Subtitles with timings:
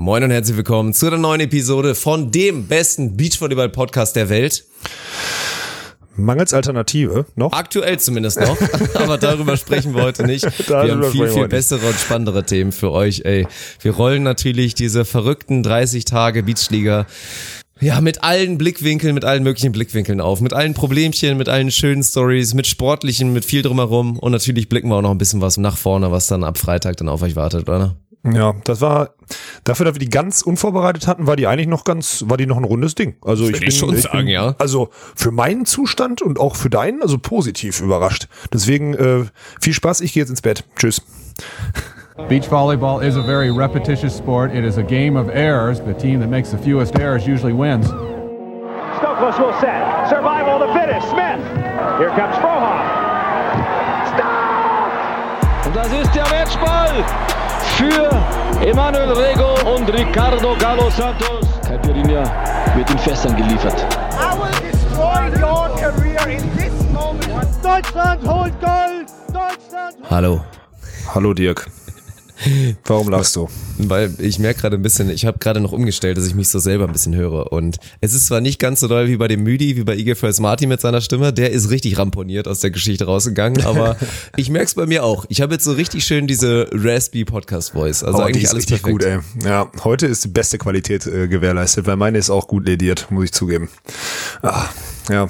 [0.00, 4.64] Moin und herzlich willkommen zu einer neuen Episode von dem besten Beachvolleyball-Podcast der Welt.
[6.14, 7.52] Mangels Alternative noch?
[7.52, 8.56] Aktuell zumindest noch,
[8.94, 10.44] aber darüber sprechen wir heute nicht.
[10.68, 13.48] wir haben viel, viel bessere und spannendere Themen für euch, ey.
[13.80, 17.08] Wir rollen natürlich diese verrückten 30 Tage Beachliga
[17.80, 22.04] ja, mit allen Blickwinkeln, mit allen möglichen Blickwinkeln auf, mit allen Problemchen, mit allen schönen
[22.04, 25.56] Stories, mit sportlichen, mit viel drumherum und natürlich blicken wir auch noch ein bisschen was
[25.56, 27.96] nach vorne, was dann ab Freitag dann auf euch wartet, oder?
[28.24, 29.10] Ja, das war
[29.64, 32.56] dafür, dass wir die ganz unvorbereitet hatten, war die eigentlich noch ganz, war die noch
[32.56, 33.16] ein rundes Ding.
[33.24, 34.54] Also ich, ich bin schon ich sagen, bin, ja.
[34.58, 38.28] Also für meinen Zustand und auch für deinen, also positiv überrascht.
[38.52, 39.24] Deswegen äh,
[39.60, 40.00] viel Spaß.
[40.00, 40.64] Ich gehe jetzt ins Bett.
[40.76, 41.02] Tschüss.
[42.28, 44.52] Beach volleyball is a very repetitious sport.
[44.52, 45.80] It is a game of errors.
[45.80, 47.86] The team that makes the fewest errors usually wins.
[48.98, 50.08] Stokos will set.
[50.08, 51.08] Survival of the fittest.
[51.10, 51.40] Smith.
[51.98, 52.82] Here comes Frohoff.
[54.14, 55.66] Stop!
[55.66, 57.04] Und das ist der Matchball
[57.78, 58.10] für
[58.66, 61.46] Emanuel Rego und Ricardo Galo Santos.
[61.62, 62.24] Caipirinha
[62.74, 63.86] wird in Fässern geliefert.
[64.18, 67.48] I will destroy your career in this moment.
[67.62, 69.08] Deutschland holt Gold!
[69.28, 69.96] Deutschland!
[70.10, 70.40] Hallo.
[71.14, 71.70] Hallo Dirk.
[72.84, 73.48] Warum lachst du?
[73.78, 76.58] Weil ich merke gerade ein bisschen, ich habe gerade noch umgestellt, dass ich mich so
[76.58, 77.52] selber ein bisschen höre.
[77.52, 80.14] Und es ist zwar nicht ganz so doll wie bei dem Müdi, wie bei Igor
[80.14, 83.96] First Martin mit seiner Stimme, der ist richtig ramponiert aus der Geschichte rausgegangen, aber
[84.36, 85.24] ich merke es bei mir auch.
[85.28, 88.04] Ich habe jetzt so richtig schön diese raspy Podcast Voice.
[88.04, 89.24] Also oh, eigentlich die ist alles richtig perfekt.
[89.32, 89.48] gut, ey.
[89.48, 93.24] Ja, heute ist die beste Qualität äh, gewährleistet, weil meine ist auch gut lediert, muss
[93.24, 93.68] ich zugeben.
[94.42, 94.66] Ah,
[95.10, 95.28] ja.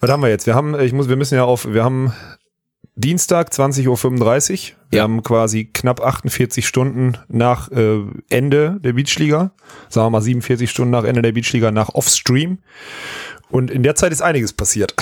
[0.00, 0.46] Was haben wir jetzt?
[0.46, 2.12] Wir haben, ich muss, wir müssen ja auf, wir haben
[3.04, 4.76] Dienstag 20.35 Uhr.
[4.90, 5.02] Wir Ja.
[5.04, 9.52] haben quasi knapp 48 Stunden nach äh, Ende der Beachliga.
[9.88, 12.58] Sagen wir mal 47 Stunden nach Ende der Beachliga nach Offstream.
[13.48, 14.94] Und in der Zeit ist einiges passiert.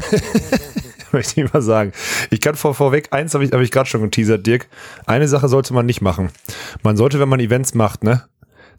[1.12, 1.92] Möchte ich mal sagen.
[2.30, 4.68] Ich kann vor, vorweg, eins habe ich, hab ich gerade schon geteasert, Dirk.
[5.06, 6.28] Eine Sache sollte man nicht machen.
[6.84, 8.24] Man sollte, wenn man Events macht, ne,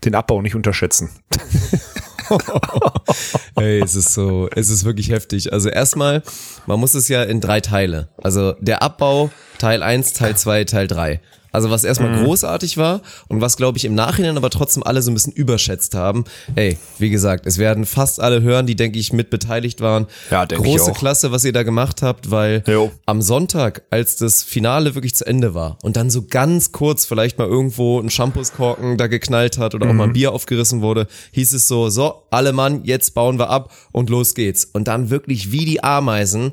[0.05, 1.09] den Abbau nicht unterschätzen.
[3.55, 5.51] Ey, es ist so, es ist wirklich heftig.
[5.53, 6.23] Also erstmal,
[6.65, 8.09] man muss es ja in drei Teile.
[8.17, 11.21] Also der Abbau, Teil 1, Teil 2, Teil 3.
[11.51, 12.23] Also was erstmal Mhm.
[12.25, 15.95] großartig war und was glaube ich im Nachhinein aber trotzdem alle so ein bisschen überschätzt
[15.95, 16.23] haben.
[16.55, 20.07] Ey, wie gesagt, es werden fast alle hören, die denke ich mit beteiligt waren.
[20.31, 20.97] Ja, denke ich Große auch.
[20.97, 22.91] Klasse, was ihr da gemacht habt, weil Jo.
[23.05, 27.37] am Sonntag, als das Finale wirklich zu Ende war und dann so ganz kurz vielleicht
[27.37, 29.97] mal irgendwo ein Shampooskorken da geknallt hat oder auch Mhm.
[29.97, 33.71] mal ein Bier aufgerissen wurde, hieß es so, so, alle Mann, jetzt bauen wir ab
[33.91, 34.65] und los geht's.
[34.65, 36.51] Und dann wirklich wie die Ameisen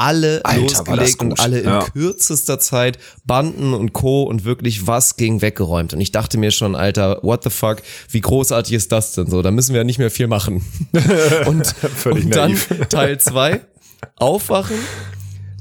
[0.00, 1.80] alle Alter, losgelegt und alle in Ja.
[1.92, 4.22] kürzester Zeit Banden und Co.
[4.22, 5.92] und wirklich was ging weggeräumt.
[5.92, 7.78] Und ich dachte mir schon, Alter, what the fuck,
[8.10, 9.42] wie großartig ist das denn so?
[9.42, 10.64] Da müssen wir ja nicht mehr viel machen.
[11.46, 11.74] und,
[12.06, 12.56] und dann.
[12.88, 13.60] Teil zwei
[14.16, 14.76] aufwachen,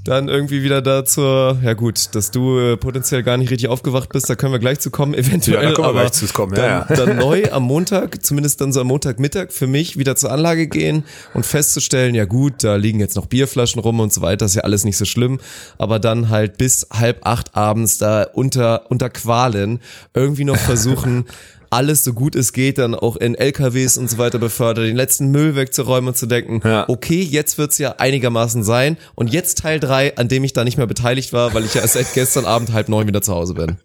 [0.10, 4.10] dann irgendwie wieder da zur, ja gut, dass du äh, potenziell gar nicht richtig aufgewacht
[4.10, 5.62] bist, da können wir gleich zu kommen, eventuell.
[5.62, 7.06] Ja, da kommen wir gleich zu kommen, ja, dann, ja.
[7.06, 11.04] dann neu am Montag, zumindest dann so am Montagmittag für mich wieder zur Anlage gehen
[11.36, 14.64] und festzustellen, ja gut, da liegen jetzt noch Bierflaschen rum und so weiter, ist ja
[14.64, 15.40] alles nicht so schlimm,
[15.78, 19.80] aber dann halt bis halb acht abends da unter, unter Qualen
[20.16, 21.26] irgendwie noch versuchen,
[21.70, 25.32] alles so gut es geht, dann auch in LKWs und so weiter befördert, den letzten
[25.32, 26.88] Müll wegzuräumen und zu denken, Ja.
[26.90, 30.78] okay, jetzt wird's ja einigermaßen sein und jetzt Teil drei, an dem ich da nicht
[30.78, 33.78] mehr beteiligt war, weil ich ja seit gestern Abend halb neun wieder zu Hause bin.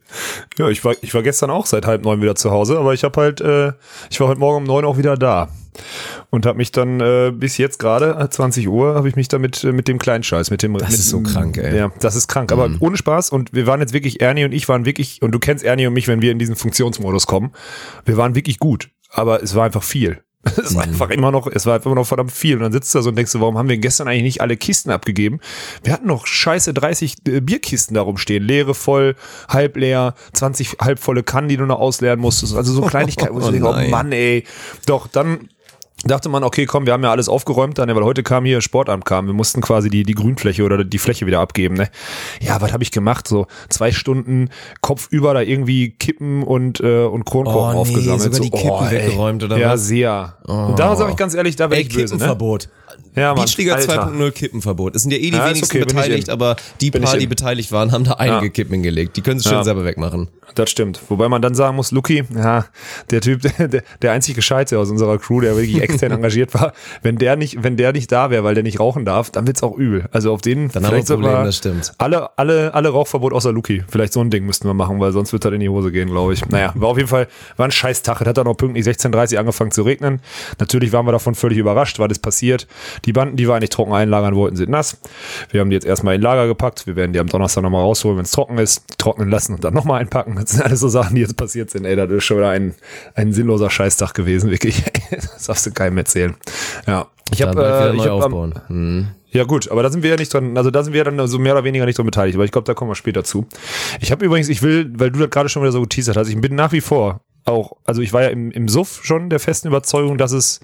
[0.59, 3.05] Ja, ich war, ich war gestern auch seit halb neun wieder zu Hause, aber ich
[3.05, 3.73] habe halt, äh,
[4.11, 5.49] ich war heute Morgen um neun auch wieder da.
[6.31, 9.65] Und habe mich dann äh, bis jetzt gerade, äh, 20 Uhr, habe ich mich damit
[9.65, 11.71] äh, mit dem kleinen Scheiß, mit dem Das mit, ist so krank, ey.
[11.73, 11.77] Mhm.
[11.77, 14.69] Ja, das ist krank, aber ohne Spaß und wir waren jetzt wirklich Ernie und ich
[14.69, 17.53] waren wirklich und du kennst Ernie und mich, wenn wir in diesen Funktionsmodus kommen.
[18.05, 20.21] Wir waren wirklich gut, aber es war einfach viel.
[20.59, 20.77] Es Mhm.
[20.77, 22.57] war einfach immer noch, es war einfach immer noch verdammt viel.
[22.57, 24.41] Und dann sitzt du da so und denkst du, warum haben wir gestern eigentlich nicht
[24.43, 25.41] alle Kisten abgegeben?
[25.83, 28.43] Wir hatten noch scheiße 30 äh, Bierkisten darum stehen.
[28.45, 29.17] Leere voll,
[29.49, 32.55] halb leer, 20 halbvolle Kannen, die du noch ausleeren musstest.
[32.57, 33.91] Also so Kleinigkeiten, wo ich Oh denke, oh.
[33.91, 34.45] Mann, ey.
[34.85, 35.49] Doch, dann
[36.07, 39.05] dachte man, okay, komm, wir haben ja alles aufgeräumt dann, weil heute kam hier Sportamt
[39.05, 39.27] kam.
[39.27, 41.89] Wir mussten quasi die, die Grünfläche oder die Fläche wieder abgeben, ne?
[42.41, 43.27] Ja, was habe ich gemacht?
[43.29, 44.51] So zwei Stunden
[44.81, 48.23] Kopf über da irgendwie Kippen und, äh, und Kronkorken Oh, nee, aufgesammelt.
[48.23, 48.93] sogar so, die Kippen ey.
[49.07, 49.87] weggeräumt, oder ja, was?
[49.87, 50.37] sehr.
[50.47, 52.09] Und da sage ich ganz ehrlich, da Ey, ich böse, ne?
[52.09, 52.69] Kippenverbot.
[53.17, 54.09] Ja, Mann, Beachliga Alter.
[54.09, 54.97] 2.0 Kippenverbot.
[54.97, 57.71] Es sind ja eh die Ja, wenigsten okay, beteiligt, aber die Bin paar, die beteiligt
[57.71, 58.51] waren, haben da einige Ja.
[58.51, 59.17] Kippen hingelegt.
[59.17, 59.65] Die können sie schön Ja.
[59.65, 60.29] selber wegmachen.
[60.57, 61.01] Das stimmt.
[61.09, 62.67] Wobei man dann sagen muss, Luki, ja,
[63.11, 67.17] der Typ, der, der einzige Gescheite aus unserer Crew, der wirklich extern engagiert war, wenn
[67.17, 69.77] der nicht, wenn der nicht da wäre, weil der nicht rauchen darf, dann wird's auch
[69.77, 70.05] übel.
[70.13, 71.93] Also auf den Dann haben wir Problem, das stimmt.
[71.99, 73.85] alle, alle, alle Rauchverbot außer Luki.
[73.89, 76.09] Vielleicht so ein Ding müssten wir machen, weil sonst wird das in die Hose gehen,
[76.09, 76.47] glaube ich.
[76.49, 78.21] Naja, war auf jeden Fall, war ein scheiß Tag.
[78.21, 80.21] Es hat dann auch pünktlich 16.30 angefangen zu regnen.
[80.59, 82.67] Natürlich waren wir davon völlig überrascht, weil das passiert.
[83.05, 84.99] Die Banden, die wir eigentlich trocken einlagern wollten, sind nass.
[85.51, 86.87] Wir haben die jetzt erstmal in Lager gepackt.
[86.87, 89.75] Wir werden die am Donnerstag nochmal rausholen, wenn es trocken ist, trocknen lassen und dann
[89.75, 90.37] nochmal einpacken.
[90.37, 91.85] Das sind alles so Sachen, die jetzt passiert sind.
[91.85, 92.75] Ey, das ist schon wieder ein,
[93.15, 94.83] ein sinnloser Scheißtag gewesen, wirklich.
[95.35, 96.35] Das darfst du keinem erzählen.
[96.87, 97.07] Ja.
[97.33, 98.55] Ich habe äh, ich hab, am- aufbauen.
[98.69, 99.07] Hm.
[99.31, 101.27] ja gut, aber da sind wir ja nicht dran, also da sind wir ja dann
[101.27, 103.47] so mehr oder weniger nicht dran beteiligt, aber ich glaube, da kommen wir später zu.
[104.01, 106.39] Ich habe übrigens, ich will, weil du das gerade schon wieder so geteasert hast, ich
[106.41, 109.69] bin nach wie vor auch, also ich war ja im, im Suff schon der festen
[109.69, 110.61] Überzeugung, dass es,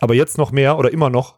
[0.00, 1.36] aber jetzt noch mehr oder immer noch,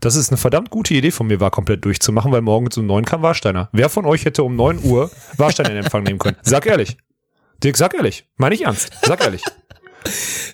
[0.00, 3.04] dass es eine verdammt gute Idee von mir war, komplett durchzumachen, weil morgen um neun
[3.04, 3.68] kam Warsteiner.
[3.72, 6.36] Wer von euch hätte um neun Uhr Warsteiner in Empfang nehmen können?
[6.42, 6.96] Sag ehrlich.
[7.62, 8.26] Dirk, sag ehrlich.
[8.36, 8.90] Meine ich ernst.
[9.02, 9.42] Sag ehrlich.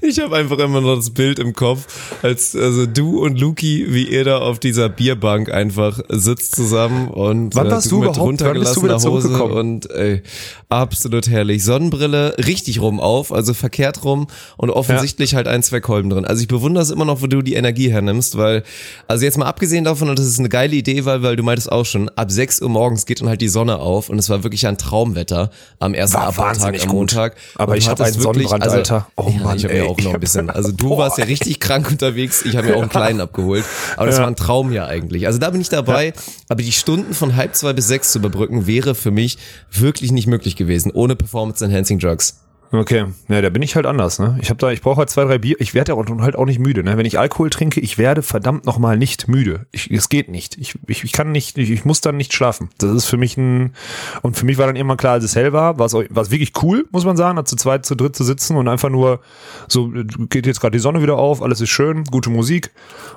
[0.00, 1.86] Ich habe einfach immer noch das Bild im Kopf,
[2.22, 7.54] als also du und Luki, wie ihr da auf dieser Bierbank einfach sitzt zusammen und
[7.54, 9.56] Wann warst du mit überhaupt- wann bist du wieder runtergelassener Hose zurückgekommen?
[9.56, 10.22] und ey,
[10.68, 11.64] absolut herrlich.
[11.64, 14.26] Sonnenbrille richtig rum auf, also verkehrt rum
[14.56, 16.24] und offensichtlich halt ein, zwei Kolben drin.
[16.24, 18.62] Also ich bewundere es immer noch, wo du die Energie hernimmst, weil
[19.08, 21.70] also jetzt mal abgesehen davon, und das ist eine geile Idee, weil weil du meintest
[21.70, 24.42] auch schon, ab 6 Uhr morgens geht dann halt die Sonne auf und es war
[24.42, 26.92] wirklich ein Traumwetter am ersten War Abfahrtag am gut.
[26.92, 27.36] Montag.
[27.56, 29.06] Aber Und ich du hattest einen wirklich- Sonnenbrand, Alter.
[29.16, 30.50] Oh ja, Mann, ich habe ja auch noch ein bisschen.
[30.50, 30.98] Also du Boah.
[30.98, 32.42] warst ja richtig krank unterwegs.
[32.44, 33.64] Ich habe mir auch einen kleinen abgeholt.
[33.96, 34.22] Aber das Ja.
[34.22, 35.26] war ein Traum ja eigentlich.
[35.26, 36.12] Also da bin ich dabei.
[36.48, 39.38] Aber die Stunden von halb zwei bis sechs zu überbrücken wäre für mich
[39.70, 42.38] wirklich nicht möglich gewesen ohne Performance Enhancing Drugs.
[42.74, 44.38] Okay, ja, da bin ich halt anders, ne?
[44.40, 45.56] Ich habe da, ich brauche halt zwei, drei Bier.
[45.58, 46.96] Ich werde ja auch- halt auch nicht müde, ne?
[46.96, 49.66] Wenn ich Alkohol trinke, ich werde verdammt nochmal nicht müde.
[49.72, 50.56] Ich, es geht nicht.
[50.56, 52.70] Ich, ich, ich kann nicht, ich, ich muss dann nicht schlafen.
[52.78, 53.74] Das ist für mich ein,
[54.22, 56.22] und für mich war dann immer klar, als es hell war, war es auch- war
[56.22, 58.88] es wirklich cool, muss man sagen, da zu zweit, zu dritt zu sitzen und einfach
[58.88, 59.20] nur
[59.68, 62.70] so, äh, geht jetzt gerade die Sonne wieder auf, alles ist schön, gute Musik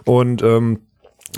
[0.03, 0.79] und, ähm,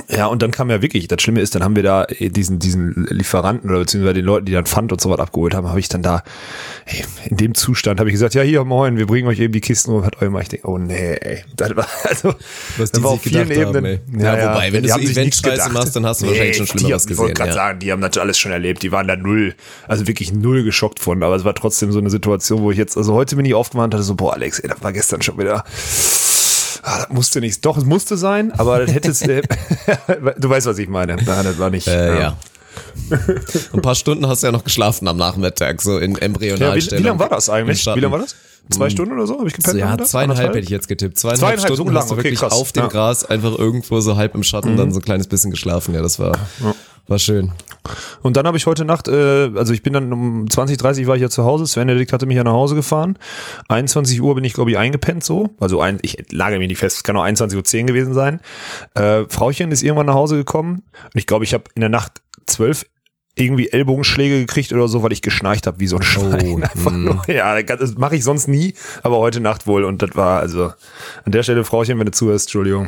[0.10, 2.60] ja, und dann kam ja wirklich, das Schlimme ist, dann haben wir da äh, diesen,
[2.60, 5.80] diesen Lieferanten oder beziehungsweise den Leuten, die dann Pfand und so was abgeholt haben, habe
[5.80, 6.24] ich dann da,
[6.86, 9.62] ey, in dem Zustand habe ich gesagt, ja, hier, moin, wir bringen euch eben die
[9.62, 12.30] Kisten und hat euch, ich denke, oh nee, ey, das war, also,
[12.78, 14.00] Was das die war auf vielen gedacht haben, Ebenen.
[14.20, 14.24] ey.
[14.24, 17.18] Ja, wobei, wenn du so Event-Scheiße machst, dann hast du wahrscheinlich schon Schlimmeres haben- Ich
[17.18, 17.54] wollte gesehen, gerade ja.
[17.56, 19.56] sagen, die haben das alles schon erlebt, die waren da null,
[19.88, 22.98] also wirklich null geschockt von, aber es war trotzdem so eine Situation, wo ich jetzt,
[22.98, 25.38] also heute bin ich aufgewacht und hatte so, boah, Alex, ey, das war gestern schon
[25.38, 25.64] wieder,
[26.89, 27.66] Ah, das musste nicht.
[27.66, 29.22] Doch, es musste sein, aber das hätte es.
[29.28, 29.42] Äh,
[30.38, 31.16] du weißt, was ich meine.
[31.18, 31.88] Nein, das war nicht.
[31.88, 32.38] Äh, ja.
[33.74, 37.04] Ein paar Stunden hast du ja noch geschlafen am Nachmittag, so in Ja, wie, Embryonalstellung.
[37.04, 37.86] wie lange war das eigentlich?
[37.86, 38.36] Wie lange war das?
[38.69, 39.38] Zwei Stunden oder so?
[39.39, 39.74] Habe ich gepennt?
[39.74, 41.18] So, ja, zweieinhalb hätte ich jetzt getippt.
[41.18, 42.54] Zweieinhalb, Zweieinhalb, so Stunden lang, hast du okay, wirklich krass.
[42.54, 42.88] auf dem Ja.
[42.88, 42.92] Mhm.
[42.92, 45.94] Gras einfach irgendwo so halb im Schatten dann so ein kleines bisschen geschlafen.
[45.95, 46.38] Ja, das war,
[47.07, 47.51] war schön.
[48.21, 51.15] Und dann habe ich heute Nacht, äh, also ich bin dann um 20, 30 war
[51.15, 51.65] ich ja zu Hause.
[51.65, 53.18] Sven Benedikt hatte mich ja nach Hause gefahren.
[53.69, 55.56] 21 Uhr bin ich, glaube ich, eingepennt so.
[55.59, 58.42] Also ein, ich lage mich nicht fest, es kann auch 21.10 Uhr gewesen sein.
[58.94, 62.21] Äh, Frauchen ist irgendwann nach Hause gekommen und ich glaube, ich habe in der Nacht
[62.45, 62.86] zwölf
[63.39, 66.63] irgendwie Ellbogenschläge gekriegt oder so, weil ich geschnarcht habe wie so ein Schwein.
[66.75, 68.74] Einfach nur, ja, das mache ich sonst nie,
[69.04, 69.84] aber heute Nacht wohl.
[69.84, 70.66] Und das war also
[71.25, 72.88] an der Stelle, Frauchen, wenn du zuhörst, Entschuldigung.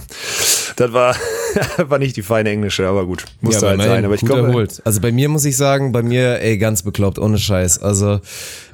[0.76, 1.16] Das war,
[1.78, 4.06] war nicht die feine Englische, aber gut, musste Ja, halt sein.
[4.06, 4.68] Aber ich glaube.
[4.86, 7.80] Also bei mir muss ich sagen, bei mir, ey, ganz bekloppt, ohne Scheiß.
[7.80, 8.20] Also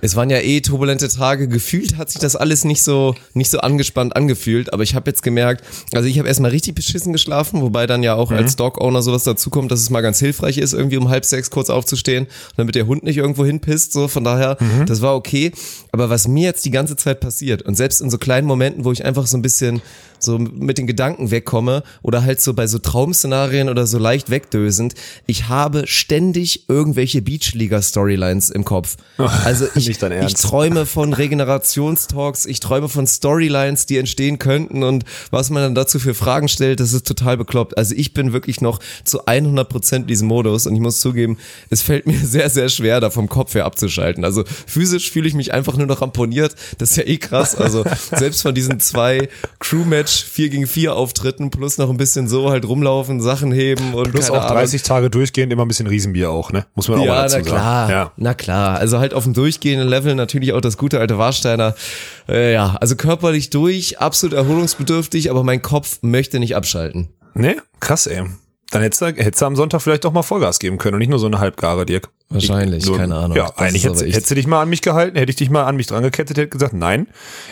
[0.01, 1.47] es waren ja eh turbulente Tage.
[1.47, 4.71] Gefühlt hat sich das alles nicht so, nicht so angespannt angefühlt.
[4.73, 5.63] Aber ich habe jetzt gemerkt,
[5.93, 8.37] also ich habe erstmal richtig beschissen geschlafen, wobei dann ja auch Mhm.
[8.37, 11.64] als Dog-Owner sowas dazukommt, dass es mal ganz hilfreich ist, irgendwie um halb sechs kurz
[11.69, 12.27] aufzustehen,
[12.57, 13.93] damit der Hund nicht irgendwo hinpisst.
[13.93, 14.85] So, von daher, Mhm.
[14.85, 15.51] das war okay.
[15.91, 18.91] Aber was mir jetzt die ganze Zeit passiert und selbst in so kleinen Momenten, wo
[18.91, 19.81] ich einfach so ein bisschen
[20.17, 24.95] so mit den Gedanken wegkomme oder halt so bei so Traumszenarien oder so leicht wegdösend,
[25.27, 28.97] ich habe ständig irgendwelche Beachliga-Storylines im Kopf.
[29.45, 29.97] Also ich, ich
[30.35, 35.99] träume von Regenerationstalks, ich träume von Storylines, die entstehen könnten und was man dann dazu
[35.99, 37.77] für Fragen stellt, das ist total bekloppt.
[37.77, 41.37] Also ich bin wirklich noch zu 100 Prozent diesem Modus und ich muss zugeben,
[41.69, 44.23] es fällt mir sehr, sehr schwer, da vom Kopf her abzuschalten.
[44.25, 46.55] Also physisch fühle ich mich einfach nur noch ramponiert.
[46.77, 47.55] Das ist ja eh krass.
[47.55, 47.83] Also
[48.15, 52.67] selbst von diesen zwei Crew-Match 4 gegen 4 Auftritten plus noch ein bisschen so halt
[52.67, 54.57] rumlaufen, Sachen heben und Plus auch Ahnung.
[54.57, 56.65] 30 Tage durchgehend immer ein bisschen Riesenbier auch, ne?
[56.75, 57.59] Muss man auch mal Ja, dazu na klar.
[57.87, 57.91] sagen.
[57.91, 58.11] Ja.
[58.17, 58.77] Na klar.
[58.79, 61.75] Also halt auf dem durchgehenden Level natürlich auch das gute alte Warsteiner.
[62.27, 67.09] Äh, ja, also körperlich durch, absolut erholungsbedürftig, aber mein Kopf möchte nicht abschalten.
[67.33, 67.57] Ne?
[67.79, 68.23] Krass, ey.
[68.75, 71.09] Dann hättest du, hättest du am Sonntag vielleicht doch mal Vollgas geben können und nicht
[71.09, 72.09] nur so eine Halbgare, Dirk.
[72.29, 73.37] Wahrscheinlich, Ich- keine Ahnung.
[73.37, 75.63] Ja, Das eigentlich hättest, hättest du dich mal an mich gehalten, hätte ich dich mal
[75.63, 77.07] an mich dran gekettet, hätte gesagt, nein,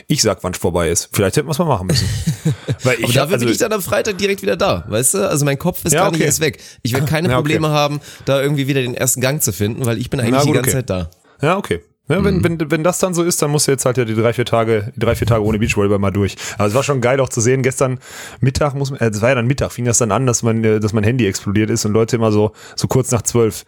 [0.08, 1.10] ich sag, wann es vorbei ist.
[1.12, 2.08] Vielleicht hätten wir es mal machen müssen.
[2.84, 5.30] Weil ich Aber dafür also, bin ich dann am Freitag direkt wieder da, weißt du?
[5.30, 6.26] Also mein Kopf ist Ja, gar nicht okay.
[6.26, 6.60] erst weg.
[6.82, 7.42] Ich werde keine Ja, okay.
[7.42, 10.42] Probleme haben, da irgendwie wieder den ersten Gang zu finden, weil ich bin eigentlich Na
[10.42, 10.78] die gut, ganze okay.
[10.80, 11.10] Zeit da.
[11.42, 11.82] Ja, okay.
[12.10, 12.44] Ne, wenn, mhm.
[12.44, 14.44] wenn, wenn das dann so ist, dann musst du jetzt halt ja die drei, vier
[14.44, 16.36] Tage, die drei, vier Tage ohne Beachvolleyball mal durch.
[16.58, 17.64] Aber es war schon geil auch zu sehen.
[17.64, 17.98] Gestern
[18.42, 20.62] Mittag muss man, äh, es war ja dann Mittag, fing das dann an, dass mein,
[20.66, 23.64] äh, dass mein Handy explodiert ist und Leute immer so, so kurz nach zwölf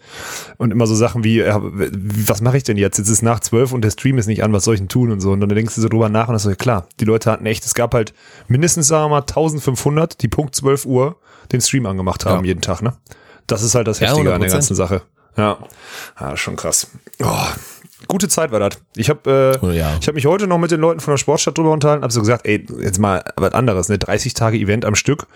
[0.57, 2.97] und immer so Sachen wie, äh, was mache ich denn jetzt?
[2.97, 5.11] Jetzt ist nach zwölf und der Stream ist nicht an, was soll ich denn tun
[5.11, 5.31] und so.
[5.31, 7.45] Und dann denkst du so drüber nach und das so, ja klar, die Leute hatten
[7.45, 8.13] echt, es gab halt
[8.49, 11.15] mindestens, sagen wir mal, 1500, die Punkt 12 Uhr
[11.53, 12.47] den Stream angemacht haben ja.
[12.47, 12.97] jeden Tag, ne?
[13.47, 15.03] Das ist halt das Heftige ja, an der ganzen Sache.
[15.37, 15.57] Ja,
[16.19, 16.87] ja schon krass.
[17.23, 17.47] Oh,
[18.07, 18.79] gute Zeit war das.
[18.95, 19.97] Ich habe äh, oh, ja.
[19.99, 22.19] ich hab mich heute noch mit den Leuten von der Sportstadt drüber unterhalten, hab so
[22.19, 23.97] gesagt, ey, jetzt mal was anderes, ne?
[23.97, 25.27] 30 Tage Event am Stück.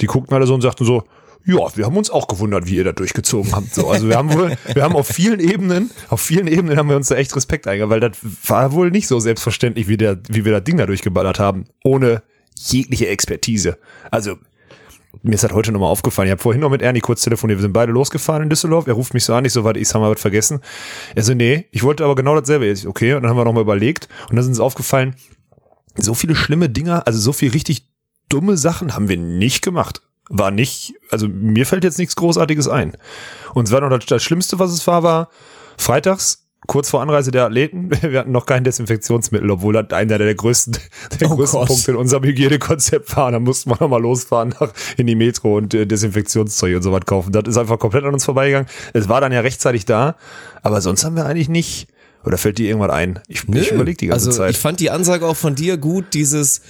[0.00, 1.04] Die guckten alle so und sagten so,
[1.44, 3.74] ja, wir haben uns auch gewundert, wie ihr da durchgezogen habt.
[3.74, 6.96] So, also wir haben wohl, wir haben auf vielen Ebenen, auf vielen Ebenen haben wir
[6.96, 10.44] uns da echt Respekt eingegangen, weil das war wohl nicht so selbstverständlich, wie der, wie
[10.44, 12.22] wir das Ding da durchgeballert haben, ohne
[12.56, 13.78] jegliche Expertise.
[14.10, 14.36] Also
[15.22, 16.28] mir ist halt heute nochmal aufgefallen.
[16.28, 17.58] Ich habe vorhin noch mit Ernie kurz telefoniert.
[17.58, 18.86] Wir sind beide losgefahren in Düsseldorf.
[18.86, 20.60] Er ruft mich so an, ich so, warte, ich habe mal was vergessen.
[21.14, 22.66] Er so, nee, ich wollte aber genau dasselbe.
[22.66, 24.08] Ich, okay, und dann haben wir nochmal überlegt.
[24.22, 25.16] Und dann ist uns aufgefallen,
[25.96, 27.88] so viele schlimme Dinger, also so viel richtig
[28.28, 30.02] dumme Sachen haben wir nicht gemacht.
[30.28, 32.96] War nicht, also mir fällt jetzt nichts Großartiges ein.
[33.52, 35.28] Und es war noch das, das Schlimmste, was es war, war
[35.76, 40.34] freitags kurz vor Anreise der Athleten, wir hatten noch kein Desinfektionsmittel, obwohl das einer der
[40.34, 40.76] größten,
[41.20, 43.32] der oh größten Punkte in unserem Hygienekonzept war.
[43.32, 47.04] Da mussten wir nochmal losfahren nach, in die Metro und äh, Desinfektionszeug und so was
[47.06, 47.32] kaufen.
[47.32, 48.68] Das ist einfach komplett an uns vorbeigegangen.
[48.92, 50.16] Es war dann ja rechtzeitig da,
[50.62, 51.88] aber sonst haben wir eigentlich nicht.
[52.24, 53.18] Oder fällt dir irgendwas ein?
[53.28, 54.50] Ich, Nö, ich überlege die ganze also, Zeit.
[54.50, 56.60] Ich fand die Ansage auch von dir gut, dieses,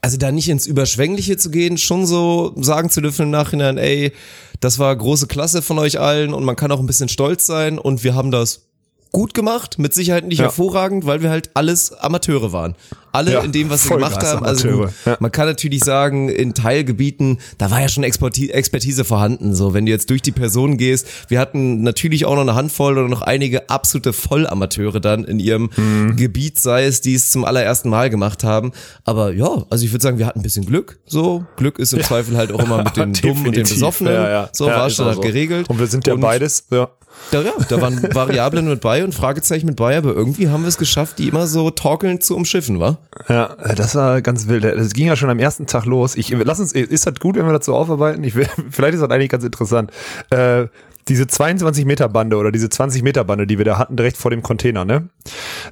[0.00, 4.12] also da nicht ins Überschwängliche zu gehen, schon so sagen zu dürfen im Nachhinein, ey,
[4.60, 7.78] das war große Klasse von euch allen und man kann auch ein bisschen stolz sein
[7.78, 8.67] und wir haben das
[9.12, 10.46] gut gemacht, mit Sicherheit nicht ja.
[10.46, 12.74] hervorragend, weil wir halt alles Amateure waren.
[13.12, 14.44] Alle ja, in dem, was sie gemacht haben.
[14.44, 15.16] Also gut, ja.
[15.20, 19.54] man kann natürlich sagen, in Teilgebieten, da war ja schon Expertise vorhanden.
[19.54, 22.98] So, wenn du jetzt durch die Personen gehst, wir hatten natürlich auch noch eine Handvoll
[22.98, 26.16] oder noch einige absolute Vollamateure dann in ihrem mhm.
[26.16, 28.72] Gebiet, sei es, die es zum allerersten Mal gemacht haben.
[29.04, 30.98] Aber ja, also ich würde sagen, wir hatten ein bisschen Glück.
[31.06, 34.48] So, Glück ist im Zweifel halt auch immer mit den Dummen und den Besoffenen.
[34.52, 35.68] So war schon halt geregelt.
[35.68, 36.88] Und wir sind ja und beides, ja.
[37.30, 40.68] Da, ja, da waren Variablen mit bei und Fragezeichen mit bei, aber irgendwie haben wir
[40.68, 42.98] es geschafft, die immer so torkelnd zu umschiffen, wa?
[43.28, 44.64] Ja, das war ganz wild.
[44.64, 46.16] Das ging ja schon am ersten Tag los.
[46.16, 48.22] Ich, lass uns, ist das gut, wenn wir dazu aufarbeiten?
[48.24, 49.90] Ich will, vielleicht ist das eigentlich ganz interessant.
[50.30, 50.66] Äh,
[51.08, 54.30] diese 22 Meter Bande oder diese 20 Meter Bande, die wir da hatten, direkt vor
[54.30, 55.08] dem Container, ne?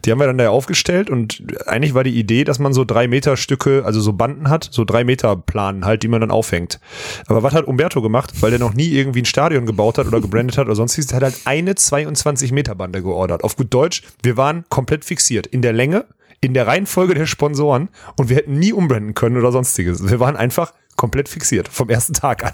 [0.04, 3.06] Die haben wir dann da aufgestellt und eigentlich war die Idee, dass man so drei
[3.06, 6.80] Meter Stücke, also so Banden hat, so drei Meter Planen halt, die man dann aufhängt.
[7.26, 8.32] Aber was hat Umberto gemacht?
[8.40, 11.22] Weil der noch nie irgendwie ein Stadion gebaut hat oder gebrandet hat oder sonstiges, hat
[11.22, 13.44] halt eine 22 Meter Bande geordert.
[13.44, 16.06] Auf gut Deutsch, wir waren komplett fixiert in der Länge,
[16.46, 20.08] in der Reihenfolge der Sponsoren und wir hätten nie umbranden können oder sonstiges.
[20.08, 22.52] Wir waren einfach komplett fixiert, vom ersten Tag an.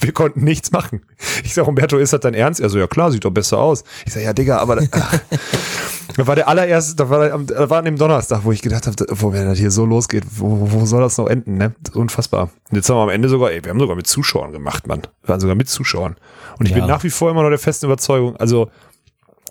[0.00, 1.02] Wir konnten nichts machen.
[1.42, 2.60] Ich sag, Umberto, ist das dein Ernst?
[2.60, 3.82] Er so, ja klar, sieht doch besser aus.
[4.06, 7.96] Ich sag, ja, Digga, aber da war der allererste, da war, da war an dem
[7.96, 11.18] Donnerstag, wo ich gedacht habe, wo wenn das hier so losgeht, wo, wo soll das
[11.18, 11.74] noch enden, ne?
[11.94, 12.50] Unfassbar.
[12.70, 15.02] Und jetzt haben wir am Ende sogar, ey, wir haben sogar mit Zuschauern gemacht, Mann.
[15.22, 16.16] Wir waren sogar mit Zuschauern.
[16.58, 16.78] Und ich ja.
[16.78, 18.70] bin nach wie vor immer noch der festen Überzeugung, also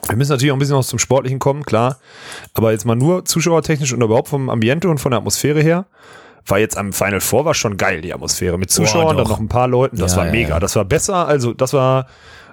[0.08, 2.00] wir müssen natürlich auch ein bisschen aus zum Sportlichen kommen, klar.
[2.54, 5.86] Aber jetzt mal nur zuschauertechnisch und überhaupt vom Ambiente und von der Atmosphäre her
[6.46, 8.58] war jetzt am Final Four war schon geil, die Atmosphäre.
[8.58, 9.98] Mit Zuschauern, Boah, dann noch ein paar Leuten.
[9.98, 10.50] Das ja, war mega.
[10.50, 10.60] Ja.
[10.60, 11.28] Das war besser.
[11.28, 12.08] Also, das war,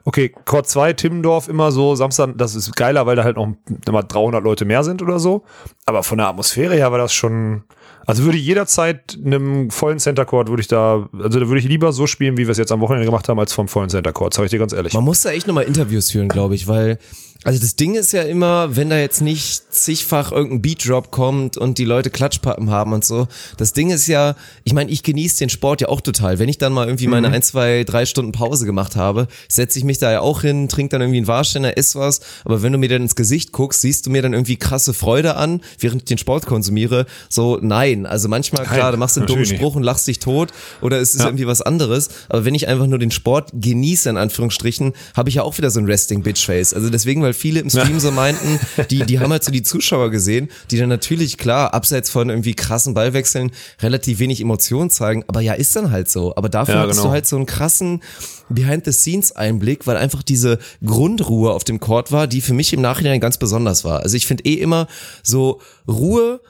[0.05, 3.55] okay, Court 2, Timmendorf immer so, Samstag, das ist geiler, weil da halt noch
[3.87, 5.45] immer 300 Leute mehr sind oder so.
[5.85, 7.65] Aber von der Atmosphäre her war das schon,
[8.07, 11.67] also würde ich jederzeit einem vollen Center Court würde ich da, also da würde ich
[11.67, 14.13] lieber so spielen, wie wir es jetzt am Wochenende gemacht haben, als vom vollen Center
[14.13, 14.93] Court, sag ich dir ganz ehrlich.
[14.95, 16.99] Man muss da echt nochmal Interviews führen, glaube ich, weil
[17.47, 21.79] also das Ding ist ja immer, wenn da jetzt nicht zigfach irgendein Beatdrop kommt und
[21.79, 23.29] die Leute Klatschpappen haben und so.
[23.57, 24.35] Das Ding ist ja,
[24.65, 26.41] ich meine, ich genieße den Sport ja auch total.
[26.41, 27.35] Wenn ich dann mal irgendwie meine mhm.
[27.35, 30.91] ein, zwei, drei Stunden Pause gemacht habe, setze ich mich da ja auch hin, trinke
[30.91, 32.19] dann irgendwie einen Warsteiner, ess was.
[32.45, 35.37] Aber wenn du mir dann ins Gesicht guckst, siehst du mir dann irgendwie krasse Freude
[35.37, 37.07] an, während ich den Sport konsumiere.
[37.29, 38.07] So, nein.
[38.07, 40.49] Also manchmal, nein, klar, du machst einen dummen Spruch und lachst dich tot
[40.81, 41.27] oder es ist ja.
[41.29, 42.09] irgendwie was anderes.
[42.29, 45.71] Aber wenn ich einfach nur den Sport genieße, in Anführungsstrichen, habe ich ja auch wieder
[45.71, 46.75] so ein Resting-Bitch-Face.
[46.75, 48.59] Also deswegen, weil viele im Stream so meinten,
[48.91, 52.55] die, die haben halt so die Zuschauer gesehen, die dann natürlich, klar, abseits von irgendwie
[52.55, 56.35] krassen Ballwechseln relativ wenig Emotionen zeigen, aber ja, ist dann halt so.
[56.37, 57.05] Aber dafür ja, hast genau.
[57.05, 58.03] du halt so einen krassen
[58.49, 63.39] Behind-the-Scenes-Einblick, weil einfach diese Grundruhe auf dem Court war, die für mich im Nachhinein ganz
[63.39, 64.01] besonders war.
[64.01, 64.87] Also ich finde eh immer
[65.23, 66.41] so Ruhe,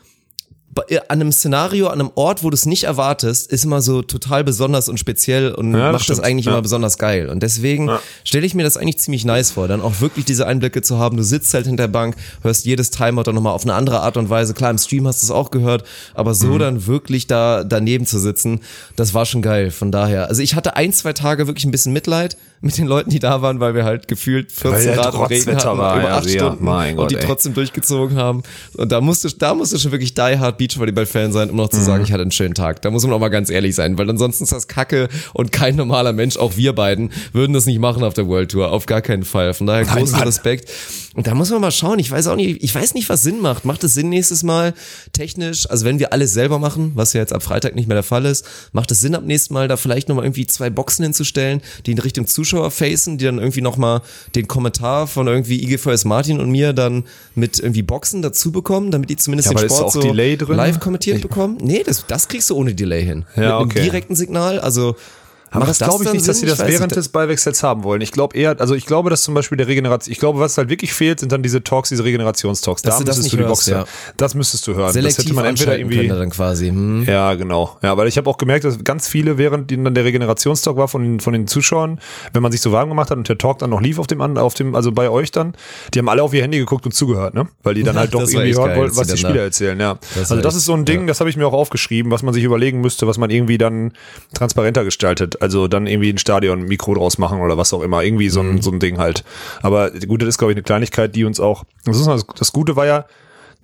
[1.09, 4.45] an einem Szenario, an einem Ort, wo du es nicht erwartest, ist immer so total
[4.45, 6.53] besonders und speziell und ja, macht das, das eigentlich ja.
[6.53, 7.29] immer besonders geil.
[7.29, 8.01] Und deswegen ja.
[8.25, 11.17] stelle ich mir das eigentlich ziemlich nice vor, dann auch wirklich diese Einblicke zu haben.
[11.17, 14.17] Du sitzt halt hinter der Bank, hörst jedes Timeout dann nochmal auf eine andere Art
[14.17, 14.55] und Weise.
[14.55, 16.59] Klar, im Stream hast du es auch gehört, aber so mhm.
[16.59, 18.61] dann wirklich da daneben zu sitzen,
[18.97, 19.71] das war schon geil.
[19.71, 23.11] Von daher, also ich hatte ein, zwei Tage wirklich ein bisschen Mitleid, mit den Leuten,
[23.11, 26.17] die da waren, weil wir halt gefühlt 14 Grad und Regen hatten war, über ja,
[26.17, 27.25] acht ja, Stunden mein Gott, und die ey.
[27.25, 28.43] trotzdem durchgezogen haben.
[28.77, 32.05] Und da musste, da musste schon wirklich die hard Beachvolleyball-Fan sein, um noch zu sagen,
[32.05, 32.83] ich hatte einen schönen Tag.
[32.83, 35.77] Da muss man auch mal ganz ehrlich sein, weil ansonsten ist das Kacke und kein
[35.77, 38.73] normaler Mensch, auch wir beiden, würden das nicht machen auf der World Tour.
[38.73, 39.55] Auf gar keinen Fall.
[39.55, 40.27] Von daher großen Mann.
[40.27, 40.71] Respekt.
[41.15, 41.99] Und da muss man mal schauen.
[41.99, 43.65] Ich weiß auch nicht, ich weiß nicht, was Sinn macht.
[43.65, 44.75] Macht es Sinn nächstes Mal
[45.13, 48.03] technisch, also wenn wir alles selber machen, was ja jetzt ab Freitag nicht mehr der
[48.03, 51.63] Fall ist, macht es Sinn ab nächstem Mal da vielleicht nochmal irgendwie zwei Boxen hinzustellen,
[51.87, 54.03] die in Richtung Zuschauer facen, die dann irgendwie nochmal
[54.35, 59.11] den Kommentar von irgendwie IGVS Martin und mir dann mit irgendwie Boxen dazu bekommen, damit
[59.11, 61.59] die zumindest Ja, den Sport so live kommentiert bekommen.
[61.61, 63.25] Nee, das, das kriegst du ohne Delay hin.
[63.37, 63.83] Ja, mit einem okay.
[63.83, 64.97] direkten Signal, also
[65.51, 66.57] Aber das glaube ich nicht, dass sie Sinn?
[66.57, 66.97] das während nicht.
[66.97, 68.01] des Ballwechsels haben wollen.
[68.01, 70.69] Ich glaube eher, also ich glaube, dass zum Beispiel der Regeneration, ich glaube, was halt
[70.69, 72.83] wirklich fehlt, sind dann diese Talks, diese Regenerationstalks.
[72.83, 73.77] Da müsstest nicht du die hörst, Boxer.
[73.79, 73.85] ja.
[74.17, 74.93] Das müsstest du hören.
[74.93, 76.09] selektiv das hätte man entweder irgendwie.
[76.09, 76.69] dann quasi.
[76.69, 77.05] Hm.
[77.05, 77.79] Ja, genau.
[77.83, 81.03] Ja, weil ich habe auch gemerkt, dass ganz viele, während dann der Regenerationstalk war von
[81.03, 82.01] den, von den Zuschauern,
[82.33, 84.21] wenn man sich so warm gemacht hat und der Talk dann noch lief auf dem,
[84.21, 85.55] auf dem, also bei euch dann,
[85.95, 87.49] die haben alle auf ihr Handy geguckt und zugehört, ne?
[87.63, 89.99] Weil die dann halt doch irgendwie hören geil, wollten, was die Spieler da- erzählen, ja.
[90.15, 92.35] Das also das ist so ein Ding, das habe ich mir auch aufgeschrieben, was man
[92.35, 93.93] sich überlegen müsste, was man irgendwie dann
[94.35, 95.36] transparenter gestaltet.
[95.41, 98.03] Also dann irgendwie ein Stadion ein Mikro draus machen oder was auch immer.
[98.03, 99.25] Irgendwie so ein, so ein Ding halt.
[99.63, 101.65] Aber gut, das ist, glaube ich, eine Kleinigkeit, die uns auch.
[101.85, 103.07] Das, ist, das, Gute war ja,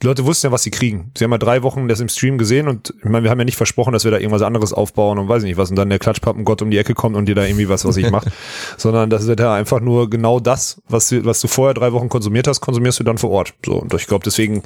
[0.02, 1.12] die Leute wussten ja, was sie kriegen.
[1.17, 3.45] Sie haben ja drei Wochen das im Stream gesehen und ich meine, wir haben ja
[3.45, 5.91] nicht versprochen, dass wir da irgendwas anderes aufbauen und weiß ich nicht was und dann
[5.91, 8.29] der Klatschpappengott um die Ecke kommt und dir da irgendwie was, was ich macht,
[8.76, 12.49] sondern das ist ja einfach nur genau das, was was du vorher drei Wochen konsumiert
[12.49, 13.55] hast, konsumierst du dann vor Ort.
[13.64, 14.62] So und ich glaube deswegen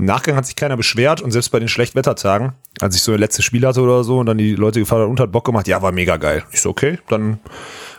[0.00, 3.20] im Nachgang hat sich keiner beschwert und selbst bei den Schlechtwettertagen, als ich so das
[3.20, 5.68] letzte Spiel hatte oder so und dann die Leute gefragt haben und hat Bock gemacht,
[5.68, 6.42] ja, war mega geil.
[6.52, 7.38] Ich so, okay, dann,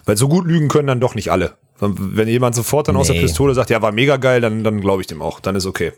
[0.06, 1.54] weil so gut lügen können dann doch nicht alle.
[1.82, 3.24] Wenn jemand sofort dann aus der Nee.
[3.24, 5.40] Pistole sagt, ja, war mega geil, dann, dann glaube ich dem auch.
[5.40, 5.92] Dann ist okay.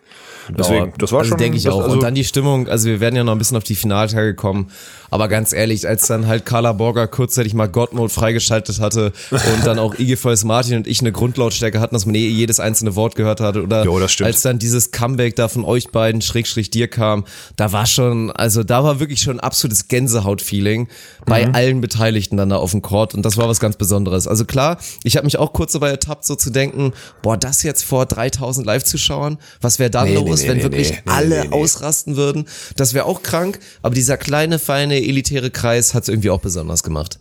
[0.50, 1.38] Deswegen, das war also schon.
[1.38, 1.82] denke ich das, auch.
[1.84, 4.36] Also, und dann die Stimmung, also wir werden ja noch ein bisschen auf die Finaltage
[4.36, 4.72] kommen,
[5.10, 9.80] aber ganz ehrlich, als dann halt Carla Borger kurzzeitig mal God-Mode freigeschaltet hatte und dann
[9.80, 13.40] auch IGVS Martin und ich eine Grundlautstärke hatten, dass man eh jedes einzelne Wort gehört
[13.40, 17.24] hatte oder Jo, als dann dieses Comeback da von euch beiden, Schrägstrich dir kam,
[17.56, 20.90] da war schon, also da war wirklich schon ein absolutes Gänsehaut-Feeling
[21.26, 21.56] bei Mhm.
[21.56, 24.28] allen Beteiligten dann da auf dem Court und das war was ganz Besonderes.
[24.28, 27.84] Also klar, ich habe mich auch kurz dabei ertappt, so zu denken, boah, das jetzt
[27.84, 31.54] vor 3000 Live-Zuschauern, was wäre dann Nee, los, nee, wenn nee, wirklich alle nee, nee.
[31.54, 32.46] ausrasten würden?
[32.76, 36.84] Das wäre auch krank, aber dieser kleine, feine, elitäre Kreis hat es irgendwie auch besonders
[36.84, 37.20] gemacht.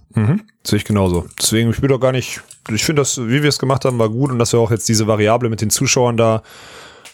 [0.65, 1.27] Sehe ich genauso.
[1.41, 2.41] Deswegen, ich bin doch gar nicht,
[2.73, 4.89] ich finde das, wie wir es gemacht haben, war gut und dass wir auch jetzt
[4.89, 6.43] diese Variable mit den Zuschauern da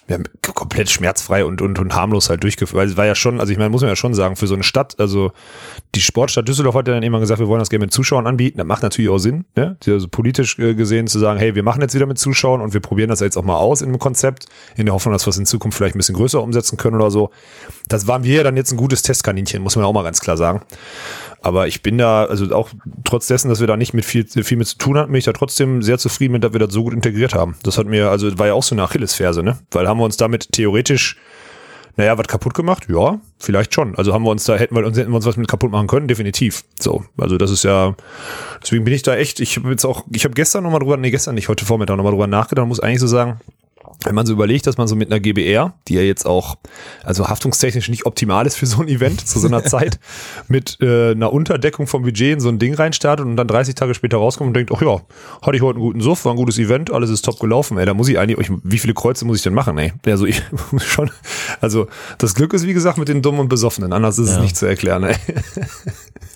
[0.09, 0.19] ja,
[0.55, 2.79] komplett schmerzfrei und, und, und harmlos halt durchgeführt.
[2.79, 4.55] Weil es war ja schon, also ich meine, muss man ja schon sagen, für so
[4.55, 5.33] eine Stadt, also
[5.95, 8.59] die Sportstadt Düsseldorf hat ja dann immer gesagt, wir wollen das gerne mit Zuschauern anbieten.
[8.59, 9.76] Das macht natürlich auch Sinn, ne?
[9.87, 12.80] Also politisch äh, gesehen zu sagen, hey, wir machen jetzt wieder mit Zuschauern und wir
[12.80, 15.39] probieren das jetzt auch mal aus in einem Konzept, in der Hoffnung, dass wir es
[15.39, 17.30] in Zukunft vielleicht ein bisschen größer umsetzen können oder so.
[17.89, 20.37] Das waren wir ja dann jetzt ein gutes Testkaninchen, muss man auch mal ganz klar
[20.37, 20.63] sagen.
[21.41, 22.71] Aber ich bin da, also auch
[23.05, 25.25] trotz dessen, dass wir da nicht mit viel, viel mit zu tun hatten, bin ich
[25.25, 27.57] da trotzdem sehr zufrieden mit, dass wir das so gut integriert haben.
[27.63, 29.59] Das hat mir, also war ja auch so eine Achillesferse, ne?
[29.71, 31.17] Weil haben wir uns damit theoretisch,
[31.97, 32.87] naja, was kaputt gemacht?
[32.89, 33.95] Ja, vielleicht schon.
[33.97, 35.87] Also haben wir uns da, hätten wir uns, hätten wir uns was mit kaputt machen
[35.87, 36.09] können?
[36.09, 36.65] Definitiv.
[36.79, 37.05] So.
[37.17, 37.95] Also das ist ja,
[38.63, 41.11] deswegen bin ich da echt, ich habe jetzt auch, ich habe gestern nochmal drüber, nee,
[41.11, 43.41] gestern nicht, heute Vormittag nochmal drüber nachgedacht muss eigentlich so sagen,
[44.05, 46.57] wenn man so überlegt, dass man so mit einer GBR, die ja jetzt auch,
[47.05, 49.99] also haftungstechnisch nicht optimal ist für so ein Event zu so einer Zeit,
[50.49, 53.95] mit äh, einer Unterdeckung vom Budget in so ein Ding reinstartet und dann 30 Tage
[53.95, 55.01] später rauskommt und denkt, ach ja,
[55.43, 57.87] hatte ich heute einen guten Suff, war ein gutes Event, alles ist top gelaufen, ey,
[57.87, 59.93] da muss ich eigentlich, ich, wie viele Kreuze muss ich denn machen, ey?
[60.07, 61.11] Also ich muss schon,
[61.61, 61.87] also
[62.19, 64.43] das Glück ist wie gesagt mit den Dummen und Besoffenen, anders ist es Ja.
[64.43, 65.17] nicht zu erklären, ey.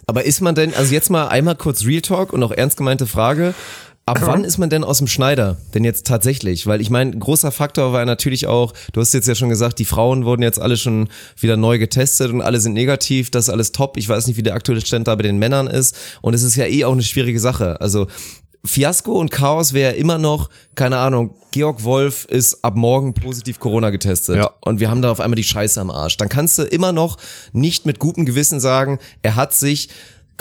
[0.07, 3.07] Aber ist man denn, also jetzt mal einmal kurz Real Talk und auch ernst gemeinte
[3.07, 3.55] Frage,
[4.07, 5.57] ab wann ist man denn aus dem Schneider?
[5.75, 9.29] Denn jetzt tatsächlich, weil ich meine, großer Faktor war ja natürlich auch, du hast jetzt
[9.29, 12.73] ja schon gesagt, die Frauen wurden jetzt alle schon wieder neu getestet und alle sind
[12.73, 13.97] negativ, das ist alles top.
[13.97, 16.57] Ich weiß nicht, wie der aktuelle Stand da bei den Männern ist und es ist
[16.57, 17.81] ja eh auch eine schwierige Sache.
[17.81, 18.07] Also
[18.65, 23.91] Fiasko und Chaos wäre immer noch, keine Ahnung, Georg Wolf ist ab morgen positiv Corona
[23.91, 24.51] getestet Ja.
[24.61, 26.17] und wir haben da auf einmal die Scheiße am Arsch.
[26.17, 27.17] Dann kannst du immer noch
[27.53, 29.88] nicht mit gutem Gewissen sagen, er hat sich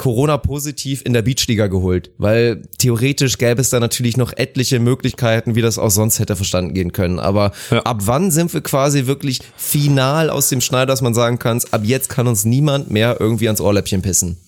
[0.02, 5.54] Corona positiv in der Beachliga geholt, weil theoretisch gäbe es da natürlich noch etliche Möglichkeiten,
[5.54, 7.20] wie das auch sonst hätte verstanden gehen können.
[7.20, 7.82] Aber Ja.
[7.84, 11.82] ab wann sind wir quasi wirklich final aus dem Schneider, dass man sagen kann, ab
[11.84, 14.38] jetzt kann uns niemand mehr irgendwie ans Ohrläppchen pissen?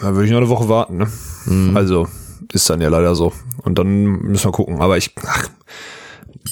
[0.00, 1.08] Da würde ich noch eine Woche warten, ne?
[1.76, 2.06] Also,
[2.52, 3.32] ist dann ja leider so.
[3.64, 4.80] Und dann müssen wir gucken.
[4.80, 5.48] Aber ich, ach,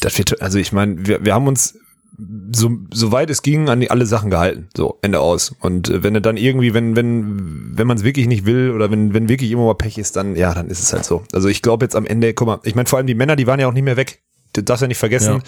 [0.00, 1.74] das wird, also ich meine, wir, wir haben uns
[2.18, 4.68] so, so weit es ging an die, alle Sachen gehalten.
[4.76, 5.54] So, Ende aus.
[5.60, 8.90] Und äh, wenn er dann irgendwie, wenn, wenn, wenn man es wirklich nicht will oder
[8.90, 11.24] wenn, wenn wirklich immer mal Pech ist, dann, ja, dann ist es halt so.
[11.32, 13.46] Also ich glaube jetzt am Ende, guck mal, ich meine, vor allem die Männer, die
[13.46, 14.20] waren ja auch nicht mehr weg.
[14.52, 15.42] du darfst ja nicht vergessen, ja.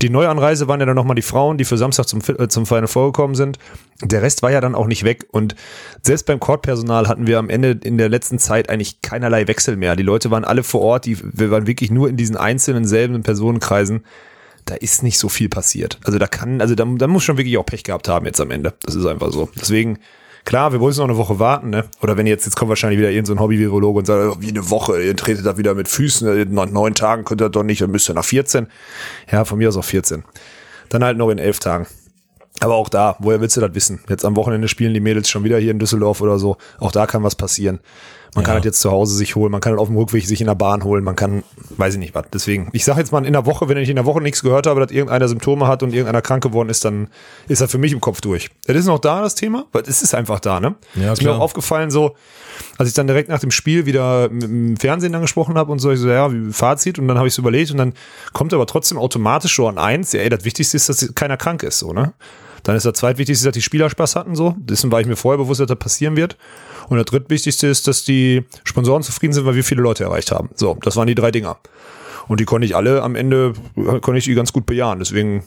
[0.00, 2.86] die Neuanreise waren ja dann nochmal die Frauen, die für Samstag zum, äh, zum Final
[2.86, 3.58] vorgekommen sind.
[4.02, 5.26] Der Rest war ja dann auch nicht weg.
[5.30, 5.54] Und
[6.02, 9.96] selbst beim Courtpersonal hatten wir am Ende in der letzten Zeit eigentlich keinerlei Wechsel mehr.
[9.96, 13.22] Die Leute waren alle vor Ort, die, wir waren wirklich nur in diesen einzelnen selben
[13.22, 14.02] Personenkreisen.
[14.66, 15.98] Da ist nicht so viel passiert.
[16.04, 18.50] Also da kann, also da, da muss schon wirklich auch Pech gehabt haben jetzt am
[18.50, 18.74] Ende.
[18.82, 19.48] Das ist einfach so.
[19.58, 19.98] Deswegen,
[20.46, 21.86] Klar, wir wollen noch eine Woche warten, ne?
[22.02, 24.70] Oder wenn jetzt, jetzt kommt wahrscheinlich wieder irgendein so Hobby-Virologe und sagt, oh, wie eine
[24.70, 27.90] Woche, ihr tretet da wieder mit Füßen, nach neun Tagen könnt ihr doch nicht, dann
[27.90, 28.68] müsst ihr nach 14.
[29.28, 30.22] Ja, von mir aus auch 14.
[30.88, 31.88] Dann halt noch in elf Tagen.
[32.60, 34.04] Aber auch da, woher willst du das wissen?
[34.08, 36.58] Jetzt am Wochenende spielen die Mädels schon wieder hier in Düsseldorf oder so.
[36.78, 37.80] Auch da kann was passieren.
[38.36, 38.48] Man ja.
[38.48, 40.46] kann halt jetzt zu Hause sich holen, man kann halt auf dem Rückweg sich in
[40.46, 42.26] der Bahn holen, man kann, weiß ich nicht was.
[42.34, 44.66] Deswegen, ich sage jetzt mal in der Woche, wenn ich in der Woche nichts gehört
[44.66, 47.08] habe, dass irgendeiner Symptome hat und irgendeiner krank geworden ist, dann
[47.48, 48.50] ist er für mich im Kopf durch.
[48.66, 50.74] Das ist noch da, das Thema, weil es ist einfach da, ne?
[50.96, 52.14] Ja, ist mir auch aufgefallen, so,
[52.76, 55.90] als ich dann direkt nach dem Spiel wieder im Fernsehen dann gesprochen habe und so,
[55.90, 57.94] ich so, ja, wie Fazit und dann habe ich so überlegt und dann
[58.34, 61.62] kommt aber trotzdem automatisch schon an eins, ja, ey, das Wichtigste ist, dass keiner krank
[61.62, 62.12] ist, so, ne?
[62.66, 64.56] Dann ist das zweitwichtigste, dass die Spieler Spaß hatten, so.
[64.58, 66.36] Dessen war ich mir vorher bewusst, dass das passieren wird.
[66.88, 70.50] Und das drittwichtigste ist, dass die Sponsoren zufrieden sind, weil wir viele Leute erreicht haben.
[70.56, 71.58] So, das waren die drei Dinger.
[72.28, 74.98] Und die konnte ich alle am Ende, konnte ich die ganz gut bejahen.
[74.98, 75.44] Deswegen,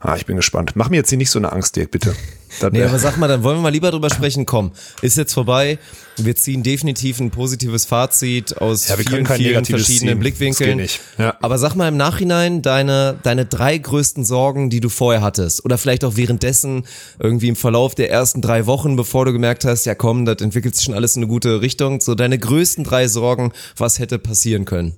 [0.00, 0.72] ah, ich bin gespannt.
[0.74, 2.14] Mach mir jetzt hier nicht so eine Angst, Dirk, bitte.
[2.60, 4.46] Das, nee, aber sag mal, dann wollen wir mal lieber drüber sprechen.
[4.46, 5.78] Komm, ist jetzt vorbei.
[6.16, 10.18] Wir ziehen definitiv ein positives Fazit aus ja, vielen, vielen verschiedenen ziehen.
[10.20, 10.88] Blickwinkeln.
[11.18, 11.36] Ja.
[11.42, 15.64] Aber sag mal im Nachhinein deine, deine drei größten Sorgen, die du vorher hattest.
[15.64, 16.86] Oder vielleicht auch währenddessen,
[17.18, 20.76] irgendwie im Verlauf der ersten drei Wochen, bevor du gemerkt hast, ja komm, das entwickelt
[20.76, 22.00] sich schon alles in eine gute Richtung.
[22.00, 24.96] So deine größten drei Sorgen, was hätte passieren können?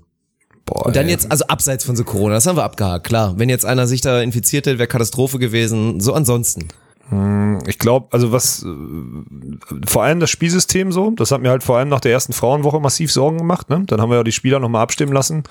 [0.69, 3.35] Boah, und dann jetzt, also abseits von so Corona, das haben wir abgehakt, klar.
[3.39, 6.01] Wenn jetzt einer sich da infiziert hätte, wäre Katastrophe gewesen.
[6.01, 6.69] So ansonsten.
[7.09, 11.63] Hm, ich glaube, also was äh, vor allem das Spielsystem so, das hat mir halt
[11.63, 13.71] vor allem nach der ersten Frauenwoche massiv Sorgen gemacht.
[13.71, 13.85] Ne?
[13.87, 15.45] Dann haben wir ja die Spieler nochmal abstimmen lassen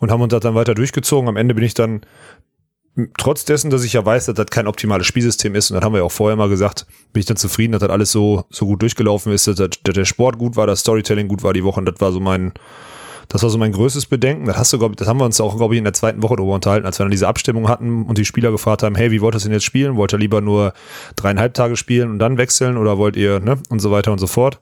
[0.00, 1.28] und haben uns das dann weiter durchgezogen.
[1.28, 2.00] Am Ende bin ich dann,
[3.18, 5.92] trotz dessen, dass ich ja weiß, dass das kein optimales Spielsystem ist, und das haben
[5.92, 8.66] wir ja auch vorher mal gesagt, bin ich dann zufrieden, dass das alles so, so
[8.66, 11.80] gut durchgelaufen ist, dass, dass der Sport gut war, das Storytelling gut war die Woche
[11.80, 12.52] und das war so mein,
[13.30, 14.46] das war so mein größtes Bedenken.
[14.46, 16.34] Das hast du, glaub, das haben wir uns auch, glaube ich, in der zweiten Woche
[16.34, 19.20] darüber unterhalten, als wir dann diese Abstimmung hatten und die Spieler gefragt haben, hey, wie
[19.20, 19.96] wollt ihr das denn jetzt spielen?
[19.96, 20.72] Wollt ihr lieber nur
[21.14, 23.58] dreieinhalb Tage spielen und dann wechseln oder wollt ihr, ne?
[23.68, 24.58] Und so weiter und so fort.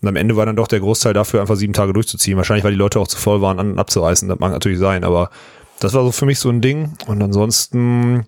[0.00, 2.38] Und am Ende war dann doch der Großteil dafür, einfach sieben Tage durchzuziehen.
[2.38, 4.30] Wahrscheinlich, weil die Leute auch zu voll waren, an abzureißen.
[4.30, 5.28] Das mag natürlich sein, aber
[5.80, 6.94] das war so für mich so ein Ding.
[7.06, 8.24] Und ansonsten,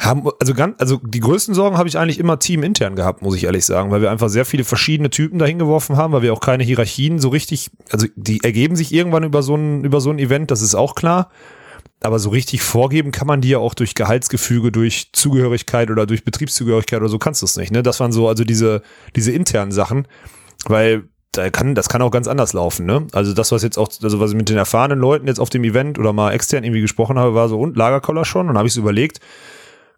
[0.00, 3.44] haben, also ganz, also die größten Sorgen habe ich eigentlich immer teamintern gehabt, muss ich
[3.44, 6.40] ehrlich sagen, weil wir einfach sehr viele verschiedene Typen dahin geworfen haben, weil wir auch
[6.40, 10.18] keine Hierarchien so richtig, also die ergeben sich irgendwann über so ein, über so ein
[10.18, 11.30] Event, das ist auch klar.
[12.02, 16.24] Aber so richtig vorgeben kann man die ja auch durch Gehaltsgefüge, durch Zugehörigkeit oder durch
[16.24, 17.82] Betriebszugehörigkeit oder so kannst du es nicht, ne?
[17.82, 18.80] Das waren so, also diese,
[19.16, 20.08] diese internen Sachen,
[20.64, 23.06] weil da kann, das kann auch ganz anders laufen, ne?
[23.12, 25.62] Also das, was jetzt auch, also was ich mit den erfahrenen Leuten jetzt auf dem
[25.62, 28.72] Event oder mal extern irgendwie gesprochen habe, war so und Lagerkoller schon und habe ich
[28.72, 29.20] so überlegt,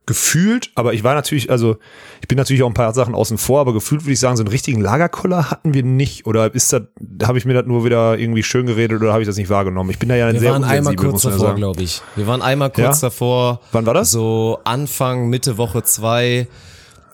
[0.05, 1.77] gefühlt, aber ich war natürlich, also
[2.21, 4.43] ich bin natürlich auch ein paar Sachen außen vor, aber gefühlt würde ich sagen, so
[4.43, 6.27] einen richtigen Lagerkoller hatten wir nicht.
[6.27, 6.83] Oder ist das,
[7.23, 9.91] habe ich mir das nur wieder irgendwie schön geredet oder habe ich das nicht wahrgenommen?
[9.91, 12.03] Ich bin da ja ein wir sehr waren einmal kurz davor, glaube ich.
[12.17, 13.09] Wir waren einmal kurz ja?
[13.09, 13.61] davor.
[13.71, 14.11] Wann war das?
[14.11, 16.49] So Anfang, Mitte Woche zwei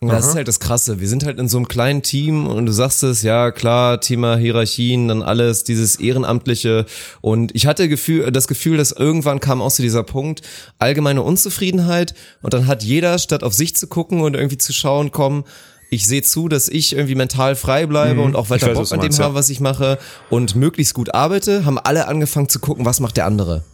[0.00, 0.30] das Aha.
[0.30, 1.00] ist halt das Krasse.
[1.00, 4.36] Wir sind halt in so einem kleinen Team und du sagst es, ja klar, Thema
[4.36, 6.86] Hierarchien, dann alles, dieses Ehrenamtliche.
[7.20, 10.42] Und ich hatte Gefühl, das Gefühl, dass irgendwann kam auch zu dieser Punkt,
[10.78, 12.14] allgemeine Unzufriedenheit.
[12.42, 15.44] Und dann hat jeder, statt auf sich zu gucken und irgendwie zu schauen, komm,
[15.90, 18.26] ich sehe zu, dass ich irgendwie mental frei bleibe mhm.
[18.26, 19.98] und auch weiter weiß, Bock an dem habe, was ich mache
[20.30, 23.64] und möglichst gut arbeite, haben alle angefangen zu gucken, was macht der andere.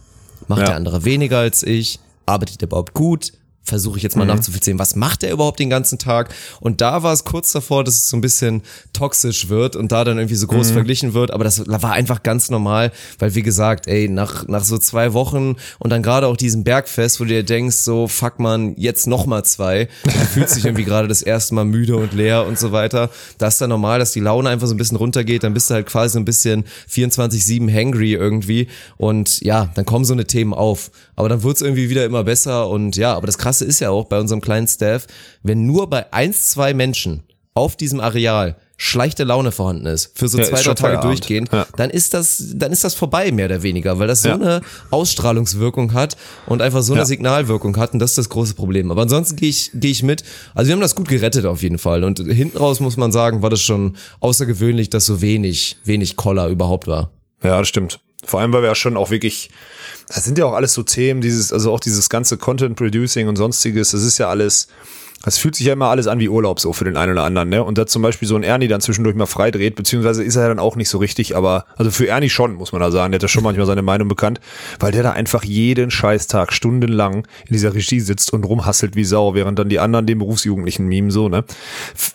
[0.48, 0.66] Macht ja.
[0.66, 1.98] der andere weniger als ich?
[2.24, 3.32] Arbeitet der überhaupt gut?
[3.64, 4.30] Versuche ich jetzt mal mhm.
[4.30, 6.34] nachzuvollziehen, was macht er überhaupt den ganzen Tag?
[6.60, 10.04] Und da war es kurz davor, dass es so ein bisschen toxisch wird und da
[10.04, 10.74] dann irgendwie so groß mhm.
[10.74, 14.78] verglichen wird, aber das war einfach ganz normal, weil wie gesagt, ey, nach, nach so
[14.78, 18.74] zwei Wochen und dann gerade auch diesem Bergfest, wo du dir denkst, so, fuck man,
[18.76, 22.46] jetzt noch mal zwei, du fühlst dich irgendwie gerade das erste Mal müde und leer
[22.46, 25.42] und so weiter, da ist dann normal, dass die Laune einfach so ein bisschen runtergeht,
[25.42, 28.68] dann bist du halt quasi so ein bisschen 24-7 hangry irgendwie.
[28.96, 32.68] Und ja, dann kommen so eine Themen auf, aber dann wird's irgendwie wieder immer besser.
[32.68, 35.06] Und ja, aber das krasse Krasse ist ja auch bei unserem kleinen Staff,
[35.44, 37.22] wenn nur bei eins, zwei Menschen
[37.54, 41.64] auf diesem Areal schlechte Laune vorhanden ist, für so ja, zwei, drei Tage durchgehend, ja.
[41.76, 44.34] dann ist das, dann ist das vorbei, mehr oder weniger, weil das so ja.
[44.34, 48.90] eine Ausstrahlungswirkung hat und einfach so eine Signalwirkung hat und das ist das große Problem.
[48.90, 50.24] Aber ansonsten gehe ich, gehe ich mit.
[50.56, 53.42] Also wir haben das gut gerettet auf jeden Fall und hinten raus muss man sagen,
[53.42, 57.12] war das schon außergewöhnlich, dass so wenig, wenig Koller überhaupt war.
[57.44, 58.00] Ja, das stimmt.
[58.24, 59.50] Vor allem, weil wir ja schon auch wirklich
[60.08, 63.36] das sind ja auch alles so Themen, dieses, also auch dieses ganze Content Producing und
[63.36, 64.68] sonstiges, das ist ja alles,
[65.24, 67.48] Das fühlt sich ja immer alles an wie Urlaub so für den einen oder anderen,
[67.48, 67.64] ne?
[67.64, 70.48] Und da zum Beispiel so ein Ernie dann zwischendurch mal freidreht, beziehungsweise ist er ja
[70.48, 73.10] dann auch nicht so richtig, aber also für Ernie schon, muss man da sagen.
[73.10, 74.38] Der hat ja schon manchmal seine Meinung bekannt,
[74.80, 79.34] weil der da einfach jeden Scheißtag stundenlang in dieser Regie sitzt und rumhasselt wie Sau,
[79.34, 81.44] während dann die anderen den Berufsjugendlichen Meme so, ne?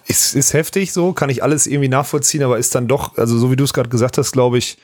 [0.07, 3.49] Ist, ist heftig so, kann ich alles irgendwie nachvollziehen, aber ist dann doch, also so
[3.51, 4.77] wie du es gerade gesagt hast, glaube ich,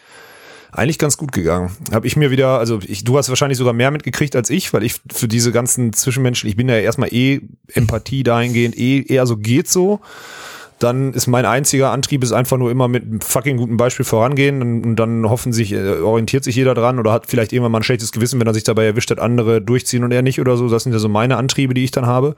[0.77, 1.71] eigentlich ganz gut gegangen.
[1.91, 4.83] Habe ich mir wieder, also ich, du hast wahrscheinlich sogar mehr mitgekriegt als ich, weil
[4.83, 7.41] ich für diese ganzen Zwischenmenschen, ich bin ja erstmal eh
[7.73, 10.01] Empathie dahingehend eh eher so geht so.
[10.79, 14.61] Dann ist mein einziger Antrieb ist einfach nur immer mit einem fucking guten Beispiel vorangehen
[14.61, 17.83] und dann hoffen sich, äh, orientiert sich jeder dran oder hat vielleicht irgendwann mal ein
[17.83, 20.67] schlechtes Gewissen, wenn er sich dabei erwischt hat, andere durchziehen und er nicht oder so.
[20.67, 22.35] Das sind ja so meine Antriebe, die ich dann habe.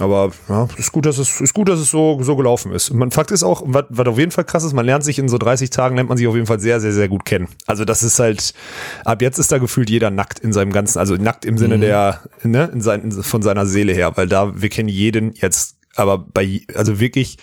[0.00, 2.90] Aber ja, ist gut, dass es ist gut, dass es so so gelaufen ist.
[2.90, 5.18] Und man Fakt ist auch, was, was auf jeden Fall krass ist, man lernt sich
[5.18, 7.48] in so 30 Tagen lernt man sich auf jeden Fall sehr sehr sehr gut kennen.
[7.66, 8.54] Also das ist halt
[9.04, 11.82] ab jetzt ist da gefühlt jeder nackt in seinem ganzen, also nackt im Sinne mhm.
[11.82, 16.18] der ne, in sein, von seiner Seele her, weil da wir kennen jeden jetzt, aber
[16.18, 17.38] bei also wirklich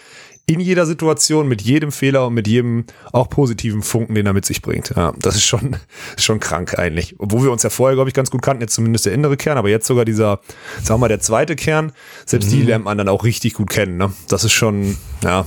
[0.49, 4.45] in jeder Situation, mit jedem Fehler und mit jedem auch positiven Funken, den er mit
[4.45, 4.93] sich bringt.
[4.95, 5.75] Ja, das ist schon,
[6.17, 7.15] schon krank eigentlich.
[7.19, 9.59] Obwohl wir uns ja vorher, glaube ich, ganz gut kannten, jetzt zumindest der innere Kern,
[9.59, 10.39] aber jetzt sogar dieser,
[10.81, 11.91] sagen wir mal, der zweite Kern,
[12.25, 12.51] selbst mhm.
[12.51, 13.97] die lernt man dann auch richtig gut kennen.
[13.97, 14.11] Ne?
[14.27, 15.45] Das ist schon, ja,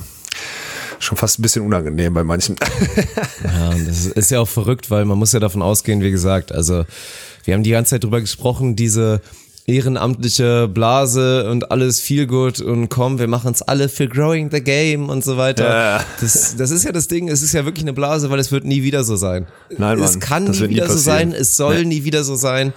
[1.01, 2.55] schon fast ein bisschen unangenehm bei manchen.
[3.45, 6.85] ja, das ist ja auch verrückt, weil man muss ja davon ausgehen, wie gesagt, also
[7.45, 9.21] wir haben die ganze Zeit drüber gesprochen, diese
[9.67, 14.61] ehrenamtliche Blase und alles viel gut und komm, wir machen es alle für Growing the
[14.61, 15.69] Game und so weiter.
[15.69, 16.05] Ja.
[16.21, 18.65] Das, das ist ja das Ding, es ist ja wirklich eine Blase, weil es wird
[18.65, 19.47] nie wieder so sein.
[19.71, 21.97] Nein, Mann, es kann nie wieder nie so sein, es soll nee.
[21.97, 22.73] nie wieder so sein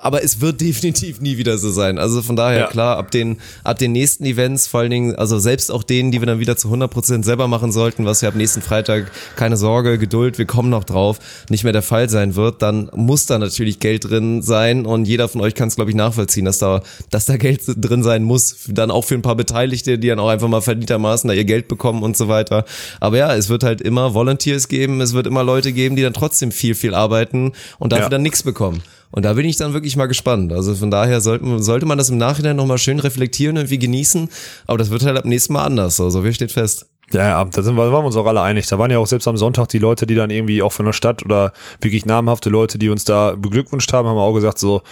[0.00, 1.98] aber es wird definitiv nie wieder so sein.
[1.98, 2.66] Also von daher, ja.
[2.66, 6.20] klar, ab den, ab den nächsten Events, vor allen Dingen, also selbst auch denen, die
[6.20, 9.56] wir dann wieder zu 100 Prozent selber machen sollten, was ja ab nächsten Freitag, keine
[9.56, 13.38] Sorge, Geduld, wir kommen noch drauf, nicht mehr der Fall sein wird, dann muss da
[13.38, 16.82] natürlich Geld drin sein und jeder von euch kann es, glaube ich, nachvollziehen, dass da,
[17.10, 20.28] dass da Geld drin sein muss, dann auch für ein paar Beteiligte, die dann auch
[20.28, 22.64] einfach mal verdientermaßen da ihr Geld bekommen und so weiter.
[23.00, 26.12] Aber ja, es wird halt immer Volunteers geben, es wird immer Leute geben, die dann
[26.12, 28.10] trotzdem viel, viel arbeiten und dafür ja.
[28.10, 28.82] dann nichts bekommen.
[29.10, 30.52] Und da bin ich dann wirklich mal gespannt.
[30.52, 34.28] Also von daher sollte, sollte man das im Nachhinein nochmal schön reflektieren und irgendwie genießen.
[34.66, 36.00] Aber das wird halt ab nächsten Mal anders.
[36.00, 36.86] Also wir steht fest.
[37.12, 38.68] Ja, ja, da sind waren wir uns auch alle einig.
[38.68, 40.92] Da waren ja auch selbst am Sonntag die Leute, die dann irgendwie auch von der
[40.92, 44.82] Stadt oder wirklich namhafte Leute, die uns da beglückwünscht haben, haben auch gesagt so,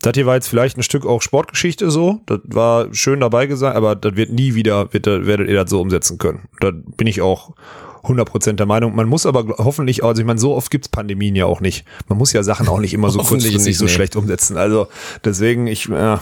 [0.00, 2.20] das hier war jetzt vielleicht ein Stück auch Sportgeschichte so.
[2.26, 5.80] Das war schön dabei gesagt, aber das wird nie wieder, wird, werdet ihr das so
[5.80, 6.48] umsetzen können.
[6.60, 7.54] Da bin ich auch
[8.04, 8.94] 100% der Meinung.
[8.94, 11.84] Man muss aber hoffentlich, also ich meine, so oft gibt's Pandemien ja auch nicht.
[12.08, 13.90] Man muss ja Sachen auch nicht immer so kurzfristig nicht, so nee.
[13.90, 14.56] schlecht umsetzen.
[14.56, 14.88] Also
[15.24, 16.18] deswegen, ich, äh,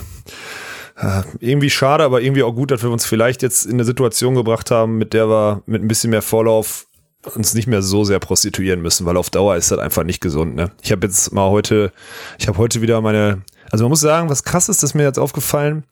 [1.39, 4.71] irgendwie schade, aber irgendwie auch gut, dass wir uns vielleicht jetzt in eine Situation gebracht
[4.71, 6.87] haben, mit der wir mit ein bisschen mehr Vorlauf
[7.35, 10.55] uns nicht mehr so sehr prostituieren müssen, weil auf Dauer ist das einfach nicht gesund.
[10.55, 10.71] Ne?
[10.81, 11.91] Ich habe jetzt mal heute,
[12.39, 15.03] ich habe heute wieder meine, also man muss sagen, was krass ist, das ist mir
[15.03, 15.83] jetzt aufgefallen.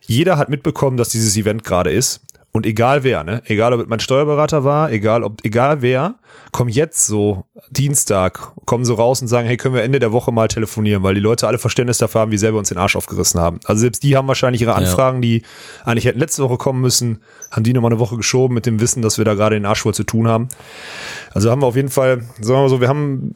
[0.00, 2.20] Jeder hat mitbekommen, dass dieses Event gerade ist.
[2.52, 3.42] Und egal wer, ne?
[3.46, 6.16] Egal ob mein Steuerberater war, egal ob, egal wer,
[6.52, 10.32] kommen jetzt so Dienstag, kommen so raus und sagen, hey, können wir Ende der Woche
[10.32, 13.40] mal telefonieren, weil die Leute alle Verständnis dafür haben, wie wir uns den Arsch aufgerissen
[13.40, 13.60] haben.
[13.64, 15.28] Also selbst die haben wahrscheinlich ihre Anfragen, ja.
[15.28, 15.42] die
[15.84, 19.02] eigentlich hätten letzte Woche kommen müssen, haben die nochmal eine Woche geschoben mit dem Wissen,
[19.02, 20.48] dass wir da gerade den Arsch voll zu tun haben.
[21.32, 23.32] Also haben wir auf jeden Fall, sagen wir mal so, wir haben,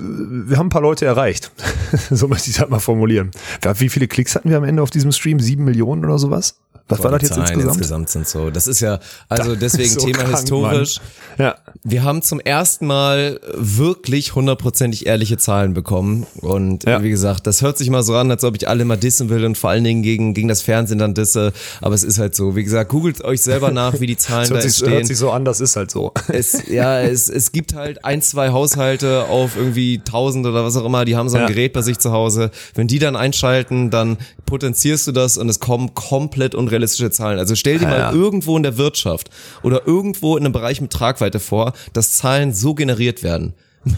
[0.48, 1.52] wir haben ein paar Leute erreicht.
[2.10, 3.30] so möchte ich das mal formulieren.
[3.76, 5.38] Wie viele Klicks hatten wir am Ende auf diesem Stream?
[5.38, 6.56] Sieben Millionen oder sowas?
[6.88, 7.76] Was war das jetzt Zahlen insgesamt?
[7.76, 8.50] insgesamt sind so.
[8.50, 11.00] Das ist ja, also deswegen so Thema krank, historisch.
[11.38, 11.46] Mann.
[11.46, 11.56] Ja.
[11.82, 16.26] Wir haben zum ersten Mal wirklich hundertprozentig ehrliche Zahlen bekommen.
[16.40, 17.02] Und ja.
[17.02, 19.44] wie gesagt, das hört sich mal so an, als ob ich alle mal dissen will
[19.44, 21.52] und vor allen Dingen gegen, gegen das Fernsehen dann disse.
[21.80, 22.56] Aber es ist halt so.
[22.56, 24.92] Wie gesagt, googelt euch selber nach, wie die Zahlen da entstehen.
[24.92, 26.12] Hört sich so an, das ist halt so.
[26.28, 30.84] Es, ja, es, es gibt halt ein, zwei Haushalte auf irgendwie tausend oder was auch
[30.84, 31.48] immer, die haben so ein ja.
[31.48, 32.50] Gerät bei sich zu Hause.
[32.74, 37.38] Wenn die dann einschalten, dann potenzierst du das und es kommen komplett unrealistisch unrealistische Zahlen.
[37.38, 39.30] Also stell dir ja, mal irgendwo in der Wirtschaft
[39.62, 43.96] oder irgendwo in einem Bereich mit Tragweite vor, dass Zahlen so generiert werden mit,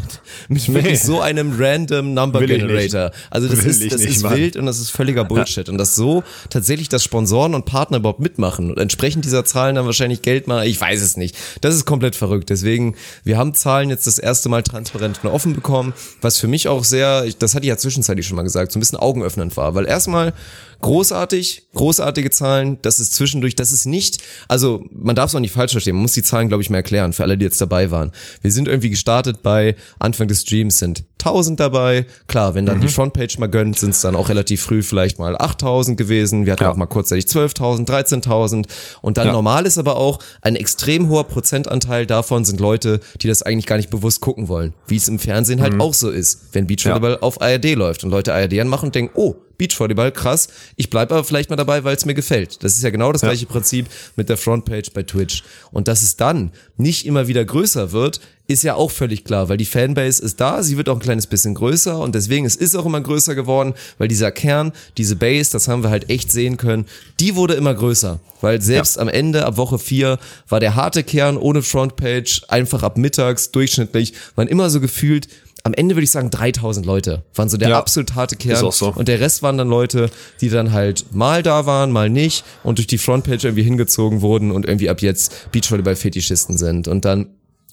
[0.49, 0.75] mit nee.
[0.75, 3.13] wirklich so einem random Number Will Generator.
[3.31, 5.69] Also das Will ist, das ist wild und das ist völliger Bullshit.
[5.69, 9.87] Und dass so tatsächlich das Sponsoren und Partner überhaupt mitmachen und entsprechend dieser Zahlen dann
[9.87, 11.37] wahrscheinlich Geld machen, ich weiß es nicht.
[11.61, 12.51] Das ist komplett verrückt.
[12.51, 16.69] Deswegen, wir haben Zahlen jetzt das erste Mal transparent und offen bekommen, was für mich
[16.69, 19.75] auch sehr, das hatte ich ja zwischenzeitlich schon mal gesagt, so ein bisschen augenöffnend war.
[19.75, 20.33] Weil erstmal
[20.81, 25.53] großartig, großartige Zahlen, das ist zwischendurch, das ist nicht, also man darf es auch nicht
[25.53, 27.91] falsch verstehen, man muss die Zahlen, glaube ich, mal erklären, für alle, die jetzt dabei
[27.91, 28.13] waren.
[28.43, 32.07] Wir sind irgendwie gestartet bei Anfang des Streams sind 1000 dabei.
[32.29, 32.83] Klar, wenn dann mhm.
[32.83, 36.47] die Frontpage mal gönnt, sind es dann auch relativ früh vielleicht mal 8000 gewesen.
[36.47, 36.71] Wir hatten ja.
[36.71, 38.67] auch mal kurzzeitig 12.000, 13.000.
[39.03, 39.33] Und dann ja.
[39.33, 43.77] normal ist aber auch ein extrem hoher Prozentanteil davon sind Leute, die das eigentlich gar
[43.77, 44.75] nicht bewusst gucken wollen.
[44.87, 45.81] Wie es im Fernsehen halt mhm.
[45.81, 47.23] auch so ist, wenn Beachvolleyball ja.
[47.23, 50.49] auf ARD läuft und Leute ARD anmachen und denken, oh, Beachvolleyball, krass.
[50.77, 52.63] Ich bleibe aber vielleicht mal dabei, weil es mir gefällt.
[52.63, 53.29] Das ist ja genau das Ja.
[53.29, 55.43] gleiche Prinzip mit der Frontpage bei Twitch.
[55.73, 59.57] Und dass es dann nicht immer wieder größer wird, ist ja auch völlig klar, weil
[59.57, 62.77] die Fanbase ist da, sie wird auch ein kleines bisschen größer und deswegen es ist
[62.77, 66.57] auch immer größer geworden, weil dieser Kern, diese Base, das haben wir halt echt sehen
[66.57, 66.87] können,
[67.19, 71.39] die wurde immer größer, weil selbst am Ende, ab Woche 4, war der harte Kern
[71.39, 75.27] ohne Frontpage einfach ab mittags durchschnittlich, waren immer so gefühlt
[75.67, 78.71] am Ende würde ich sagen 3000 Leute waren so der Ja, absolut harte Kern.
[78.71, 78.93] So.
[78.93, 82.79] und der Rest waren dann Leute, die dann halt mal da waren, mal nicht und
[82.79, 86.87] durch die Frontpage irgendwie hingezogen wurden und irgendwie ab jetzt Beachvolleyball-Fetischisten sind.
[86.87, 87.27] Und dann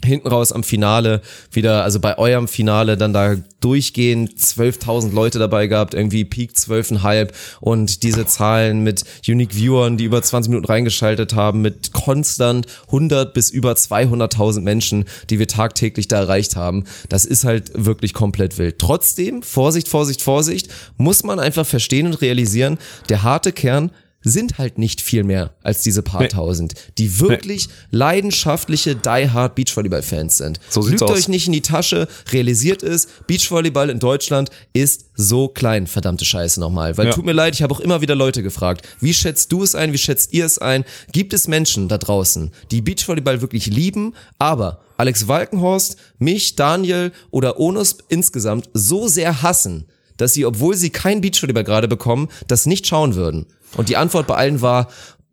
[0.05, 5.67] hinten raus am Finale wieder, also bei eurem Finale dann da durchgehend 12.000 Leute dabei
[5.67, 7.29] gehabt, irgendwie Peak 12,5
[7.61, 13.33] und diese Zahlen mit Unique Viewern, die über 20 Minuten reingeschaltet haben, mit konstant 100
[13.33, 16.83] bis über 200.000 Menschen, die wir tagtäglich da erreicht haben.
[17.09, 18.79] Das ist halt wirklich komplett wild.
[18.79, 22.77] Trotzdem, Vorsicht, Vorsicht, Vorsicht, muss man einfach verstehen und realisieren,
[23.09, 23.91] der harte Kern
[24.23, 26.27] sind halt nicht viel mehr als diese paar Nee.
[26.29, 30.59] tausend, die wirklich leidenschaftliche Die-Hard Beachvolleyball-Fans sind.
[30.69, 31.11] So Lügt aus.
[31.11, 36.59] euch nicht in die Tasche, realisiert es, Beachvolleyball in Deutschland ist so klein, verdammte Scheiße
[36.59, 36.97] nochmal.
[36.97, 37.13] Weil Ja.
[37.13, 39.93] tut mir leid, ich habe auch immer wieder Leute gefragt, wie schätzt du es ein,
[39.93, 40.85] wie schätzt ihr es ein?
[41.11, 47.59] Gibt es Menschen da draußen, die Beachvolleyball wirklich lieben, aber Alex Walkenhorst, mich, Daniel oder
[47.59, 49.85] Onus insgesamt so sehr hassen,
[50.17, 53.47] dass sie, obwohl sie kein Beachvolleyball gerade bekommen, das nicht schauen würden.
[53.77, 54.87] Und die Antwort bei allen war,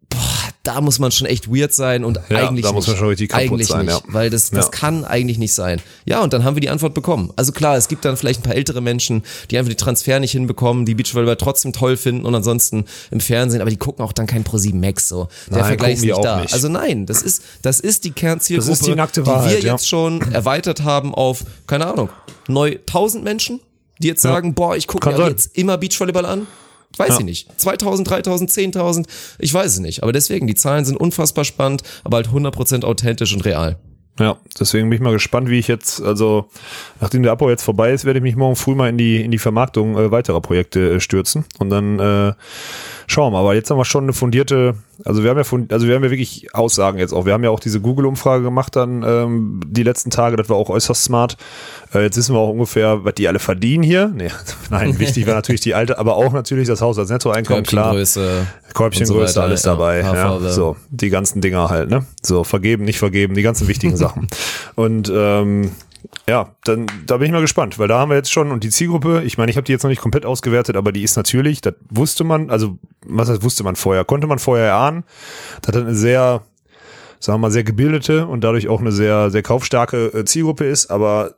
[0.09, 0.19] boah,
[0.65, 2.95] da muss man schon echt weird sein und Ja, eigentlich da muss nicht.
[2.95, 4.13] man schon richtig kaputt eigentlich sein, nicht, ja.
[4.13, 4.71] weil das, das Ja.
[4.71, 5.81] kann eigentlich nicht sein.
[6.05, 7.33] Ja, und dann haben wir die Antwort bekommen.
[7.37, 10.33] Also klar, es gibt dann vielleicht ein paar ältere Menschen, die einfach die Transfer nicht
[10.33, 14.27] hinbekommen, die Beachvolleyball trotzdem toll finden und ansonsten im Fernsehen, aber die gucken auch dann
[14.27, 15.29] kein Pro7 Max so.
[15.49, 16.41] Der Nein, Vergleich ist die nicht auch da.
[16.43, 16.53] nicht.
[16.53, 19.61] Also nein, das ist, das ist die Kernzielgruppe, Das ist die nackte die Wahrheit, wir
[19.61, 19.73] ja.
[19.75, 22.11] jetzt schon erweitert haben auf, keine Ahnung,
[22.49, 23.61] neu 1000 Menschen,
[23.99, 26.47] die jetzt sagen, boah, ich gucke mir jetzt immer Beachvolleyball an.
[26.97, 27.19] Weiß Ja.
[27.21, 27.61] ich nicht.
[27.61, 29.07] 2000, 3000, 10.000,
[29.39, 30.03] ich weiß es nicht.
[30.03, 33.79] Aber deswegen, die Zahlen sind unfassbar spannend, aber halt 100% authentisch und real.
[34.19, 36.51] Ja, deswegen bin ich mal gespannt, wie ich jetzt, also
[37.01, 39.31] nachdem der Abbau jetzt vorbei ist, werde ich mich morgen früh mal in die in
[39.31, 42.33] die Vermarktung äh, weiterer Projekte äh, stürzen und dann äh,
[43.11, 43.41] schauen wir mal.
[43.41, 46.05] Aber jetzt haben wir schon eine fundierte, also wir haben ja fund, also wir haben
[46.05, 47.27] ja wirklich Aussagen jetzt auch.
[47.27, 50.71] Wir haben ja auch diese Google-Umfrage gemacht dann ähm, die letzten Tage, das war auch
[50.71, 51.37] äußerst smart.
[51.93, 54.13] Äh, jetzt wissen wir auch ungefähr, was die alle verdienen hier.
[54.15, 54.31] Nee,
[54.71, 57.93] nein, wichtig war natürlich die alte, aber auch natürlich das Haus als Nettoeinkommen, klar.
[57.95, 58.47] Körbchengröße.
[58.75, 59.71] Käubchengröße, und so alles ja.
[59.73, 60.01] dabei.
[60.01, 62.07] Ja, so, die ganzen Dinger halt, ne?
[62.23, 64.29] So, vergeben, nicht vergeben, die ganzen wichtigen Sachen.
[64.77, 65.73] Und ähm,
[66.29, 68.71] ja, dann da bin ich mal gespannt, weil da haben wir jetzt schon und die
[68.71, 71.61] Zielgruppe, ich meine, ich habe die jetzt noch nicht komplett ausgewertet, aber die ist natürlich,
[71.61, 75.05] das wusste man, also was heißt wusste man vorher, konnte man vorher erahnen,
[75.63, 76.43] dass das eine sehr
[77.19, 80.91] sagen wir mal sehr gebildete und dadurch auch eine sehr sehr kaufstarke äh, Zielgruppe ist,
[80.91, 81.35] aber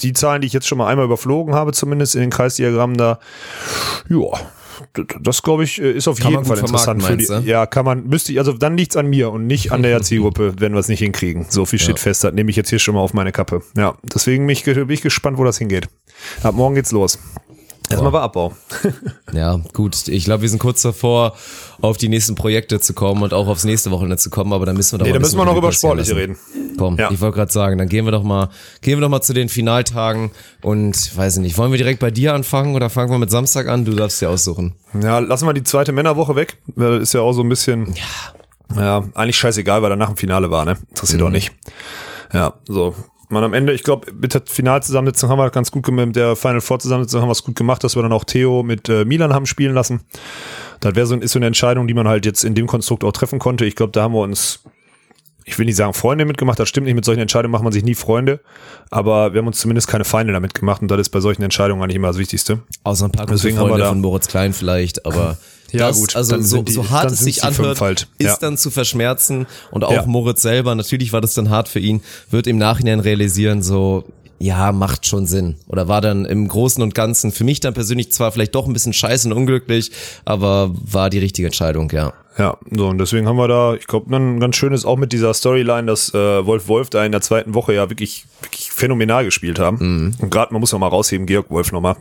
[0.00, 3.18] die Zahlen, die ich jetzt schon mal einmal überflogen habe, zumindest in den Kreisdiagrammen da,
[4.08, 4.18] ja,
[5.20, 7.26] das glaube ich äh, ist auf Kann jeden Fall interessant für die.
[7.26, 7.40] du?
[7.44, 10.54] Ja, kann man, müsste ich, also dann liegt's an mir und nicht an der Zielgruppe,
[10.58, 11.46] wenn wir es nicht hinkriegen.
[11.48, 13.62] So viel steht fest, das nehme ich jetzt hier schon mal auf meine Kappe.
[13.76, 15.88] Ja, deswegen bin ich, bin ich gespannt, wo das hingeht.
[16.42, 17.18] Ab morgen geht's los.
[17.90, 18.54] Erstmal bei Abbau.
[19.32, 20.08] Ja, gut.
[20.08, 21.36] Ich glaube, wir sind kurz davor,
[21.80, 24.72] auf die nächsten Projekte zu kommen und auch aufs nächste Wochenende zu kommen, aber da
[24.72, 26.36] müssen wir doch Nee, da müssen wir noch über Sportliche reden.
[26.80, 27.10] Komm, Ja.
[27.10, 28.48] ich wollte gerade sagen, dann gehen wir doch mal,
[28.80, 30.30] gehen wir doch mal zu den Finaltagen
[30.62, 33.68] und weiß ich nicht, wollen wir direkt bei dir anfangen oder fangen wir mit Samstag
[33.68, 33.84] an?
[33.84, 34.74] Du darfst dir aussuchen.
[34.98, 36.56] Ja, lassen wir die zweite Männerwoche weg.
[36.76, 37.94] Das ist ja auch so ein bisschen,
[38.74, 40.78] ja, ja eigentlich scheißegal, weil danach im Finale war, ne?
[40.88, 41.26] Interessiert Mhm.
[41.26, 41.52] auch nicht.
[42.32, 42.94] Ja, so.
[43.28, 46.34] Man am Ende, ich glaube, mit der Finalzusammensetzung haben wir ganz gut gemacht, mit der
[46.34, 49.04] Final Four Zusammensetzung haben wir es gut gemacht, dass wir dann auch Theo mit äh,
[49.04, 50.00] Milan haben spielen lassen.
[50.80, 53.12] Das wäre so, ist so eine Entscheidung, die man halt jetzt in dem Konstrukt auch
[53.12, 53.66] treffen konnte.
[53.66, 54.60] Ich glaube, da haben wir uns,
[55.52, 57.84] ich will nicht sagen Freunde mitgemacht, das stimmt nicht, mit solchen Entscheidungen macht man sich
[57.84, 58.40] nie Freunde,
[58.90, 61.82] aber wir haben uns zumindest keine Feinde damit gemacht und das ist bei solchen Entscheidungen
[61.82, 62.60] eigentlich immer das Wichtigste.
[62.84, 65.36] Außer ein paar gute Deswegen haben wir Freunde von Moritz Klein vielleicht, aber
[65.72, 68.08] Ja, das, gut, also so, die- so hart es sich anhört, halt.
[68.18, 68.36] ist Ja.
[68.40, 70.04] dann zu verschmerzen und auch Ja.
[70.06, 74.04] Moritz selber, natürlich war das dann hart für ihn, wird im Nachhinein realisieren, so,
[74.40, 75.56] ja, macht schon Sinn.
[75.68, 78.72] Oder war dann im Großen und Ganzen für mich dann persönlich zwar vielleicht doch ein
[78.72, 79.92] bisschen scheiße und unglücklich,
[80.24, 82.14] aber war die richtige Entscheidung, ja.
[82.38, 85.34] Ja, so und deswegen haben wir da, ich glaube, ein ganz schönes auch mit dieser
[85.34, 89.58] Storyline, dass äh, Wolf Wolf da in der zweiten Woche ja wirklich, wirklich phänomenal gespielt
[89.58, 89.78] haben.
[89.80, 90.14] Mhm.
[90.18, 91.96] Und gerade, man muss noch mal rausheben, Georg Wolf nochmal.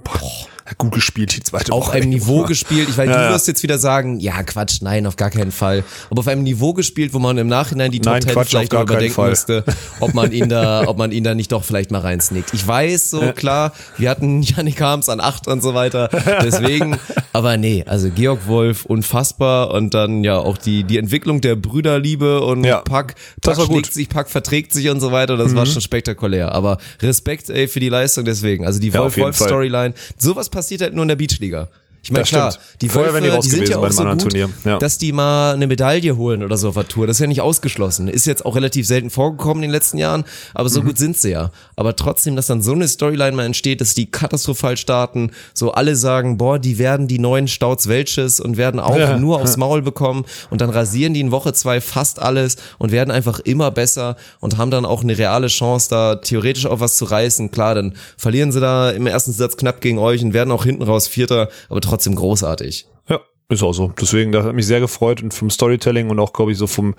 [0.77, 1.93] Gut gespielt, die zweite auf Woche.
[1.93, 2.89] einem Niveau gespielt.
[2.89, 5.83] Ich weiß, Ja, du wirst jetzt wieder sagen, ja Quatsch, nein, auf gar keinen Fall.
[6.11, 8.85] Aber auf einem Niveau gespielt, wo man im Nachhinein die Top Ten vielleicht auf noch
[8.85, 9.63] keinen überdenken müsste,
[9.99, 12.53] ob man ihn da, ob man ihn da nicht doch vielleicht mal reinsnickt.
[12.53, 16.07] Ich weiß so, klar, wir hatten Yannick Harms an acht und so weiter.
[16.43, 16.97] Deswegen,
[17.33, 22.41] aber nee, also Georg Wolf, unfassbar und dann ja auch die, die Entwicklung der Brüderliebe
[22.41, 23.85] und Ja, Pack, Pack schlägt gut.
[23.87, 25.37] sich, Pack verträgt sich und so weiter.
[25.37, 26.51] Das war schon spektakulär.
[26.53, 28.65] Aber Respekt, ey, für die Leistung deswegen.
[28.65, 28.99] Also die Ja.
[29.01, 29.93] Wolf-Wolf-Storyline.
[30.17, 31.69] Sowas passiert halt nur in der Beachliga.
[32.01, 34.33] Ich meine, klar, die Vorher die Wölfe, raus die sind ja auch so gut.
[34.65, 34.77] Ja.
[34.79, 37.07] dass die mal eine Medaille holen oder so auf der Tour.
[37.07, 38.07] Das ist ja nicht ausgeschlossen.
[38.07, 40.73] Ist jetzt auch relativ selten vorgekommen in den letzten Jahren, aber Mhm.
[40.73, 41.51] so gut sind sie ja.
[41.75, 45.95] Aber trotzdem, dass dann so eine Storyline mal entsteht, dass die katastrophal starten, so alle
[45.95, 49.17] sagen, boah, die werden die neuen Stauts Welches und werden auch Ja.
[49.17, 53.11] nur aufs Maul bekommen und dann rasieren die in Woche zwei fast alles und werden
[53.11, 57.05] einfach immer besser und haben dann auch eine reale Chance, da theoretisch auch was zu
[57.05, 57.51] reißen.
[57.51, 60.83] Klar, dann verlieren sie da im ersten Satz knapp gegen euch und werden auch hinten
[60.83, 62.87] raus Vierter, aber trotzdem großartig.
[63.09, 63.19] Ja,
[63.49, 63.91] ist auch so.
[63.99, 66.93] Deswegen, das hat mich sehr gefreut und vom Storytelling und auch, glaube ich, so vom,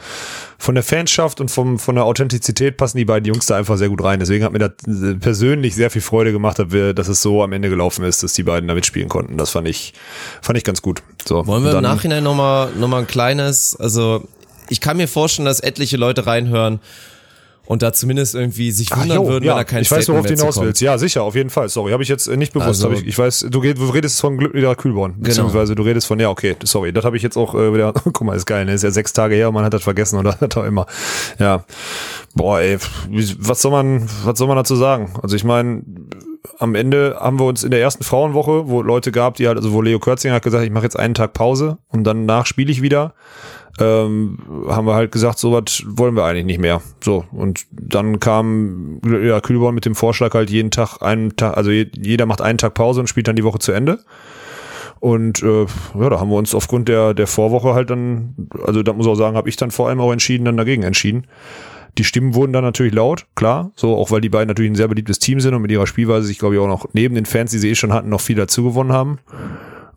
[0.58, 3.88] von der Fanschaft und vom, von der Authentizität passen die beiden Jungs da einfach sehr
[3.88, 4.18] gut rein.
[4.18, 7.42] Deswegen hat mir das äh, persönlich sehr viel Freude gemacht, dass wir- dass es so
[7.42, 9.36] am Ende gelaufen ist, dass die beiden da mitspielen konnten.
[9.36, 9.94] Das fand ich,
[10.42, 11.02] fand ich ganz gut.
[11.24, 11.46] So.
[11.46, 14.26] Wollen wir im Nachhinein nochmal noch mal ein kleines, also
[14.68, 16.80] ich kann mir vorstellen, dass etliche Leute reinhören
[17.70, 20.08] und da zumindest irgendwie sich Ach, wundern jo, würden, ja, wenn da kein ich weiß,
[20.08, 20.66] worauf du hinaus kommt.
[20.66, 20.80] willst.
[20.80, 21.68] Ja, sicher, auf jeden Fall.
[21.68, 22.84] Sorry, habe ich jetzt äh, nicht bewusst.
[22.84, 25.12] Also- ich, ich weiß, du, red- du redest von Glücklicher Kühlborn.
[25.12, 25.22] Genau.
[25.28, 28.22] Beziehungsweise du redest von, ja, okay, sorry, das habe ich jetzt auch äh, wieder, guck
[28.22, 28.72] mal, ist geil, ne?
[28.72, 30.86] ist ja sechs Tage her und man hat das vergessen oder hat auch immer.
[31.38, 31.64] Ja.
[32.34, 32.76] Boah, ey,
[33.38, 35.12] was soll man, was soll man dazu sagen?
[35.22, 35.82] Also ich meine,
[36.58, 39.72] am Ende haben wir uns in der ersten Frauenwoche, wo Leute gab, die halt, also
[39.72, 42.82] wo Leo Kürzinger hat gesagt, ich mache jetzt einen Tag Pause und danach spiele ich
[42.82, 43.14] wieder
[43.78, 44.38] ähm,
[44.68, 46.82] haben wir halt gesagt, so was wollen wir eigentlich nicht mehr.
[47.02, 51.70] So, und dann kam ja, Kühlborn mit dem Vorschlag halt jeden Tag einen Tag, also
[51.70, 54.00] je- jeder macht einen Tag Pause und spielt dann die Woche zu Ende.
[54.98, 55.62] Und äh,
[55.98, 58.34] ja, da haben wir uns aufgrund der, der Vorwoche halt dann,
[58.66, 60.82] also da muss ich auch sagen, habe ich dann vor allem auch entschieden, dann dagegen
[60.82, 61.26] entschieden.
[62.00, 64.88] Die Stimmen wurden dann natürlich laut, klar, so auch weil die beiden natürlich ein sehr
[64.88, 67.50] beliebtes Team sind und mit ihrer Spielweise sich, glaube ich, auch noch neben den Fans,
[67.50, 69.18] die sie eh schon hatten, noch viel dazu gewonnen haben.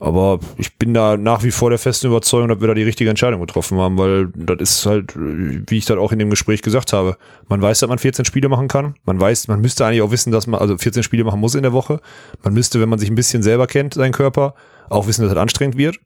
[0.02, 3.10] Aber ich bin da nach wie vor der festen Überzeugung, dass wir da die richtige
[3.10, 6.92] Entscheidung getroffen haben, weil das ist halt, wie ich das auch in dem Gespräch gesagt
[6.92, 7.16] habe,
[7.48, 8.96] man weiß, dass man 14 Spiele machen kann.
[9.06, 11.64] Man weiß, man müsste eigentlich auch wissen, dass man also 14 Spiele machen muss in
[11.64, 12.02] der Woche.
[12.44, 14.56] Man müsste, wenn man sich ein bisschen selber kennt, seinen Körper,
[14.90, 16.02] auch wissen, dass das anstrengend wird.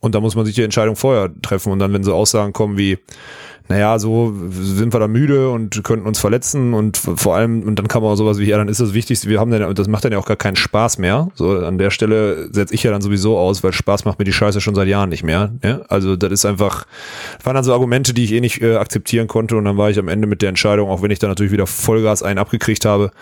[0.00, 1.72] Und da muss man sich die Entscheidung vorher treffen.
[1.72, 2.96] Und dann, wenn so Aussagen kommen wie,
[3.68, 7.88] naja, so sind wir da müde und könnten uns verletzen und vor allem, und dann
[7.88, 10.04] kann man auch sowas wie, ja, dann ist das Wichtigste, wir haben dann, das macht
[10.04, 11.28] dann ja auch gar keinen Spaß mehr.
[11.34, 14.34] So, an der Stelle setze ich ja dann sowieso aus, weil Spaß macht mir die
[14.34, 15.54] Scheiße schon seit Jahren nicht mehr.
[15.62, 15.80] Ja?
[15.88, 16.86] Also das ist einfach,
[17.42, 19.98] waren dann so Argumente, die ich eh nicht äh, akzeptieren konnte und dann war ich
[19.98, 23.12] am Ende mit der Entscheidung, auch wenn ich dann natürlich wieder Vollgas einen abgekriegt habe,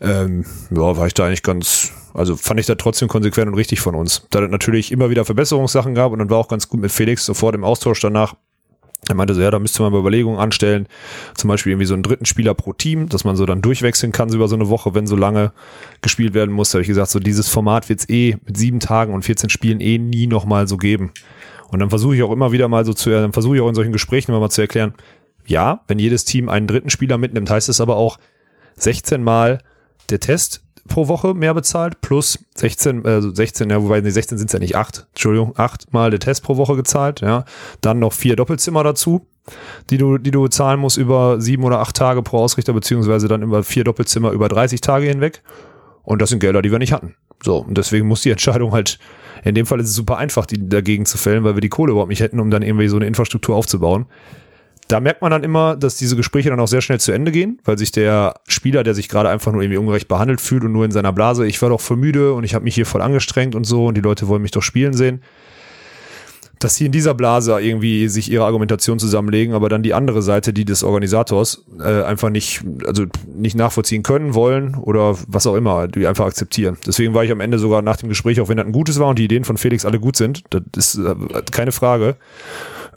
[0.00, 3.80] ähm, ja, war ich da eigentlich ganz, also fand ich da trotzdem konsequent und richtig
[3.80, 4.26] von uns.
[4.30, 7.26] Da es natürlich immer wieder Verbesserungssachen gab und dann war auch ganz gut mit Felix
[7.26, 8.34] sofort im Austausch danach.
[9.08, 10.86] Er meinte so, ja, da müsste man Überlegungen anstellen,
[11.34, 14.30] zum Beispiel irgendwie so einen dritten Spieler pro Team, dass man so dann durchwechseln kann
[14.30, 15.52] so über so eine Woche, wenn so lange
[16.02, 16.70] gespielt werden muss.
[16.70, 19.50] Da habe ich gesagt, so dieses Format wird es eh mit sieben Tagen und 14
[19.50, 21.12] Spielen eh nie nochmal so geben.
[21.68, 23.74] Und dann versuche ich auch immer wieder mal so zu, dann versuche ich auch in
[23.74, 24.94] solchen Gesprächen immer mal zu erklären,
[25.46, 28.18] ja, wenn jedes Team einen dritten Spieler mitnimmt, heißt es aber auch
[28.76, 29.58] 16 Mal
[30.10, 34.48] der Test pro Woche mehr bezahlt, plus 16, also 16, ja, wobei, nee, 16 sind
[34.48, 37.44] es ja nicht, 8, Entschuldigung, 8 Mal der Test pro Woche gezahlt, ja.
[37.80, 39.26] Dann noch vier Doppelzimmer dazu,
[39.90, 43.42] die du, die du zahlen musst über sieben oder acht Tage pro Ausrichter, beziehungsweise dann
[43.42, 45.42] über vier Doppelzimmer über 30 Tage hinweg.
[46.04, 47.14] Und das sind Gelder, die wir nicht hatten.
[47.42, 48.98] So, und deswegen muss die Entscheidung halt,
[49.44, 51.92] in dem Fall ist es super einfach, die dagegen zu fällen, weil wir die Kohle
[51.92, 54.06] überhaupt nicht hätten, um dann irgendwie so eine Infrastruktur aufzubauen.
[54.88, 57.60] Da merkt man dann immer, dass diese Gespräche dann auch sehr schnell zu Ende gehen,
[57.64, 60.84] weil sich der Spieler, der sich gerade einfach nur irgendwie ungerecht behandelt fühlt und nur
[60.84, 63.54] in seiner Blase, ich war doch voll müde und ich habe mich hier voll angestrengt
[63.54, 65.22] und so und die Leute wollen mich doch spielen sehen,
[66.62, 70.52] dass sie in dieser Blase irgendwie sich ihre Argumentation zusammenlegen, aber dann die andere Seite,
[70.52, 75.88] die des Organisators, äh, einfach nicht, also nicht nachvollziehen können, wollen oder was auch immer,
[75.88, 76.76] die einfach akzeptieren.
[76.86, 79.08] Deswegen war ich am Ende sogar nach dem Gespräch, auch wenn das ein gutes war
[79.08, 81.14] und die Ideen von Felix alle gut sind, das ist äh,
[81.50, 82.16] keine Frage,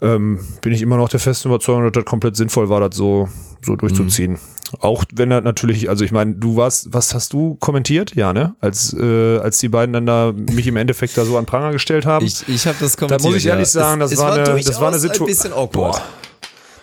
[0.02, 3.28] ähm, bin ich immer noch der festen Überzeugung, dass das komplett sinnvoll war, das so,
[3.62, 4.38] so durchzuziehen.
[4.80, 8.14] Auch wenn er natürlich, also ich meine, du warst, was hast du kommentiert?
[8.14, 8.56] Ja, ne?
[8.60, 12.04] Als, äh, als die beiden dann da mich im Endeffekt da so an Pranger gestellt
[12.04, 12.26] haben.
[12.26, 13.32] Ich, ich habe das da kommentiert.
[13.32, 13.80] muss ich ehrlich ja.
[13.80, 15.28] sagen, das, es, war, es eine, das war eine Situation.
[15.28, 15.72] ein bisschen awkward.
[15.72, 16.02] Boah.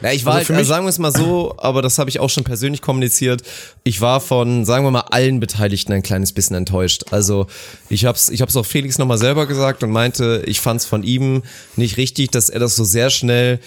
[0.03, 2.19] Ja, ich war Also halt, also sagen wir es mal so, aber das habe ich
[2.19, 3.41] auch schon persönlich kommuniziert.
[3.85, 7.05] Ich war von, sagen wir mal, allen Beteiligten ein kleines bisschen enttäuscht.
[7.11, 7.47] Also
[7.87, 11.41] ich hab's, ich hab's auch Felix nochmal selber gesagt und meinte, ich fand's von ihm
[11.77, 13.59] nicht richtig, dass er das so sehr schnell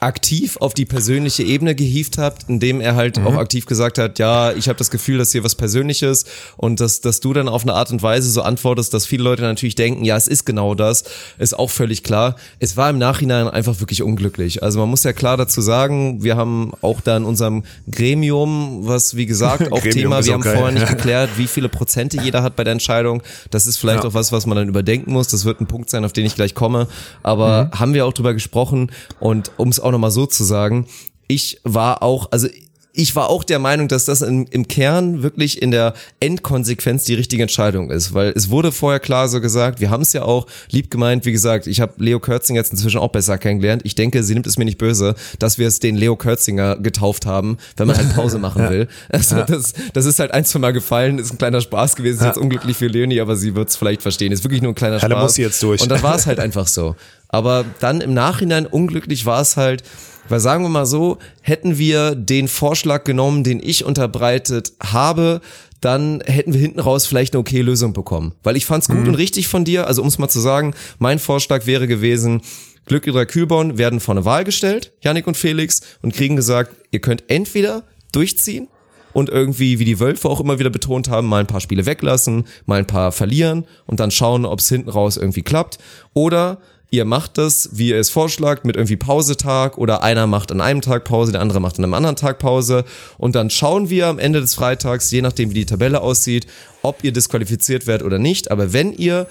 [0.00, 4.52] aktiv auf die persönliche Ebene gehievt hat, indem er halt auch aktiv gesagt hat, ja,
[4.52, 6.24] ich habe das Gefühl, dass hier was Persönliches
[6.56, 9.42] und dass, dass du dann auf eine Art und Weise so antwortest, dass viele Leute
[9.42, 11.04] natürlich denken, ja, es ist genau das,
[11.38, 12.36] ist auch völlig klar.
[12.58, 14.62] Es war im Nachhinein einfach wirklich unglücklich.
[14.62, 19.16] Also man muss ja klar dazu sagen, wir haben auch da in unserem Gremium, was
[19.16, 20.56] wie gesagt auch Thema, wir auch haben geil.
[20.56, 23.22] vorher nicht geklärt, wie viele Prozente jeder hat bei der Entscheidung.
[23.50, 24.08] Das ist vielleicht Ja.
[24.10, 25.28] auch was, was man dann überdenken muss.
[25.28, 26.88] Das wird ein Punkt sein, auf den ich gleich komme.
[27.22, 27.78] Aber Mhm.
[27.78, 28.90] haben wir auch drüber gesprochen
[29.20, 30.86] und um es auch nochmal so zu sagen,
[31.28, 32.48] ich war auch, also
[32.92, 37.14] ich war auch der Meinung, dass das in, im Kern wirklich in der Endkonsequenz die
[37.14, 40.46] richtige Entscheidung ist, weil es wurde vorher klar so gesagt, wir haben es ja auch
[40.70, 43.82] lieb gemeint, wie gesagt, ich habe Leo Körzing jetzt inzwischen auch besser kennengelernt.
[43.84, 47.26] Ich denke, sie nimmt es mir nicht böse, dass wir es den Leo Kürzinger getauft
[47.26, 48.88] haben, wenn man halt Pause machen will.
[49.08, 49.44] Also ja.
[49.44, 52.28] das, das ist halt eins von mal gefallen, ist ein kleiner Spaß gewesen, ist ja.
[52.28, 54.32] jetzt unglücklich für Leonie, aber sie wird es vielleicht verstehen.
[54.32, 55.10] Ist wirklich nur ein kleiner Spaß.
[55.10, 55.80] Ja, muss sie jetzt durch.
[55.80, 56.96] Und dann war es halt einfach so.
[57.28, 59.84] Aber dann im Nachhinein unglücklich war es halt,
[60.30, 65.40] weil sagen wir mal so, hätten wir den Vorschlag genommen, den ich unterbreitet habe,
[65.80, 68.34] dann hätten wir hinten raus vielleicht eine okay Lösung bekommen.
[68.42, 69.08] Weil ich fand's gut mhm.
[69.08, 72.42] und richtig von dir, also um es mal zu sagen, mein Vorschlag wäre gewesen,
[72.86, 77.00] Glück ihrer Kühlborn werden vor eine Wahl gestellt, Yannick und Felix, und kriegen gesagt, ihr
[77.00, 78.68] könnt entweder durchziehen
[79.12, 82.44] und irgendwie, wie die Wölfe auch immer wieder betont haben, mal ein paar Spiele weglassen,
[82.66, 85.78] mal ein paar verlieren und dann schauen, ob es hinten raus irgendwie klappt.
[86.14, 86.58] Oder
[86.90, 90.80] ihr macht das, wie ihr es vorschlagt, mit irgendwie Pausetag oder einer macht an einem
[90.80, 92.84] Tag Pause, der andere macht an einem anderen Tag Pause
[93.16, 96.46] und dann schauen wir am Ende des Freitags, je nachdem wie die Tabelle aussieht,
[96.82, 98.50] ob ihr disqualifiziert werdet oder nicht.
[98.50, 99.28] Aber wenn ihr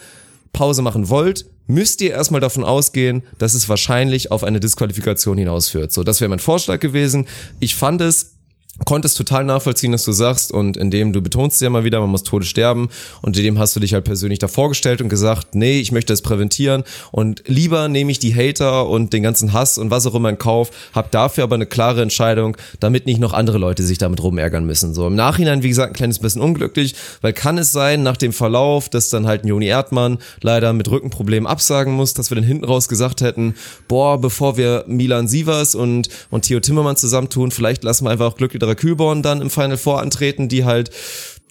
[0.53, 5.91] Pause machen wollt, müsst ihr erstmal davon ausgehen, dass es wahrscheinlich auf eine Disqualifikation hinausführt.
[5.91, 7.28] So, das wäre mein Vorschlag gewesen.
[7.60, 8.38] Ich fand es
[8.86, 12.09] konnte es total nachvollziehen, dass du sagst und indem du betonst ja mal wieder, man
[12.09, 12.89] muss Tode sterben
[13.21, 16.13] und in dem hast du dich halt persönlich da vorgestellt und gesagt, nee, ich möchte
[16.13, 20.15] es präventieren und lieber nehme ich die Hater und den ganzen Hass und was auch
[20.15, 23.97] immer in Kauf, hab dafür aber eine klare Entscheidung, damit nicht noch andere Leute sich
[23.97, 24.93] damit rumärgern müssen.
[24.93, 28.34] So im Nachhinein, wie gesagt, ein kleines bisschen unglücklich, weil kann es sein, nach dem
[28.34, 32.65] Verlauf, dass dann halt Joni Erdmann leider mit Rückenproblemen absagen muss, dass wir dann hinten
[32.65, 33.55] raus gesagt hätten,
[33.88, 38.38] boah, bevor wir Milan Sievers und, und Theo Timmermann zusammentun, vielleicht lassen wir einfach auch
[38.38, 40.91] Glück Sarah Kühlborn dann im Final Four antreten, die halt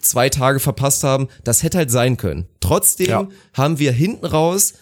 [0.01, 1.29] zwei Tage verpasst haben.
[1.43, 2.47] Das hätte halt sein können.
[2.61, 3.29] Trotzdem ja.
[3.55, 4.75] haben wir hinten raus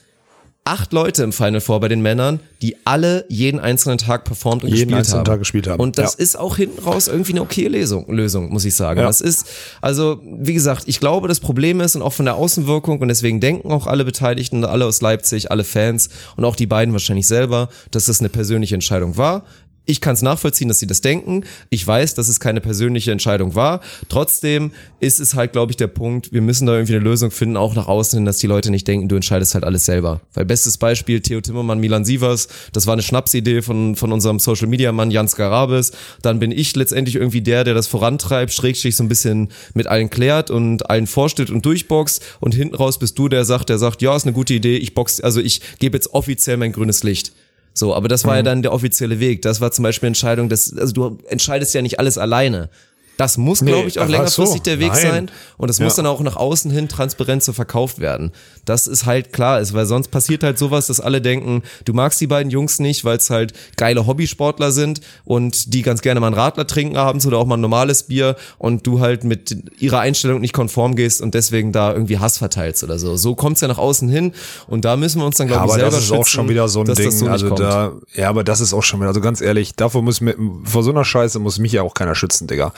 [0.67, 4.71] acht Leute im Final Four bei den Männern, die alle jeden einzelnen Tag performt und
[4.71, 5.25] jeden gespielt haben.
[5.25, 5.81] Tag gespielt haben.
[5.81, 6.25] Und das ja.
[6.25, 8.99] ist auch hinten raus irgendwie eine okay Lösung, Lösung muss ich sagen.
[8.99, 9.07] Ja.
[9.07, 9.47] Das ist,
[9.81, 13.39] also, wie gesagt, ich glaube, das Problem ist und auch von der Außenwirkung und deswegen
[13.39, 17.69] denken auch alle Beteiligten, alle aus Leipzig, alle Fans und auch die beiden wahrscheinlich selber,
[17.93, 19.45] dass das eine persönliche Entscheidung war.
[19.89, 21.45] Ich kann es nachvollziehen, dass sie das denken.
[21.71, 23.81] Ich weiß, dass es keine persönliche Entscheidung war.
[24.09, 27.57] Trotzdem ist es halt, glaube ich, der Punkt, wir müssen da irgendwie eine Lösung finden,
[27.57, 30.21] auch nach außen hin, dass die Leute nicht denken, du entscheidest halt alles selber.
[30.35, 34.67] Weil bestes Beispiel, Theo Timmermann, Milan Sievers, das war eine Schnapsidee von, von unserem Social
[34.67, 35.93] Media Mann Jans Garabes.
[36.21, 40.11] Dann bin ich letztendlich irgendwie der, der das vorantreibt, schrägstrich so ein bisschen mit allen
[40.11, 42.25] klärt und allen vorstellt und durchboxt.
[42.41, 44.95] Und hinten raus bist du, der sagt, der sagt, ja, ist eine gute Idee, ich
[44.95, 47.33] box, also ich gebe jetzt offiziell mein grünes Licht.
[47.79, 48.37] So, aber das war mhm.
[48.39, 49.43] ja dann der offizielle Weg.
[49.43, 52.71] Das war zum Beispiel Entscheidung, dass, also du entscheidest ja nicht alles alleine.
[53.17, 54.65] Das muss, nee, glaube ich, auch längerfristig so.
[54.65, 55.03] der Weg Nein.
[55.03, 55.31] sein.
[55.57, 55.85] Und es ja.
[55.85, 58.33] muss dann auch nach außen hin transparent so verkauft werden.
[58.65, 62.21] Das ist halt klar ist, weil sonst passiert halt sowas, dass alle denken, du magst
[62.21, 66.27] die beiden Jungs nicht, weil es halt geile Hobbysportler sind und die ganz gerne mal
[66.27, 70.01] einen Radler trinken abends oder auch mal ein normales Bier und du halt mit ihrer
[70.01, 73.17] Einstellung nicht konform gehst und deswegen da irgendwie Hass verteilst oder so.
[73.17, 74.33] So kommt's ja nach außen hin
[74.67, 76.49] und da müssen wir uns dann, glaube ja, ich, selber das ist schützen, auch schon
[76.49, 77.11] wieder so ein Ding.
[77.11, 80.21] So also da, ja, aber das ist auch schon wieder, also ganz ehrlich, davor muss
[80.21, 82.73] mir, vor so einer Scheiße muss mich ja auch keiner schützen, Digga.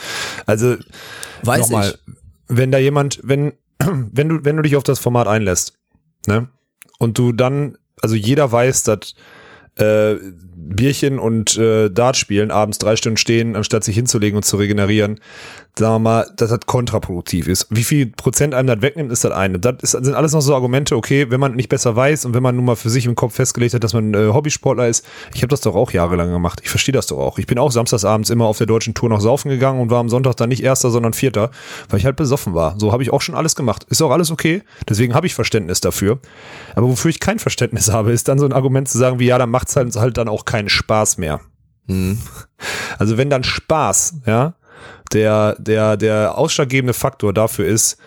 [0.47, 0.77] Also,
[1.43, 2.15] Weiß nochmal, ich.
[2.49, 5.79] wenn da jemand, wenn, wenn du, wenn du dich auf das Format einlässt,
[6.27, 6.49] ne,
[6.99, 9.15] und du dann, also jeder weiß, dass
[9.77, 10.17] äh,
[10.57, 15.21] Bierchen und äh, Dart spielen, abends drei Stunden stehen, anstatt sich hinzulegen und zu regenerieren,
[15.79, 17.67] sagen wir mal, dass das kontraproduktiv ist.
[17.71, 19.59] Wie viel Prozent einem das wegnimmt, ist das eine.
[19.59, 22.43] Das ist, sind alles noch so Argumente, okay, wenn man nicht besser weiß und wenn
[22.43, 25.05] man nun mal für sich im Kopf festgelegt hat, dass man äh, Hobbysportler ist.
[25.35, 26.61] Ich habe das doch auch jahrelang gemacht.
[26.63, 27.39] Ich verstehe das doch auch.
[27.39, 30.09] Ich bin auch samstagsabends immer auf der deutschen Tour noch saufen gegangen und war am
[30.09, 31.51] Sonntag dann nicht Erster, sondern Vierter,
[31.89, 32.75] weil ich halt besoffen war.
[32.79, 33.85] So habe ich auch schon alles gemacht.
[33.89, 34.63] Ist auch alles okay.
[34.89, 36.19] Deswegen habe ich Verständnis dafür.
[36.75, 39.39] Aber wofür ich kein Verständnis habe, ist dann so ein Argument zu sagen, wie ja,
[39.39, 41.41] dann macht's halt, halt dann auch keinen Spaß mehr.
[41.87, 42.19] Mhm.
[42.99, 44.55] Also wenn dann Spaß, ja,
[45.13, 47.99] der, der, der ausschlaggebende Faktor dafür ist,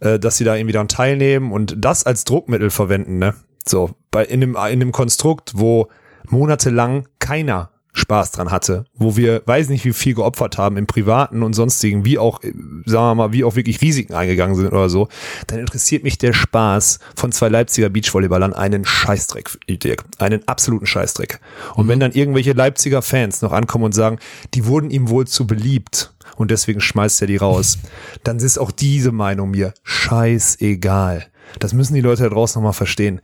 [0.00, 3.34] äh, dass sie da irgendwie dann teilnehmen und das als Druckmittel verwenden, ne?
[3.66, 5.88] So, bei, in dem, in dem Konstrukt, wo
[6.28, 11.42] monatelang keiner Spaß dran hatte, wo wir weiß nicht wie viel geopfert haben im privaten
[11.42, 15.08] und sonstigen, wie auch sagen wir mal, wie auch wirklich Risiken eingegangen sind oder so,
[15.46, 21.40] dann interessiert mich der Spaß von zwei Leipziger Beachvolleyballern einen Scheißdreck, Dirk, einen absoluten Scheißdreck.
[21.74, 21.90] Und mhm.
[21.90, 24.18] wenn dann irgendwelche Leipziger Fans noch ankommen und sagen,
[24.54, 27.78] die wurden ihm wohl zu beliebt und deswegen schmeißt er die raus,
[28.24, 31.26] dann ist auch diese Meinung mir scheißegal.
[31.58, 33.20] Das müssen die Leute da draußen nochmal verstehen.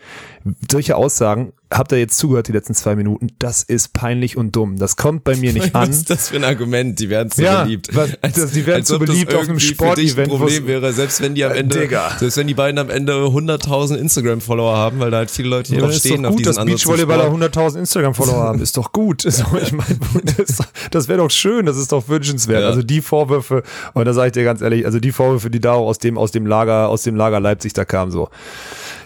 [0.71, 3.29] Solche Aussagen habt ihr jetzt zugehört die letzten zwei Minuten?
[3.39, 4.77] Das ist peinlich und dumm.
[4.79, 5.89] Das kommt bei mir nicht an.
[5.89, 7.01] Was ist das für ein Argument?
[7.01, 7.89] Die werden zu Ja, beliebt.
[7.97, 11.35] was- das- die werden als zu beliebt auf einem Sportevent, Ein Problem wäre, selbst wenn
[11.35, 12.11] die am Äh, Ende, Digga.
[12.19, 15.81] selbst wenn die beiden am Ende 100.000 Instagram-Follower haben, weil da halt viele Leute Ja,
[15.81, 17.57] dann ist stehen doch auf gut, diesen dass Beachvolleyballer Sport.
[17.57, 18.61] 100.000 Instagram-Follower haben.
[18.61, 19.23] Ist doch gut.
[19.35, 19.99] So, ich meine,
[20.37, 20.59] das,
[20.91, 21.65] das wäre doch schön.
[21.67, 22.61] Das ist doch wünschenswert.
[22.63, 22.69] Ja.
[22.69, 23.63] Also die Vorwürfe,
[23.95, 26.31] und da sage ich dir ganz ehrlich, also die Vorwürfe, die da aus dem, aus
[26.31, 28.29] dem Lager, aus dem Lager Leipzig da kamen, so.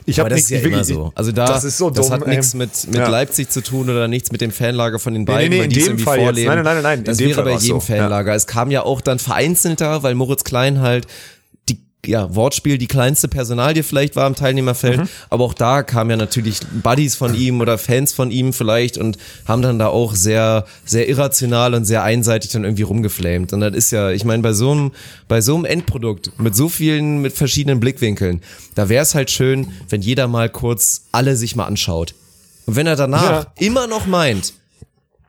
[0.08, 1.12] Ich habe das nichts ist ja immer wirklich- so.
[1.14, 3.08] Also da, das so das dumm, hat nichts mit, mit Ja.
[3.08, 5.70] Leipzig zu tun oder nichts mit dem Fanlager von den nee, beiden, nee, weil in
[5.70, 6.24] die es dem Fall jetzt.
[6.24, 6.48] vorleben.
[6.54, 7.80] Nein, nein, nein, nein, in Das wäre bei jedem so.
[7.80, 8.34] Fanlager.
[8.34, 11.06] Es kam ja auch dann vereinzelter, weil Moritz Klein halt
[12.06, 15.08] ja, Wortspiel die kleinste Personalie vielleicht war im Teilnehmerfeld, Mhm.
[15.30, 19.18] aber auch da kamen ja natürlich Buddies von ihm oder Fans von ihm vielleicht und
[19.46, 23.52] haben dann da auch sehr, sehr irrational und sehr einseitig dann irgendwie rumgeflamed.
[23.52, 24.92] Und das ist ja, ich meine, bei so einem,
[25.26, 28.42] bei so einem Endprodukt mit so vielen, mit verschiedenen Blickwinkeln,
[28.76, 32.14] da wäre es halt schön, wenn jeder mal kurz alle sich mal anschaut.
[32.66, 33.52] Und wenn er danach Ja.
[33.58, 34.52] immer noch meint,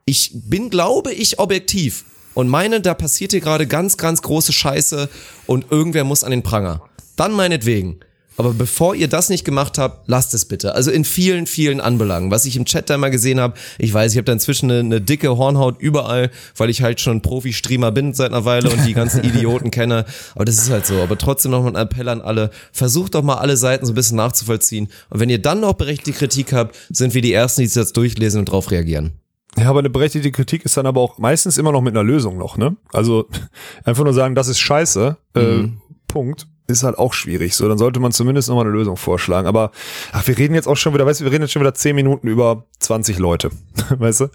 [0.06, 5.10] ich bin, glaube ich, objektiv und meine, da passiert hier gerade ganz, ganz große Scheiße
[5.46, 6.82] und irgendwer muss an den Pranger.
[7.16, 8.00] Dann meinetwegen.
[8.40, 10.74] Aber bevor ihr das nicht gemacht habt, lasst es bitte.
[10.74, 12.32] Also in vielen, vielen Anbelangen.
[12.32, 14.80] Was ich im Chat da mal gesehen habe, ich weiß, ich habe da inzwischen eine,
[14.80, 18.94] eine dicke Hornhaut überall, weil ich halt schon Profi-Streamer bin seit einer Weile und die
[18.94, 20.06] ganzen Idioten kenne.
[20.36, 21.02] Aber das ist halt so.
[21.02, 22.52] Aber trotzdem noch mal ein Appell an alle.
[22.72, 24.88] Versucht doch mal alle Seiten so ein bisschen nachzuvollziehen.
[25.10, 27.92] Und wenn ihr dann noch berechtigte Kritik habt, sind wir die Ersten, die sich das
[27.92, 29.20] durchlesen und drauf reagieren.
[29.58, 32.38] Ja, aber eine berechtigte Kritik ist dann aber auch meistens immer noch mit einer Lösung
[32.38, 32.76] noch, ne?
[32.94, 33.28] Also
[33.84, 35.68] einfach nur sagen, das ist scheiße, äh,
[36.08, 37.56] Punkt, ist halt auch schwierig.
[37.56, 39.48] So, dann sollte man zumindest nochmal eine Lösung vorschlagen.
[39.48, 39.72] Aber
[40.12, 41.96] ach, wir reden jetzt auch schon wieder, weißt du, wir reden jetzt schon wieder zehn
[41.96, 43.50] Minuten über 20 Leute,
[43.98, 44.28] weißt du?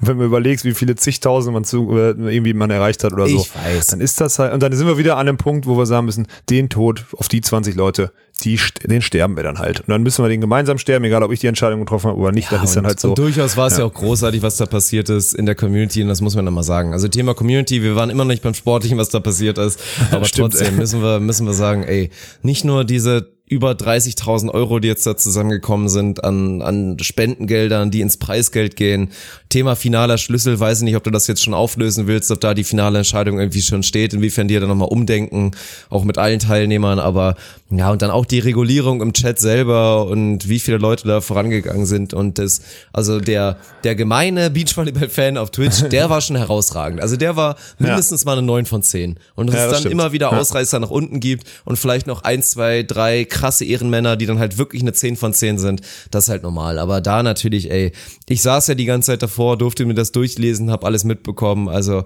[0.00, 3.36] Wenn man überlegst, wie viele zigtausend man zu, äh, irgendwie man erreicht hat oder so,
[3.36, 3.88] Ich weiß.
[3.88, 6.06] dann ist das halt, und dann sind wir wieder an dem Punkt, wo wir sagen
[6.06, 8.12] müssen, den Tod auf die 20 Leute,
[8.44, 9.80] die, den sterben wir dann halt.
[9.80, 12.32] Und dann müssen wir den gemeinsam sterben, egal ob ich die Entscheidung getroffen habe oder
[12.32, 13.14] nicht, das ist dann und, halt so.
[13.14, 13.80] Durchaus war es ja.
[13.80, 13.86] Ja.
[13.86, 16.62] auch großartig, was da passiert ist in der Community und das muss man dann mal
[16.62, 16.92] sagen.
[16.92, 19.80] Also Thema Community, wir waren immer noch nicht beim Sportlichen, was da passiert ist,
[20.10, 20.80] aber Stimmt, trotzdem ey.
[20.80, 22.10] müssen wir, müssen wir sagen, ey,
[22.42, 28.00] nicht nur diese über 30.000 Euro, die jetzt da zusammengekommen sind an, an Spendengeldern, die
[28.00, 29.10] ins Preisgeld gehen.
[29.50, 32.54] Thema finaler Schlüssel, weiß ich nicht, ob du das jetzt schon auflösen willst, ob da
[32.54, 35.50] die finale Entscheidung irgendwie schon steht, inwiefern die da nochmal umdenken,
[35.90, 37.36] auch mit allen Teilnehmern, aber
[37.70, 41.86] ja, und dann auch die Regulierung im Chat selber und wie viele Leute da vorangegangen
[41.86, 47.00] sind und das, also der, der gemeine Beachvolleyball-Fan auf Twitch, der war schon herausragend.
[47.00, 49.18] Also der war mindestens mal eine 9 von 10.
[49.34, 49.92] Und dass Ja, es dann stimmt.
[49.92, 50.38] immer wieder Ja.
[50.38, 54.56] Ausreißer nach unten gibt und vielleicht noch ein, zwei, drei krasse Ehrenmänner, die dann halt
[54.56, 55.80] wirklich eine 10 von 10 sind,
[56.12, 56.78] das ist halt normal.
[56.78, 57.90] Aber da natürlich, ey,
[58.28, 62.04] ich saß ja die ganze Zeit davor, durfte mir das durchlesen, habe alles mitbekommen, also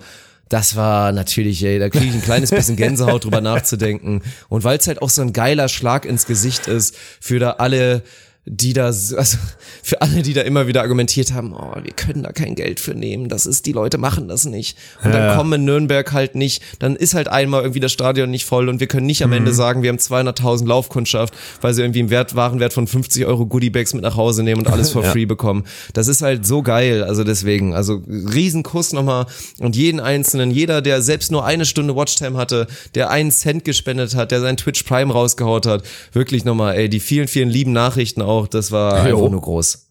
[0.48, 4.22] das war natürlich, ey, da kriege ich ein kleines bisschen Gänsehaut drüber nachzudenken.
[4.48, 8.02] Und weil es halt auch so ein geiler Schlag ins Gesicht ist für da alle,
[8.46, 9.16] die da, also
[9.82, 12.94] für alle, die da immer wieder argumentiert haben, oh, wir können da kein Geld für
[12.94, 14.78] nehmen, das ist, die Leute machen das nicht.
[15.02, 15.36] Und dann Ja, ja.
[15.36, 18.78] kommen in Nürnberg halt nicht, dann ist halt einmal irgendwie das Stadion nicht voll und
[18.78, 22.36] wir können nicht am Ende sagen, wir haben 200.000 Laufkundschaft, weil sie irgendwie einen Wert,
[22.36, 25.64] Warenwert von 50 Euro Goodiebags mit nach Hause nehmen und alles for free bekommen.
[25.92, 29.26] Das ist halt so geil, also deswegen, also Riesenkuss nochmal
[29.58, 34.14] und jeden Einzelnen, jeder, der selbst nur eine Stunde Watchtime hatte, der einen Cent gespendet
[34.14, 35.82] hat, der sein Twitch Prime rausgehaut hat,
[36.12, 39.16] wirklich nochmal, ey, die vielen, vielen lieben Nachrichten auch, das war Jo.
[39.16, 39.82] einfach nur groß.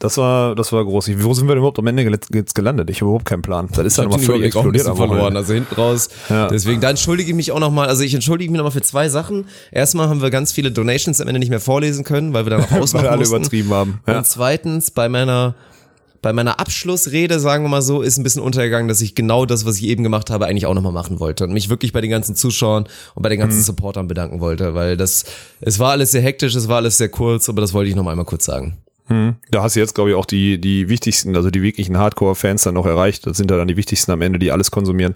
[0.00, 1.08] Das war, das war groß.
[1.22, 2.02] Wo sind wir denn überhaupt am Ende
[2.34, 2.90] jetzt gelandet?
[2.90, 3.68] Ich habe überhaupt keinen Plan.
[3.72, 4.86] Das ist dann immer völlig auch explodiert.
[4.86, 5.14] Wochenende.
[5.14, 6.08] verloren, also hinten raus.
[6.28, 6.48] Ja.
[6.48, 9.46] Deswegen, da entschuldige ich mich auch nochmal, also ich entschuldige mich nochmal für zwei Sachen.
[9.70, 12.64] Erstmal haben wir ganz viele Donations am Ende nicht mehr vorlesen können, weil wir dann
[12.64, 13.36] auch Weil ausmachen wir alle mussten.
[13.36, 14.00] übertrieben haben.
[14.06, 14.18] Ja.
[14.18, 15.54] Und zweitens, bei meiner,
[16.24, 19.66] bei meiner Abschlussrede, sagen wir mal so, ist ein bisschen untergegangen, dass ich genau das,
[19.66, 22.08] was ich eben gemacht habe, eigentlich auch nochmal machen wollte und mich wirklich bei den
[22.08, 23.64] ganzen Zuschauern und bei den ganzen Mhm.
[23.64, 25.24] Supportern bedanken wollte, weil das,
[25.60, 28.12] es war alles sehr hektisch, es war alles sehr kurz, aber das wollte ich nochmal
[28.12, 28.78] einmal kurz sagen.
[29.50, 32.74] Da hast du jetzt, glaube ich, auch die, die wichtigsten, also die wirklichen Hardcore-Fans dann
[32.74, 33.26] noch erreicht.
[33.26, 35.14] Das sind ja dann die wichtigsten am Ende, die alles konsumieren.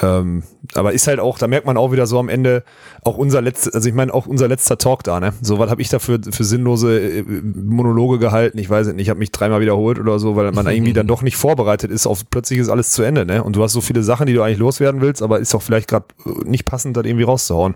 [0.00, 2.62] Ähm, aber ist halt auch, da merkt man auch wieder so am Ende,
[3.02, 5.32] auch unser letzter, also ich meine, auch unser letzter Talk da, ne?
[5.40, 8.58] So, was habe ich da für, für sinnlose äh, Monologe gehalten?
[8.58, 11.08] Ich weiß es nicht, ich habe mich dreimal wiederholt oder so, weil man irgendwie dann
[11.08, 13.42] doch nicht vorbereitet ist auf plötzlich ist alles zu Ende, ne?
[13.42, 15.88] Und du hast so viele Sachen, die du eigentlich loswerden willst, aber ist auch vielleicht
[15.88, 16.06] gerade
[16.44, 17.74] nicht passend, das irgendwie rauszuhauen.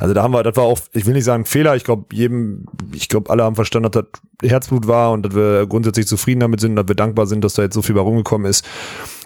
[0.00, 2.66] Also da haben wir, das war auch, ich will nicht sagen Fehler, ich glaube, jedem,
[2.92, 4.22] ich glaube, alle haben verstanden, dass das
[4.72, 7.62] Herzblut war und dass wir grundsätzlich zufrieden damit sind, dass wir dankbar sind, dass da
[7.62, 8.64] jetzt so viel bei rumgekommen ist.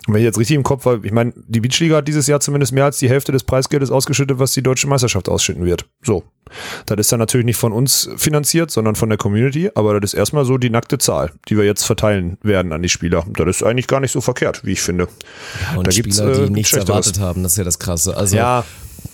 [0.07, 2.39] Und wenn ich jetzt richtig im Kopf habe, ich meine, die Beachliga hat dieses Jahr
[2.39, 5.87] zumindest mehr als die Hälfte des Preisgeldes ausgeschüttet, was die deutsche Meisterschaft ausschütten wird.
[6.03, 6.23] So.
[6.87, 10.19] Das ist dann natürlich nicht von uns finanziert, sondern von der Community, aber das ist
[10.19, 13.25] erstmal so die nackte Zahl, die wir jetzt verteilen werden an die Spieler.
[13.33, 15.09] Das ist eigentlich gar nicht so verkehrt, wie ich finde.
[15.77, 18.17] Und Da Spieler, gibt's, äh, die nichts erwartet haben, das ist ja das Krasse.
[18.17, 18.65] Also Ja,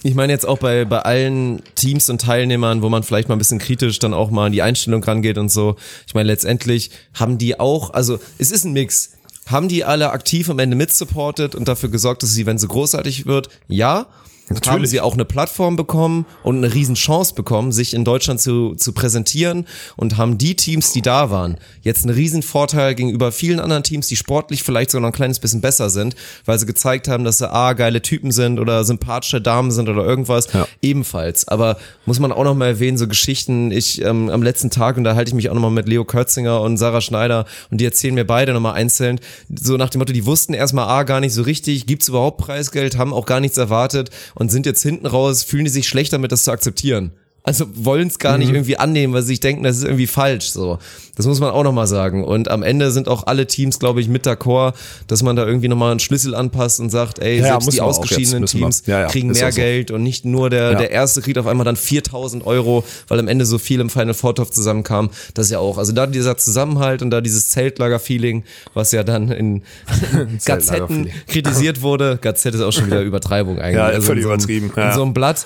[0.05, 3.39] Ich meine jetzt auch bei, bei allen Teams und Teilnehmern, wo man vielleicht mal ein
[3.39, 5.77] bisschen kritisch dann auch mal an die Einstellung rangeht und so.
[6.09, 9.13] Ich meine, letztendlich haben die auch, also es ist ein Mix.
[9.47, 13.27] Haben die alle aktiv am Ende mitsupportet und dafür gesorgt, dass das Event so großartig
[13.27, 13.49] wird?
[13.69, 14.07] Ja.
[14.55, 14.73] Natürlich.
[14.73, 18.75] haben sie auch eine Plattform bekommen und eine riesen Chance bekommen, sich in Deutschland zu,
[18.75, 23.61] zu präsentieren und haben die Teams, die da waren, jetzt einen riesen Vorteil gegenüber vielen
[23.61, 27.09] anderen Teams, die sportlich vielleicht sogar noch ein kleines bisschen besser sind, weil sie gezeigt
[27.09, 30.67] haben, dass sie A, geile Typen sind oder sympathische Damen sind oder irgendwas, ja.
[30.81, 31.49] ebenfalls.
[31.49, 31.77] Aber
[32.07, 35.15] muss man auch noch mal erwähnen, so Geschichten, ich ähm, am letzten Tag, und da
[35.15, 38.15] halte ich mich auch noch mal mit Leo Kürzinger und Sarah Schneider und die erzählen
[38.15, 39.21] mir beide noch mal einzeln,
[39.55, 42.99] so nach dem Motto, die wussten erstmal A, gar nicht so richtig, gibt's überhaupt Preisgeld,
[42.99, 46.33] haben auch gar nichts erwartet und sind jetzt hinten raus, fühlen die sich schlecht damit,
[46.33, 47.13] das zu akzeptieren.
[47.45, 48.39] Also wollen es gar mhm.
[48.39, 50.51] nicht irgendwie annehmen, weil sie sich denken, das ist irgendwie falsch.
[50.51, 50.79] So,
[51.17, 52.23] das muss man auch nochmal sagen.
[52.23, 54.75] Und am Ende sind auch alle Teams, glaube ich, mit d'accord,
[55.09, 58.47] dass man da irgendwie nochmal einen Schlüssel anpasst und sagt, ey, ja, selbst die ausgeschiedenen
[58.47, 59.57] Teams ja, ja, kriegen mehr so.
[59.57, 63.27] Geld und nicht nur der der erste kriegt auf einmal dann 4.000 Euro, weil am
[63.27, 65.11] Ende so viel im Final Four Top zusammenkam.
[65.35, 69.33] Das ist ja auch, also da dieser Zusammenhalt und da dieses Zeltlager-Feeling, was ja dann
[69.33, 69.63] in
[70.45, 72.19] Gazetten kritisiert wurde.
[72.21, 73.77] Gazette ist auch schon wieder Übertreibung eigentlich.
[73.77, 74.73] Ja, also völlig so einem, übertrieben.
[74.77, 75.45] In so einem Blatt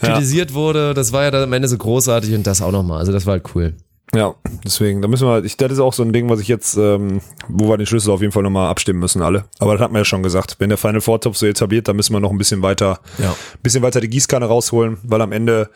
[0.00, 0.56] kritisiert ja.
[0.56, 0.94] wurde.
[0.94, 2.98] Das war ja dann am Ende so großartig und das auch nochmal.
[2.98, 3.74] Also das war halt cool.
[4.14, 4.34] Ja,
[4.64, 7.20] deswegen, da müssen wir, ich, das ist auch so ein Ding, was ich jetzt, ähm,
[7.48, 9.44] wo wir den Schlüssel auf jeden Fall nochmal abstimmen müssen, alle.
[9.58, 10.56] Aber das hat man ja schon gesagt.
[10.58, 13.36] Wenn der Final Four Top so etabliert, dann müssen wir noch ein bisschen weiter, ja.
[13.62, 15.68] bisschen weiter die Gießkanne rausholen, weil am Ende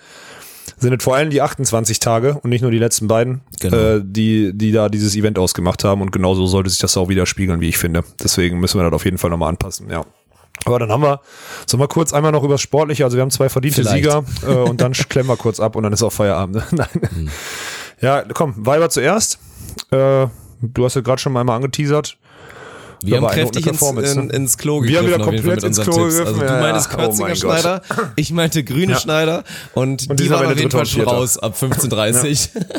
[0.79, 3.77] sind es vor allem die 28 Tage und nicht nur die letzten beiden, genau.
[3.77, 7.27] äh, die, die da dieses Event ausgemacht haben und genauso sollte sich das auch wieder
[7.27, 8.03] spiegeln, wie ich finde.
[8.23, 10.07] Deswegen müssen wir das auf jeden Fall nochmal anpassen, ja.
[10.65, 11.21] Aber dann haben wir,
[11.67, 14.05] sollen wir kurz einmal noch über das Sportliche, also wir haben zwei verdiente Vielleicht.
[14.05, 16.57] Sieger äh, und dann klemmen wir kurz ab und dann ist auch Feierabend.
[16.57, 16.65] Ne?
[16.71, 17.11] Nein.
[17.15, 17.31] Hm.
[18.01, 19.39] Ja, komm, Weiber zuerst.
[19.91, 20.27] Äh,
[20.61, 22.17] du hast ja gerade schon mal einmal angeteasert.
[23.03, 24.33] Wir haben kräftig ins, in, ne?
[24.33, 25.07] ins Klo gegriffen.
[25.07, 26.27] Wir haben wieder komplett ins Klo gegriffen.
[26.27, 27.83] Also du meintest ja, Kürzinger oh Schneider,
[28.17, 28.99] ich meinte Grüne ja.
[28.99, 29.45] Schneider
[29.75, 32.73] und, und die waren auf jeden Fall schon raus ab 15.30 ja.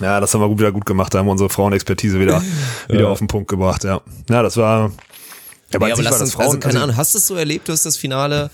[0.00, 0.20] ja.
[0.20, 1.14] das haben wir wieder gut gemacht.
[1.14, 2.42] Da haben wir unsere Frauenexpertise wieder,
[2.88, 3.84] wieder auf den Punkt gebracht.
[3.84, 4.90] Ja, ja das war ja,
[5.74, 7.68] aber, nee, aber lass uns, Frauen, also keine also, Ahnung, hast du es so erlebt,
[7.68, 8.50] du hast das Finale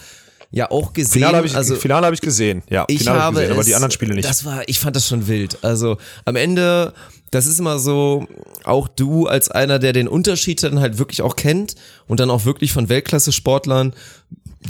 [0.51, 1.13] ja auch gesehen.
[1.13, 2.85] Finale habe ich, also, Finale hab ich gesehen, ja.
[2.89, 4.29] Ich Finale habe ich gesehen, aber die anderen Spiele nicht.
[4.29, 5.59] Das war, ich fand das schon wild.
[5.65, 6.93] Also am Ende,
[7.31, 8.27] das ist immer so,
[8.65, 11.75] auch du als einer, der den Unterschied dann halt wirklich auch kennt
[12.07, 13.95] und dann auch wirklich von Weltklasse-Sportlern,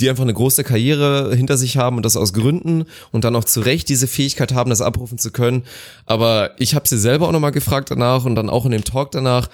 [0.01, 3.45] die einfach eine große Karriere hinter sich haben und das aus Gründen und dann auch
[3.45, 5.65] zu Recht diese Fähigkeit haben, das abrufen zu können.
[6.07, 9.11] Aber ich habe sie selber auch nochmal gefragt danach und dann auch in dem Talk
[9.11, 9.49] danach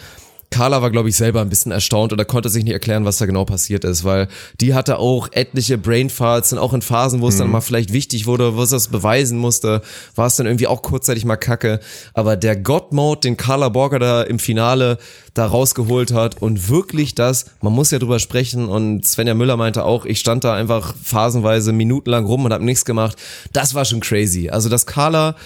[0.51, 3.27] Carla war, glaube ich, selber ein bisschen erstaunt oder konnte sich nicht erklären, was da
[3.27, 4.29] genau passiert ist, weil
[4.61, 7.41] die hatte auch etliche Brainfarts und auch in Phasen, wo es mhm.
[7.41, 9.83] dann mal vielleicht wichtig wurde, wo es das beweisen musste,
[10.15, 11.81] war es dann irgendwie auch kurzzeitig mal kacke.
[12.15, 14.99] Aber der God-Mode, den Carla Borger da im Finale
[15.35, 19.85] da rausgeholt hat und wirklich das, man muss ja drüber sprechen und Svenja Müller meinte
[19.85, 23.17] auch, ich stand da einfach phasenweise minutenlang rum und habe nichts gemacht.
[23.53, 24.49] Das war schon crazy.
[24.49, 25.37] Also dass Carla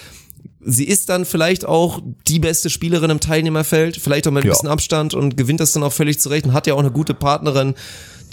[0.65, 4.53] sie ist dann vielleicht auch die beste Spielerin im Teilnehmerfeld, vielleicht auch mit ein ja.
[4.53, 7.13] bisschen Abstand und gewinnt das dann auch völlig zurecht und hat ja auch eine gute
[7.13, 7.75] Partnerin,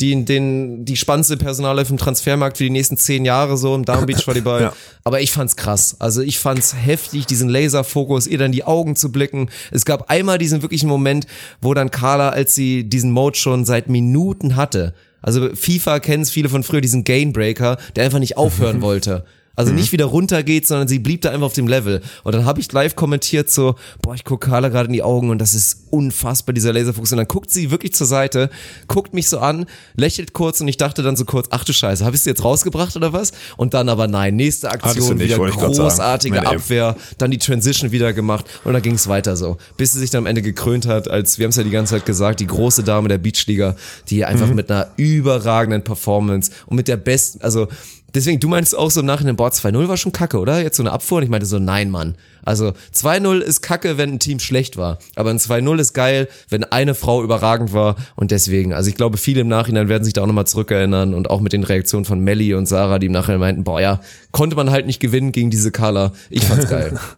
[0.01, 4.07] die den, die spannendste Personale im Transfermarkt für die nächsten zehn Jahre so im Down
[4.07, 4.63] Beach Volleyball.
[4.63, 4.73] ja.
[5.05, 5.97] Aber ich fand's krass.
[5.99, 9.51] Also ich fand's heftig, diesen Laserfokus, ihr dann die Augen zu blicken.
[9.71, 11.27] Es gab einmal diesen wirklichen Moment,
[11.61, 16.31] wo dann Carla, als sie diesen Mode schon seit Minuten hatte, also FIFA kennen es
[16.31, 19.25] viele von früher, diesen Gainbreaker, der einfach nicht aufhören wollte.
[19.57, 19.79] Also mhm.
[19.79, 22.01] nicht wieder runtergeht, sondern sie blieb da einfach auf dem Level.
[22.23, 25.31] Und dann habe ich live kommentiert so, boah, ich gucke Carla gerade in die Augen
[25.31, 27.13] und das ist unfassbar, dieser Laserfokus.
[27.13, 28.49] Und dann guckt sie wirklich zur Seite,
[28.87, 32.05] guckt mich so an, lächelt kurz und ich dachte dann so kurz, ach du Scheiße,
[32.05, 33.33] habe ich sie jetzt rausgebracht oder was?
[33.57, 36.47] Und dann aber nein, nächste Aktion, nicht, wieder großartige.
[36.47, 39.59] Abwehr, dann die Transition wieder gemacht und dann ging es weiter so.
[39.77, 41.95] Bis sie sich dann am Ende gekrönt hat, als, wir haben es ja die ganze
[41.95, 43.77] Zeit gesagt, die große Dame der Beachliga,
[44.09, 44.55] die einfach mhm.
[44.55, 47.69] mit einer überragenden Performance und mit der besten, also
[48.15, 50.63] Deswegen, du meinst auch so im Nachhinein, boah, 2-0 war schon kacke, oder?
[50.63, 51.19] Jetzt so eine Abfuhr.
[51.19, 52.15] Und ich meinte so, nein, Mann.
[52.43, 54.99] Also 2-0 ist kacke, wenn ein Team schlecht war.
[55.17, 57.97] Aber ein 2-0 ist geil, wenn eine Frau überragend war.
[58.17, 61.15] Und deswegen, also ich glaube, viele im Nachhinein werden sich da auch nochmal zurückerinnern.
[61.15, 64.01] Und auch mit den Reaktionen von Melly und Sarah, die im Nachhinein meinten, boah, ja,
[64.33, 66.13] konnte man halt nicht gewinnen gegen diese Carla.
[66.31, 66.99] Ich fand's geil.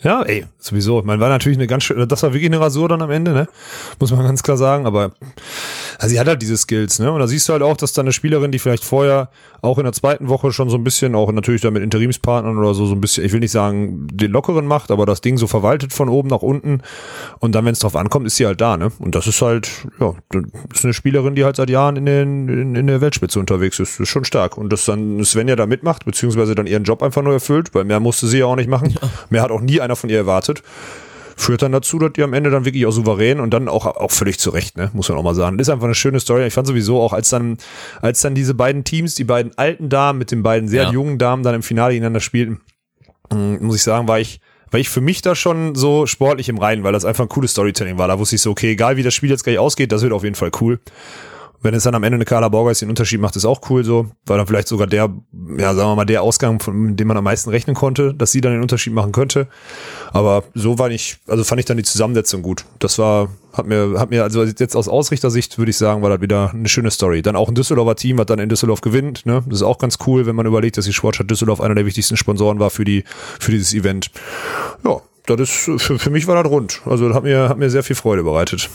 [0.00, 1.02] Ja, ey, sowieso.
[1.02, 3.48] Man war natürlich eine ganz schön, das war wirklich eine Rasur dann am Ende, ne?
[3.98, 5.12] Muss man ganz klar sagen, aber
[5.98, 7.10] also sie hat halt diese Skills, ne?
[7.10, 9.30] Und da siehst du halt auch, dass da eine Spielerin, die vielleicht vorher
[9.62, 12.72] auch in der zweiten Woche schon so ein bisschen, auch natürlich dann mit Interimspartnern oder
[12.72, 15.48] so, so ein bisschen, ich will nicht sagen, den lockeren macht, aber das Ding so
[15.48, 16.82] verwaltet von oben nach unten.
[17.40, 18.92] Und dann, wenn es drauf ankommt, ist sie halt da, ne?
[19.00, 19.68] Und das ist halt,
[19.98, 20.42] ja, das
[20.78, 23.94] ist eine Spielerin, die halt seit Jahren in, den, in, in der Weltspitze unterwegs ist.
[23.94, 24.56] Das ist schon stark.
[24.56, 27.98] Und dass dann Svenja da mitmacht, beziehungsweise dann ihren Job einfach nur erfüllt, weil mehr
[27.98, 28.94] musste sie ja auch nicht machen.
[29.30, 30.62] Mehr hat auch nie einer von ihr erwartet
[31.38, 34.10] führt dann dazu, dass die am Ende dann wirklich auch souverän und dann auch, auch
[34.10, 35.56] völlig zurecht, ne, muss man auch mal sagen.
[35.56, 36.44] Das ist einfach eine schöne Story.
[36.46, 37.58] Ich fand sowieso auch, als dann,
[38.02, 40.90] als dann diese beiden Teams, die beiden alten Damen mit den beiden sehr Ja.
[40.92, 42.60] jungen Damen dann im Finale gegeneinander spielten,
[43.32, 46.58] mh, muss ich sagen, war ich, war ich für mich da schon so sportlich im
[46.58, 48.08] Reinen, weil das einfach ein cooles Storytelling war.
[48.08, 50.24] Da wusste ich so, okay, egal wie das Spiel jetzt gleich ausgeht, das wird auf
[50.24, 50.80] jeden Fall cool.
[51.60, 54.06] Wenn es dann am Ende eine Carla Borgeis den Unterschied macht, ist auch cool so.
[54.26, 55.12] War dann vielleicht sogar der,
[55.56, 58.40] ja, sagen wir mal, der Ausgang, von dem man am meisten rechnen konnte, dass sie
[58.40, 59.48] dann den Unterschied machen könnte.
[60.12, 62.64] Aber so war ich, also fand ich dann die Zusammensetzung gut.
[62.78, 66.20] Das war, hat mir, hat mir, also jetzt aus Ausrichtersicht würde ich sagen, war das
[66.20, 67.22] wieder eine schöne Story.
[67.22, 69.42] Dann auch ein Düsseldorfer Team, was dann in Düsseldorf gewinnt, ne?
[69.46, 72.16] Das ist auch ganz cool, wenn man überlegt, dass die Sportstadt Düsseldorf einer der wichtigsten
[72.16, 73.02] Sponsoren war für die,
[73.40, 74.10] für dieses Event.
[74.84, 76.82] Ja, das ist, für, für mich war das rund.
[76.84, 78.70] Also das hat mir, hat mir sehr viel Freude bereitet.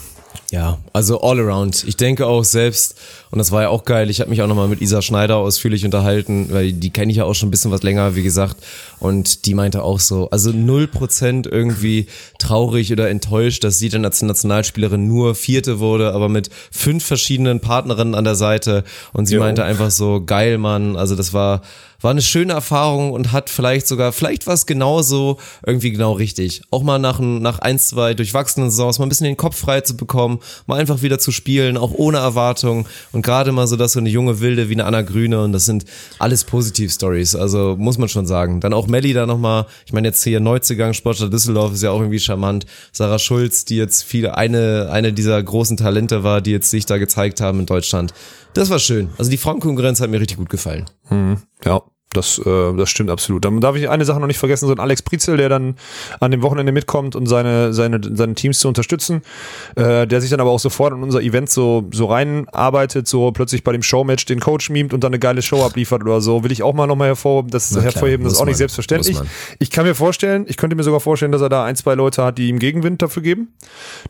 [0.50, 1.84] Ja, also all around.
[1.86, 2.96] Ich denke auch selbst,
[3.30, 5.84] und das war ja auch geil, ich habe mich auch nochmal mit Isa Schneider ausführlich
[5.84, 8.56] unterhalten, weil die kenne ich ja auch schon ein bisschen was länger, wie gesagt.
[9.00, 12.06] Und die meinte auch so, also null Prozent irgendwie
[12.38, 17.60] traurig oder enttäuscht, dass sie dann als Nationalspielerin nur Vierte wurde, aber mit fünf verschiedenen
[17.60, 18.84] Partnerinnen an der Seite.
[19.12, 19.40] Und sie Jo.
[19.40, 20.96] meinte einfach so, geil, Mann.
[20.96, 21.62] Also das war,
[22.04, 26.60] war eine schöne Erfahrung und hat vielleicht sogar, vielleicht war es genauso irgendwie genau richtig.
[26.70, 29.96] Auch mal nach, nach ein, zwei durchwachsenen Saisons mal ein bisschen den Kopf frei zu
[29.96, 34.00] bekommen, mal einfach wieder zu spielen, auch ohne Erwartung und gerade mal so, dass so
[34.00, 35.86] eine junge Wilde wie eine Anna Grüne und das sind
[36.18, 38.60] alles Positiv-Stories, also muss man schon sagen.
[38.60, 42.00] Dann auch Melli da nochmal, ich meine jetzt hier Neuzugang, Sportstadt Düsseldorf ist ja auch
[42.00, 42.66] irgendwie charmant.
[42.92, 46.98] Sarah Schulz, die jetzt viele, eine, eine dieser großen Talente war, die jetzt sich da
[46.98, 48.12] gezeigt haben in Deutschland.
[48.52, 49.08] Das war schön.
[49.16, 50.84] Also die Frauenkonkurrenz hat mir richtig gut gefallen.
[51.64, 51.82] Ja,
[52.16, 53.44] das, äh, das stimmt absolut.
[53.44, 55.76] Dann darf ich eine Sache noch nicht vergessen, so ein Alex Prizel, der dann
[56.20, 59.22] an dem Wochenende mitkommt und seine, seine, seine Teams zu unterstützen,
[59.76, 63.64] äh, der sich dann aber auch sofort in unser Event so, so reinarbeitet, so plötzlich
[63.64, 66.52] bei dem Showmatch den Coach mimt und dann eine geile Show abliefert oder so, will
[66.52, 69.16] ich auch mal nochmal hervor, das klar, hervorheben, das ist auch nicht man, selbstverständlich.
[69.16, 69.32] muss man.
[69.58, 72.24] Ich kann mir vorstellen, ich könnte mir sogar vorstellen, dass er da ein, zwei Leute
[72.24, 73.48] hat, die ihm Gegenwind dafür geben.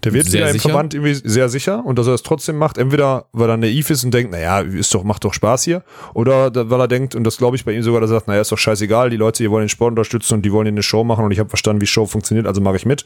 [0.03, 0.61] Der wird Sehr wieder im?
[0.61, 4.05] Verband irgendwie sehr sicher und dass er es trotzdem macht, entweder weil er naiv ist
[4.05, 5.83] und denkt, naja, ist doch, macht doch Spaß hier,
[6.15, 8.41] oder weil er denkt, und das glaube ich bei ihm sogar, dass er sagt, naja,
[8.41, 11.05] ist doch scheißegal, die Leute hier wollen den Sport unterstützen und die wollen eine Show
[11.05, 13.05] machen und ich habe verstanden, wie Show funktioniert, also mache ich mit.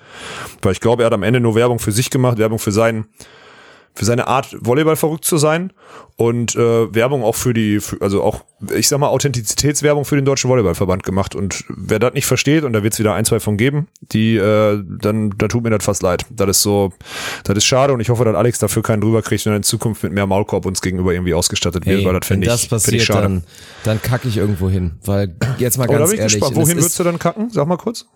[0.62, 3.06] Weil ich glaube, er hat am Ende nur Werbung für sich gemacht, Werbung für seinen
[3.98, 5.72] für seine Art, Volleyball verrückt zu sein
[6.14, 10.24] und äh, Werbung auch für die, für, also auch, ich sag mal, Authentizitätswerbung für den
[10.24, 11.34] Deutschen Volleyballverband gemacht.
[11.34, 14.36] Und wer das nicht versteht, und da wird es wieder ein, zwei von geben, die,
[14.36, 16.26] äh, dann, da tut mir das fast leid.
[16.30, 16.92] Das ist so,
[17.42, 20.04] das ist schade und ich hoffe, dass Alex dafür keinen drüber kriegt und in Zukunft
[20.04, 23.04] mit mehr Maulkorb uns gegenüber irgendwie ausgestattet wird, Hey, weil das finde ich, das ich
[23.04, 23.22] schade.
[23.22, 23.44] dann,
[23.82, 24.92] dann kacke ich irgendwo hin.
[25.04, 26.54] Weil jetzt mal Aber da ganz bin ich ehrlich, gespannt.
[26.54, 27.50] Wohin würdest du dann kacken?
[27.50, 28.06] Sag mal kurz.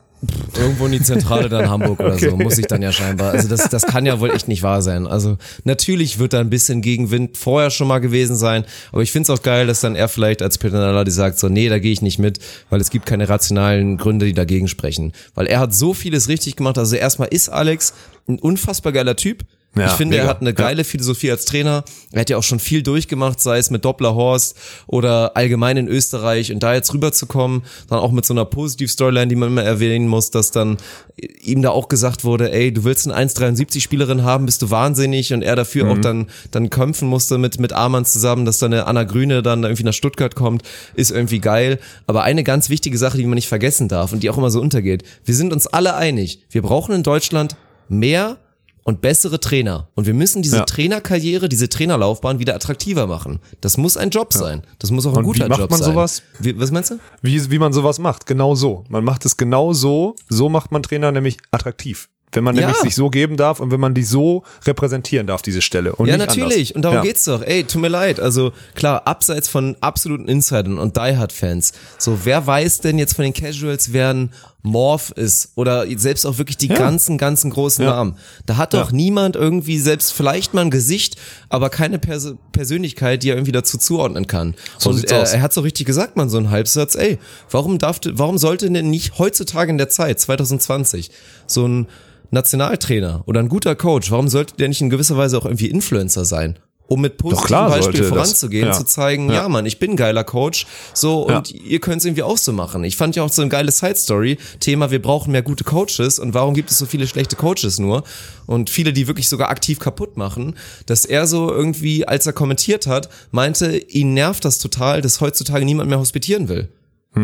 [0.56, 2.42] Irgendwo in die Zentrale dann Hamburg oder so, Okay.
[2.42, 3.32] muss ich dann ja scheinbar.
[3.32, 5.06] Also das, das kann ja wohl echt nicht wahr sein.
[5.06, 9.32] Also natürlich wird da ein bisschen Gegenwind vorher schon mal gewesen sein, aber ich finde
[9.32, 11.92] es auch geil, dass dann er vielleicht als Personaler die sagt so, nee, da gehe
[11.92, 12.38] ich nicht mit,
[12.70, 15.12] weil es gibt keine rationalen Gründe, die dagegen sprechen.
[15.34, 16.78] Weil er hat so vieles richtig gemacht.
[16.78, 17.94] Also erstmal ist Alex
[18.28, 19.44] ein unfassbar geiler Typ.
[19.74, 20.30] Ja, ich finde, er mega.
[20.30, 21.84] hat eine geile Philosophie als Trainer.
[22.10, 24.54] Er hat ja auch schon viel durchgemacht, sei es mit Doppler Horst
[24.86, 29.36] oder allgemein in Österreich und da jetzt rüberzukommen, dann auch mit so einer Positiv-Storyline, die
[29.36, 30.76] man immer erwähnen muss, dass dann
[31.16, 35.32] ihm da auch gesagt wurde, ey, du willst eine 1,73 Spielerin haben, bist du wahnsinnig
[35.32, 38.86] und er dafür auch dann, dann kämpfen musste mit, mit Amann zusammen, dass dann eine
[38.86, 40.62] Anna Grüne dann irgendwie nach Stuttgart kommt,
[40.94, 41.78] ist irgendwie geil.
[42.06, 44.60] Aber eine ganz wichtige Sache, die man nicht vergessen darf und die auch immer so
[44.60, 45.02] untergeht.
[45.24, 46.44] Wir sind uns alle einig.
[46.50, 47.56] Wir brauchen in Deutschland
[47.88, 48.36] mehr
[48.84, 49.88] und bessere Trainer.
[49.94, 50.64] Und wir müssen diese Ja.
[50.64, 53.40] Trainerkarriere, diese Trainerlaufbahn wieder attraktiver machen.
[53.60, 54.62] Das muss ein Job sein.
[54.78, 55.92] Das muss auch ein Und guter wie macht Job man sein.
[55.92, 56.22] sowas?
[56.38, 56.98] Wie, was meinst du?
[57.22, 58.26] Wie, wie man sowas macht.
[58.26, 58.84] Genau so.
[58.88, 60.16] Man macht es genau so.
[60.28, 62.08] So macht man Trainer nämlich attraktiv.
[62.34, 62.62] Wenn man Ja.
[62.62, 65.94] nämlich sich so geben darf und wenn man die so repräsentieren darf, diese Stelle.
[65.94, 66.70] Und ja, natürlich.
[66.70, 66.76] Anders.
[66.76, 67.02] Und darum ja.
[67.02, 67.42] geht's doch.
[67.42, 68.20] Ey, tut mir leid.
[68.20, 71.72] Also klar, abseits von absoluten Insidern und Die Hard Fans.
[71.98, 74.32] So, wer weiß denn jetzt von den Casuals, wer ein
[74.64, 77.90] Morph ist oder selbst auch wirklich die ganzen, ganzen großen Ja.
[77.90, 78.16] Namen.
[78.46, 78.96] Da hat doch Ja.
[78.96, 81.16] niemand irgendwie selbst vielleicht mal ein Gesicht,
[81.48, 84.54] aber keine Pers Persönlichkeit, die er irgendwie dazu zuordnen kann.
[84.78, 85.32] So und er, aus.
[85.32, 87.18] er hat so richtig gesagt, man, so ein Halbsatz, ey,
[87.50, 91.10] warum darf, warum sollte denn nicht heutzutage in der Zeit, 2020,
[91.46, 91.86] so ein
[92.30, 96.24] Nationaltrainer oder ein guter Coach, warum sollte der nicht in gewisser Weise auch irgendwie Influencer
[96.24, 96.58] sein?
[96.92, 98.72] Um mit positivem Beispiel voranzugehen, Ja.
[98.72, 99.34] zu zeigen, ja.
[99.42, 99.48] Ja.
[99.48, 102.84] Mann, ich bin ein geiler Coach, so, und ihr könnt es irgendwie auch so machen.
[102.84, 106.34] Ich fand ja auch so eine geile Side-Story, Thema, wir brauchen mehr gute Coaches und
[106.34, 108.02] warum gibt es so viele schlechte Coaches nur?
[108.46, 112.86] Und viele, die wirklich sogar aktiv kaputt machen, dass er so irgendwie, als er kommentiert
[112.86, 116.68] hat, meinte, ihn nervt das total, dass heutzutage niemand mehr hospitieren will.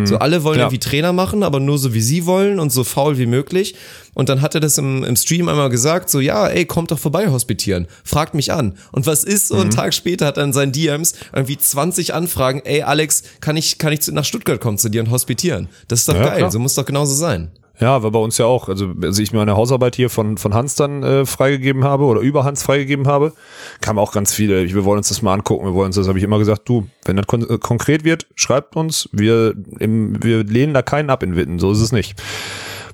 [0.05, 0.67] So alle wollen Ja.
[0.67, 3.75] irgendwie Trainer machen, aber nur so wie sie wollen und so faul wie möglich.
[4.13, 6.99] Und dann hat er das im, im Stream einmal gesagt, so ja, ey, kommt doch
[6.99, 8.75] vorbei hospitieren, fragt mich an.
[8.93, 9.61] Und was ist so Mhm.
[9.63, 13.79] ein Tag später hat er in seinen DMs irgendwie 20 Anfragen, ey Alex, kann ich
[13.79, 15.69] kann ich nach Stuttgart kommen zu dir und hospitieren?
[15.89, 16.51] Das ist doch Ja, geil, klar.
[16.51, 17.51] so muss doch genauso sein.
[17.81, 18.69] Ja, war bei uns ja auch.
[18.69, 22.45] Also, als ich meine Hausarbeit hier von, von Hans dann äh, freigegeben habe oder über
[22.45, 23.33] Hans freigegeben habe,
[23.81, 24.69] kam auch ganz viele.
[24.73, 25.65] Wir wollen uns das mal angucken.
[25.65, 28.27] Wir wollen uns das, habe ich immer gesagt, du, wenn das kon äh, konkret wird,
[28.35, 29.09] schreibt uns.
[29.13, 31.59] Wir, im, wir lehnen da keinen ab in Witten.
[31.59, 32.15] So ist es nicht.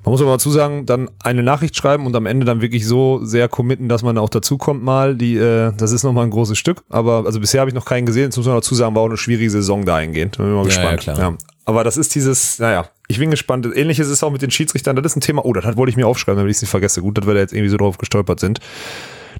[0.03, 3.21] Man muss aber dazu sagen, dann eine Nachricht schreiben und am Ende dann wirklich so
[3.25, 5.15] sehr committen, dass man auch dazukommt mal.
[5.15, 6.83] Die, äh, das ist nochmal ein großes Stück.
[6.89, 8.25] Aber also bisher habe ich noch keinen gesehen.
[8.25, 10.37] Jetzt muss man dazu sagen, war auch eine schwierige Saison dahingehend.
[10.37, 11.05] Bin mal Ja, gespannt.
[11.05, 11.19] ja, klar.
[11.31, 11.37] Ja.
[11.65, 13.67] Aber das ist dieses, naja, ich bin gespannt.
[13.75, 14.95] Ähnliches ist auch mit den Schiedsrichtern.
[14.95, 15.43] Das ist ein Thema.
[15.45, 17.01] Oh, das wollte ich mir aufschreiben, damit ich es nicht vergesse.
[17.01, 18.59] Gut, dass wir da jetzt irgendwie so drauf gestolpert sind.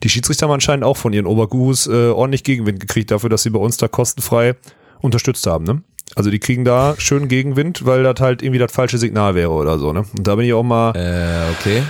[0.03, 3.49] Die Schiedsrichter haben anscheinend auch von ihren Obergurus äh, ordentlich Gegenwind gekriegt dafür, dass sie
[3.51, 4.55] bei uns da kostenfrei
[5.01, 5.63] unterstützt haben.
[5.65, 5.83] Ne?
[6.15, 9.77] Also die kriegen da schön Gegenwind, weil das halt irgendwie das falsche Signal wäre oder
[9.79, 9.93] so.
[9.93, 10.03] Ne?
[10.17, 11.83] Und da bin ich auch mal, Äh, okay.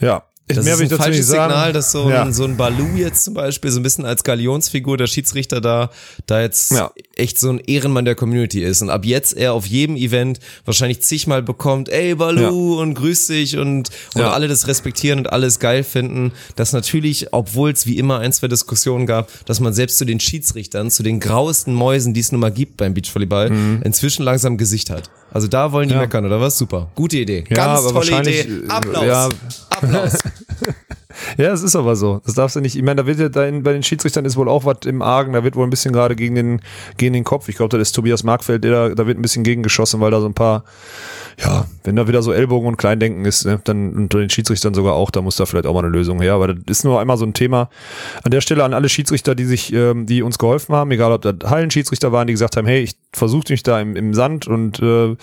[0.00, 0.22] ja.
[0.46, 1.28] Das mehr ist ein falsches.
[1.28, 2.22] Signal, dass so, Ja.
[2.24, 5.90] ein, so ein Balu jetzt zum Beispiel so ein bisschen als Galionsfigur der Schiedsrichter da,
[6.26, 6.90] da jetzt Ja.
[7.16, 11.00] echt so ein Ehrenmann der Community ist und ab jetzt er auf jedem Event wahrscheinlich
[11.00, 14.32] zigmal bekommt, ey Balu und grüß dich und, und Ja.
[14.32, 18.48] alle das respektieren und alles geil finden, dass natürlich, obwohl es wie immer ein, zwei
[18.48, 22.42] Diskussionen gab, dass man selbst zu den Schiedsrichtern, zu den grauesten Mäusen, die es nun
[22.42, 23.50] mal gibt beim Beachvolleyball,
[23.82, 25.08] inzwischen langsam Gesicht hat.
[25.34, 25.94] Also da wollen die.
[25.94, 26.00] Ja.
[26.00, 26.56] meckern, oder was?
[26.56, 26.88] Super.
[26.94, 27.44] Gute Idee.
[27.48, 28.64] Ja, Ganz aber tolle wahrscheinlich, Idee.
[28.66, 29.04] äh, Applaus.
[29.04, 29.28] ja.
[29.70, 30.12] Applaus.
[31.38, 32.20] Ja, es ist aber so.
[32.26, 32.74] Das darfst du nicht.
[32.74, 35.00] Ich meine, da wird ja da in, bei den Schiedsrichtern ist wohl auch was im
[35.00, 35.32] Argen.
[35.32, 36.60] Da wird wohl ein bisschen gerade gegen den,
[36.96, 37.48] gegen den Kopf.
[37.48, 40.20] Ich glaube, das ist Tobias Markfeld, der da, da wird ein bisschen gegengeschossen, weil da
[40.20, 40.64] so ein paar,
[41.38, 44.94] ja, wenn da wieder so Ellbogen und Kleindenken ist, ne, dann unter den Schiedsrichtern sogar
[44.94, 46.34] auch, da muss da vielleicht auch mal eine Lösung her.
[46.34, 47.68] Aber das ist nur einmal so ein Thema.
[48.22, 51.22] An der Stelle an alle Schiedsrichter, die sich, ähm, die uns geholfen haben, egal ob
[51.22, 54.80] das Hallenschiedsrichter waren, die gesagt haben, hey, ich versuche mich da im, im Sand und
[54.80, 55.16] äh,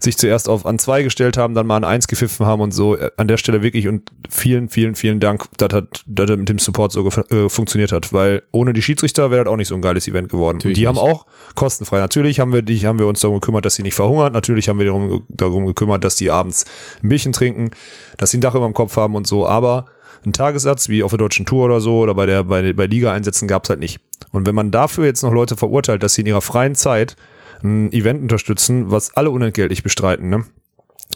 [0.00, 2.96] sich zuerst auf an zwei gestellt haben, dann mal an eins gepfiffen haben und so.
[2.96, 6.48] Äh, An der Stelle wirklich und vielen, vielen, vielen Dank, dass das dass das mit
[6.48, 9.74] dem Support so äh, funktioniert hat, weil ohne die Schiedsrichter wäre das auch nicht so
[9.74, 10.60] ein geiles Event geworden.
[10.64, 11.98] und die haben auch kostenfrei.
[11.98, 14.32] Natürlich haben wir die, haben wir uns darum gekümmert, dass sie nicht verhungern.
[14.32, 16.64] Natürlich haben wir darum, darum gekümmert, dass die abends
[17.02, 17.70] ein Bierchen trinken,
[18.16, 19.46] dass sie ein Dach über dem Kopf haben und so.
[19.46, 19.86] Aber
[20.24, 23.48] einen Tagessatz wie auf der deutschen Tour oder so oder bei der bei, bei Liga-Einsätzen
[23.48, 24.00] gab's halt nicht.
[24.32, 27.16] Und wenn man dafür jetzt noch Leute verurteilt, dass sie in ihrer freien Zeit
[27.62, 30.44] ein Event unterstützen, was alle unentgeltlich bestreiten, ne?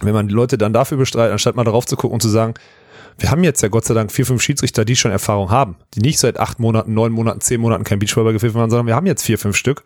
[0.01, 2.55] Wenn man die Leute dann dafür bestreitet, anstatt mal darauf zu gucken und zu sagen,
[3.19, 6.01] wir haben jetzt ja Gott sei Dank vier, fünf Schiedsrichter, die schon Erfahrung haben, die
[6.01, 9.07] nicht seit acht Monaten, neun Monaten, zehn Monaten kein Beachvolleyball gepfiffen haben, sondern wir haben
[9.07, 9.85] jetzt vier, fünf Stück,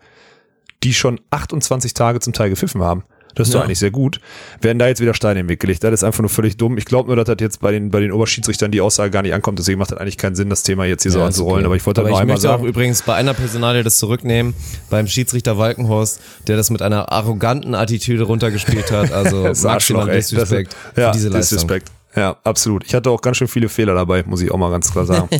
[0.83, 3.03] die schon 28 Tage zum Teil gepfiffen haben.
[3.37, 4.19] Das ist doch eigentlich sehr gut.
[4.61, 5.83] Werden da jetzt wieder Steine im Weg gelegt.
[5.83, 6.77] Das ist einfach nur völlig dumm.
[6.77, 9.33] Ich glaube nur, dass das jetzt bei den, bei den Oberschiedsrichtern die Aussage gar nicht
[9.33, 9.59] ankommt.
[9.59, 11.59] Deswegen macht das eigentlich keinen Sinn, das Thema jetzt hier so Ja, ist anzurollen.
[11.59, 11.65] okay.
[11.67, 12.61] Aber ich wollte Aber noch ich einmal sagen.
[12.63, 14.53] auch übrigens bei einer Personalie das zurücknehmen,
[14.89, 19.11] beim Schiedsrichter Walkenhorst, der das mit einer arroganten Attitüde runtergespielt hat.
[19.11, 20.07] Also Das maximal.
[20.09, 21.57] Disrespect Das- für ja, diese Leistung.
[21.57, 21.91] Disrespect.
[22.17, 22.83] Ja, absolut.
[22.85, 25.29] Ich hatte auch ganz schön viele Fehler dabei, muss ich auch mal ganz klar sagen.
[25.31, 25.37] ja,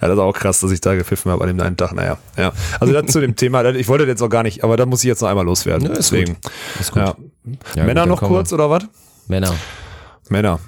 [0.00, 1.92] das ist auch krass, dass ich da gepfiffen habe an dem einen Tag.
[1.94, 2.52] Naja, ja.
[2.80, 4.84] Also das zu dem Thema, das- ich wollte das jetzt auch gar nicht, aber da
[4.86, 5.84] muss ich jetzt noch einmal loswerden.
[5.86, 6.34] Ja, ist Deswegen.
[6.42, 6.52] gut.
[6.80, 7.02] Ist gut.
[7.02, 7.14] Ja.
[7.76, 8.36] Ja, Männer gut, noch kommen wir.
[8.38, 8.82] kurz oder was?
[9.28, 9.54] Männer.
[10.28, 10.58] Männer.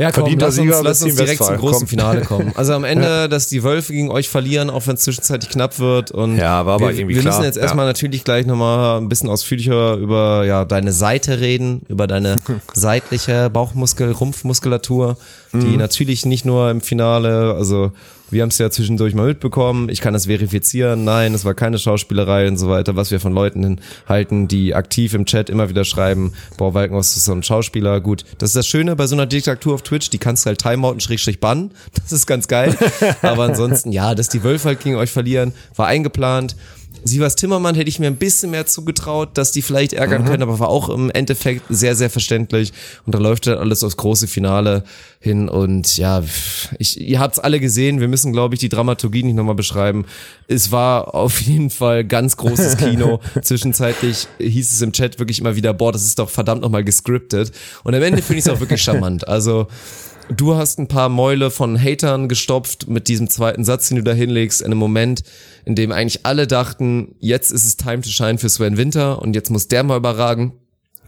[0.00, 1.86] Ja, komm, Verdienter lass uns, Sieger, lass uns direkt zum großen Komm.
[1.88, 2.52] Finale kommen.
[2.56, 6.10] Also am Ende, dass die Wölfe gegen euch verlieren, auch wenn es zwischenzeitlich knapp wird.
[6.10, 7.62] Und Ja, war aber wir, irgendwie Wir klar, müssen jetzt ja.
[7.62, 12.36] erstmal natürlich gleich nochmal ein bisschen ausführlicher über ja, deine Seite reden, über deine
[12.74, 15.16] seitliche Bauchmuskel, Rumpfmuskulatur,
[15.52, 15.60] Mhm.
[15.62, 17.90] die natürlich nicht nur im Finale, also
[18.30, 21.78] wir haben es ja zwischendurch mal mitbekommen, ich kann das verifizieren, nein, es war keine
[21.78, 25.84] Schauspielerei und so weiter, was wir von Leuten halten, die aktiv im Chat immer wieder
[25.84, 29.26] schreiben, boah, Walkenhaus ist so ein Schauspieler, gut, das ist das Schöne bei so einer
[29.26, 32.76] Diktatur auf Twitch, die kannst du halt timeouten, schrägstrich bannen, das ist ganz geil,
[33.22, 36.56] aber ansonsten, ja, dass die Wölfe halt gegen euch verlieren, war eingeplant,
[37.04, 40.58] Sievers Timmermann hätte ich mir ein bisschen mehr zugetraut, dass die vielleicht ärgern können, aber
[40.58, 42.72] war auch im Endeffekt sehr, sehr verständlich.
[43.06, 44.84] Und da läuft halt alles aufs große Finale
[45.20, 45.48] hin.
[45.48, 46.22] Und ja,
[46.78, 48.00] ich, ihr habt's alle gesehen.
[48.00, 50.06] Wir müssen, glaube ich, die Dramaturgie nicht nochmal beschreiben.
[50.48, 53.20] Es war auf jeden Fall ganz großes Kino.
[53.42, 57.52] Zwischenzeitlich hieß es im Chat wirklich immer wieder, boah, das ist doch verdammt nochmal gescriptet.
[57.84, 59.26] Und am Ende finde ich es auch wirklich charmant.
[59.28, 59.68] Also,
[60.36, 64.12] Du hast ein paar Mäule von Hatern gestopft mit diesem zweiten Satz, den du da
[64.12, 65.24] hinlegst, in einem Moment,
[65.64, 69.34] in dem eigentlich alle dachten, jetzt ist es time to shine für Sven Winter und
[69.34, 70.52] jetzt muss der mal überragen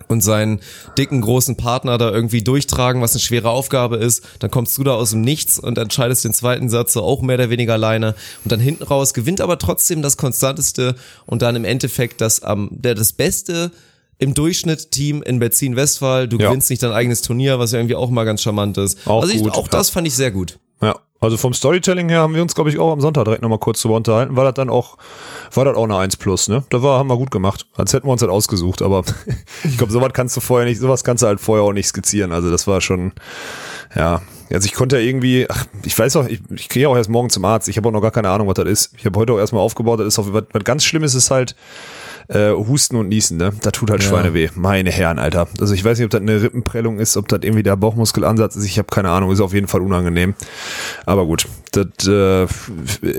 [0.09, 0.61] und seinen
[0.99, 4.25] dicken, großen Partner da irgendwie durchtragen, was eine schwere Aufgabe ist.
[4.39, 7.37] Dann kommst du da aus dem Nichts und entscheidest den zweiten Satz so auch mehr
[7.37, 8.15] oder weniger alleine.
[8.45, 10.95] Und dann hinten raus gewinnt aber trotzdem das Konstanteste
[11.27, 13.73] und dann im Endeffekt das, am der das Beste
[14.19, 16.29] im Durchschnitt Team in Berzin-Westphal.
[16.29, 16.49] Du Ja.
[16.49, 18.99] gewinnst nicht dein eigenes Turnier, was ja irgendwie auch mal ganz charmant ist.
[19.07, 19.71] Auch also ich, gut, auch ja.
[19.71, 20.59] das fand ich sehr gut.
[20.81, 23.61] Ja, also vom Storytelling her haben wir uns, glaube ich, auch am Sonntag direkt nochmal
[23.61, 24.35] kurz drüber unterhalten.
[24.35, 24.99] War das dann auch,
[25.55, 26.65] war das auch eine 1 plus, ne?
[26.69, 27.65] Da war, haben wir gut gemacht.
[27.77, 29.05] Als hätten wir uns halt ausgesucht, aber
[29.63, 32.33] ich glaube, sowas kannst du vorher nicht, sowas kannst du halt vorher auch nicht skizzieren.
[32.33, 33.13] Also das war schon,
[33.95, 34.21] ja.
[34.53, 37.31] Also ich konnte ja irgendwie, ach, ich weiß auch, ich, ich gehe auch erst morgen
[37.31, 37.69] zum Arzt.
[37.69, 38.95] Ich habe auch noch gar keine Ahnung, was das ist.
[38.99, 41.31] Ich habe heute auch erstmal aufgebaut, das ist auch, was, was ganz schlimm ist, ist
[41.31, 41.55] halt,
[42.29, 43.53] äh, Husten und Niesen, ne?
[43.63, 44.09] Da tut halt Ja.
[44.09, 44.49] Schweine weh.
[44.55, 45.49] Meine Herren, Alter.
[45.61, 48.65] Also ich weiß nicht, ob das eine Rippenprellung ist, ob das irgendwie der Bauchmuskelansatz ist.
[48.65, 49.31] Ich habe keine Ahnung.
[49.33, 50.35] Ist auf jeden Fall unangenehm.
[51.07, 52.45] Aber gut, das, äh,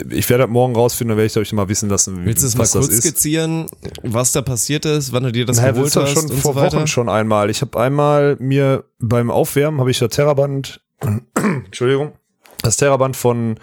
[0.09, 2.57] ich werde das morgen rausfinden, dann werde ich euch mal wissen lassen, Willst du es
[2.57, 3.67] mal kurz skizzieren,
[4.03, 6.61] was da passiert ist, wann du dir das Naja, geholt hast schon und vor so?
[6.61, 7.49] Wochen schon einmal.
[7.49, 10.81] Ich habe einmal mir beim Aufwärmen habe ich das Terraband,
[11.65, 12.13] Entschuldigung,
[12.61, 13.57] das Terraband von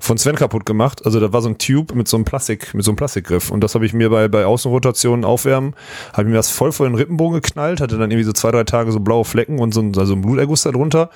[0.00, 1.04] von Sven kaputt gemacht.
[1.04, 3.50] Also da war so ein Tube mit so einem Plastik, mit so einem Plastikgriff.
[3.50, 5.74] Und das habe ich mir bei, bei Außenrotationen aufwärmen,
[6.12, 8.90] habe mir das voll vor den Rippenbogen geknallt, hatte dann irgendwie so zwei, drei Tage
[8.90, 11.10] so blaue Flecken und so ein, also ein Bluterguss da drunter.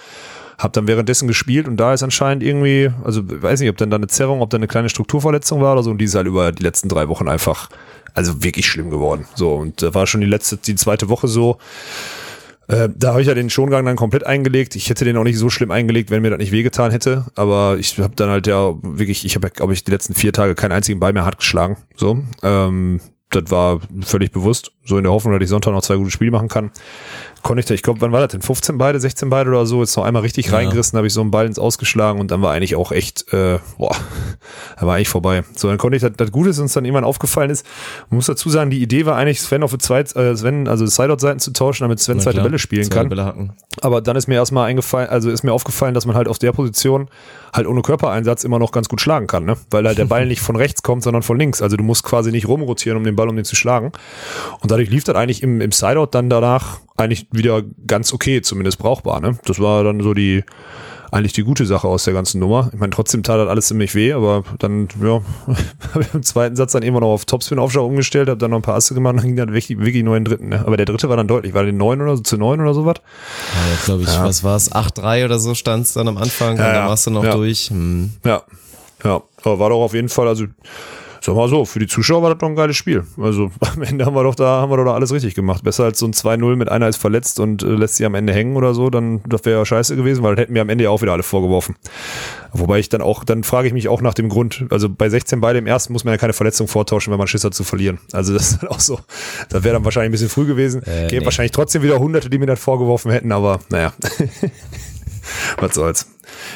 [0.57, 3.97] Hab dann währenddessen gespielt und da ist anscheinend irgendwie, also weiß nicht, ob dann da
[3.97, 6.53] eine Zerrung, ob da eine kleine Strukturverletzung war oder so und die ist halt über
[6.53, 7.71] die letzten drei Wochen einfach,
[8.15, 9.27] also wirklich schlimm geworden.
[9.35, 11.59] So und da war schon die letzte, die zweite Woche so,
[12.69, 14.77] äh, da habe ich ja den Schongang dann komplett eingelegt.
[14.77, 17.27] Ich hätte den auch nicht so schlimm eingelegt, wenn mir das nicht wehgetan hätte.
[17.35, 20.55] Aber ich habe dann halt ja wirklich, ich habe, glaube ich, die letzten vier Tage
[20.55, 21.77] keinen einzigen Ball mehr hart geschlagen.
[21.97, 23.01] So, ähm,
[23.31, 24.73] das war völlig bewusst.
[24.85, 26.71] So in der Hoffnung, dass ich Sonntag noch zwei gute Spiele machen kann.
[27.45, 28.41] Konnte ich da, ich glaube, wann war das denn?
[28.41, 29.83] 15 beide, 16 beide oder so?
[29.83, 32.55] Jetzt noch einmal richtig reingerissen, habe ich so einen Ball ins Ausgeschlagen und dann war
[32.55, 33.95] eigentlich auch echt, äh, boah,
[34.81, 35.45] da war eigentlich vorbei.
[35.55, 37.67] So, dann konnte ich, das, das Gute ist uns dann irgendwann aufgefallen ist,
[38.09, 40.87] man muss dazu sagen, die Idee war eigentlich, Sven auf die zwei, äh, Sven, also
[40.87, 43.09] Sideout-Seiten zu tauschen, damit Sven zweite Bälle spielen zweite kann.
[43.11, 43.53] Bälle hacken.
[43.83, 46.53] Aber dann ist mir erstmal eingefallen, also ist mir aufgefallen, dass man halt auf der
[46.53, 47.09] Position
[47.53, 49.59] halt ohne Körpereinsatz immer noch ganz gut schlagen kann, ne?
[49.71, 51.61] Weil halt der Ball nicht von rechts kommt, sondern von links.
[51.61, 53.93] Also du musst quasi nicht rumrotieren, um den Ball, um den zu schlagen.
[54.61, 58.79] Und dadurch lief das eigentlich im, im Sideout dann danach eigentlich wieder ganz okay, zumindest
[58.79, 59.39] brauchbar, ne?
[59.45, 60.45] Das war dann so die,
[61.11, 62.71] eigentlich die gute Sache aus der ganzen Nummer.
[62.73, 65.21] Ich meine, trotzdem tat das alles ziemlich weh, aber dann, ja,
[65.95, 68.63] habe ich im zweiten Satz dann immer noch auf Topspin-Aufschlag umgestellt, habe dann noch ein
[68.63, 70.49] paar Asse gemacht und dann ging dann wirklich, wirklich nur in den dritten.
[70.49, 70.65] Ne?
[70.67, 72.97] Aber der dritte war dann deutlich, war den neun oder so zu neun oder sowas.
[73.53, 74.73] Ja, glaube ich, was war es?
[74.73, 76.89] 8-3 oder so stand es dann am Anfang Ja, und dann ja.
[76.89, 77.33] warst du noch Ja.
[77.35, 77.71] durch.
[77.71, 78.11] Hm.
[78.25, 78.43] Ja,
[79.05, 80.47] ja, aber war doch auf jeden Fall, also
[81.25, 83.05] sag mal so, für die Zuschauer war das doch ein geiles Spiel.
[83.19, 85.65] Also am Ende haben wir doch da, haben wir doch da alles richtig gemacht.
[85.65, 88.33] Besser als so ein 2-0 mit einer ist verletzt und äh, lässt sie am Ende
[88.33, 90.91] hängen oder so, dann das wäre ja scheiße gewesen, weil hätten wir am Ende ja
[90.91, 91.77] auch wieder alle vorgeworfen.
[92.53, 95.41] Wobei ich dann auch, dann frage ich mich auch nach dem Grund, also bei 16
[95.41, 97.99] beide im ersten muss man ja keine Verletzung vortauschen, wenn man Schiss hat zu verlieren.
[98.13, 99.01] Also das ist dann auch so,
[99.49, 100.83] das wäre dann wahrscheinlich ein bisschen früh gewesen.
[100.83, 101.25] Äh, Gäbe nee.
[101.25, 103.95] wahrscheinlich trotzdem wieder Hunderte, die mir das vorgeworfen hätten, aber naja.
[105.59, 106.14] Was soll's.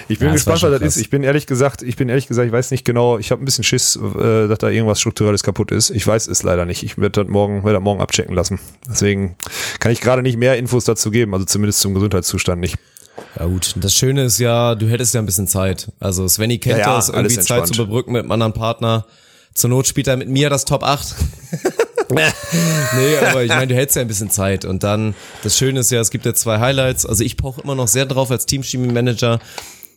[0.09, 0.97] Ich bin Ja, gespannt, was das krass.
[0.97, 1.03] ist.
[1.03, 3.45] Ich bin ehrlich gesagt, ich bin ehrlich gesagt, ich weiß nicht genau, ich habe ein
[3.45, 5.91] bisschen Schiss, äh, dass da irgendwas strukturelles kaputt ist.
[5.91, 6.83] Ich weiß es leider nicht.
[6.83, 8.59] Ich werde das morgen, werde das morgen abchecken lassen.
[8.89, 9.37] Deswegen
[9.81, 12.77] kann ich gerade nicht mehr Infos dazu geben, also zumindest zum Gesundheitszustand nicht.
[13.39, 15.91] Ja gut, das Schöne ist ja, du hättest ja ein bisschen Zeit.
[16.01, 19.07] Also Svenny kennt Ja, ja, das, irgendwie Zeit zu überbrücken mit einem anderen Partner.
[19.55, 21.15] Zur Not spielt er mit mir das Top 8.
[22.97, 24.65] nee, aber ich meine, du hättest ja ein bisschen Zeit.
[24.65, 27.07] Und dann, das Schöne ist ja, es gibt ja zwei Highlights.
[27.07, 29.41] Also ich poche immer noch sehr drauf als Teamchemie-Manager,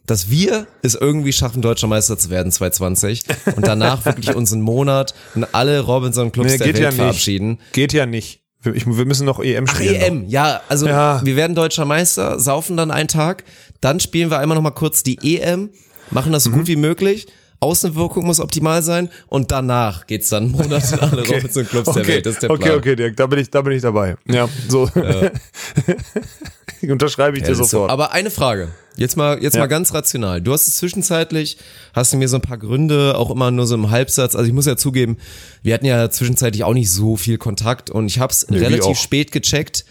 [0.05, 3.23] dass wir es irgendwie schaffen, deutscher Meister zu werden 2020
[3.55, 7.59] und danach wirklich unseren Monat in alle Robinson-Clubs der Welt verabschieden.
[7.71, 8.41] Geht ja nicht.
[8.63, 9.95] Wir, ich, wir müssen noch EM Ach, spielen.
[10.01, 11.21] EM, ja, also Ja.
[11.23, 13.43] wir werden deutscher Meister, saufen dann einen Tag,
[13.79, 15.69] dann spielen wir einmal nochmal kurz die EM,
[16.11, 16.53] machen das so Mhm.
[16.55, 17.27] gut wie möglich,
[17.61, 21.99] Außenwirkung muss optimal sein und danach geht's dann einen Monat in alle Robinson Clubs okay.
[21.99, 22.77] der Welt, das ist der okay, Plan.
[22.79, 24.15] okay, Dirk, da bin ich, da bin ich dabei.
[24.27, 24.89] Ja, so.
[26.81, 27.63] Unterschreibe ich Ja, dir ist so.
[27.65, 27.91] sofort.
[27.91, 28.69] Aber eine Frage.
[28.97, 29.59] Jetzt mal, jetzt Ja.
[29.61, 30.41] mal ganz rational.
[30.41, 31.57] Du hast es zwischenzeitlich,
[31.93, 34.35] hast du mir so ein paar Gründe, auch immer nur so im Halbsatz.
[34.35, 35.17] Also ich muss ja zugeben,
[35.61, 38.97] wir hatten ja zwischenzeitlich auch nicht so viel Kontakt und ich habe es wie relativ
[38.97, 39.85] spät gecheckt,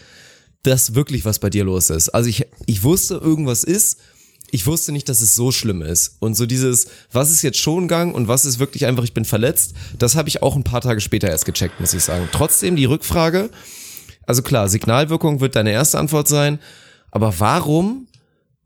[0.63, 2.09] dass wirklich was bei dir los ist.
[2.09, 3.99] Also ich, ich wusste, irgendwas ist.
[4.51, 6.17] Ich wusste nicht, dass es so schlimm ist.
[6.19, 9.73] Und so dieses, was ist jetzt Schongang und was ist wirklich einfach, ich bin verletzt,
[9.97, 12.27] das habe ich auch ein paar Tage später erst gecheckt, muss ich sagen.
[12.31, 13.49] Trotzdem die Rückfrage,
[14.27, 16.59] also klar, Signalwirkung wird deine erste Antwort sein,
[17.11, 18.07] aber warum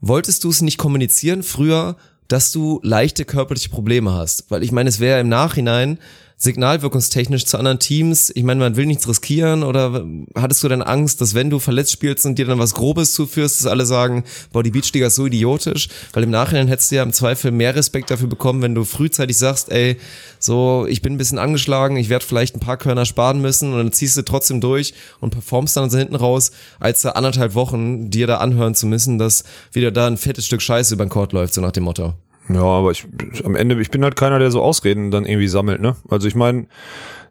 [0.01, 4.49] wolltest du es nicht kommunizieren früher, dass du leichte körperliche Probleme hast?
[4.49, 5.99] Weil ich meine, es wäre im Nachhinein
[6.37, 10.05] signalwirkungstechnisch zu anderen Teams, ich meine, man will nichts riskieren oder
[10.35, 13.59] hattest du denn Angst, dass wenn du verletzt spielst und dir dann was Grobes zuführst,
[13.59, 17.03] dass alle sagen, boah, die Beachliga ist so idiotisch, weil im Nachhinein hättest du ja
[17.03, 19.97] im Zweifel mehr Respekt dafür bekommen, wenn du frühzeitig sagst, ey,
[20.39, 23.77] so, ich bin ein bisschen angeschlagen, ich werde vielleicht ein paar Körner sparen müssen und
[23.77, 28.09] dann ziehst du trotzdem durch und performst dann so hinten raus, als da anderthalb Wochen
[28.09, 31.31] dir da anhören zu müssen, dass wieder da ein fettes Stück Scheiße über den Court
[31.31, 32.13] läuft, so nach dem Motto.
[32.49, 33.05] Ja, aber ich,
[33.43, 35.95] am Ende, ich bin halt keiner, der so Ausreden dann irgendwie sammelt, ne?
[36.09, 36.67] Also ich meine,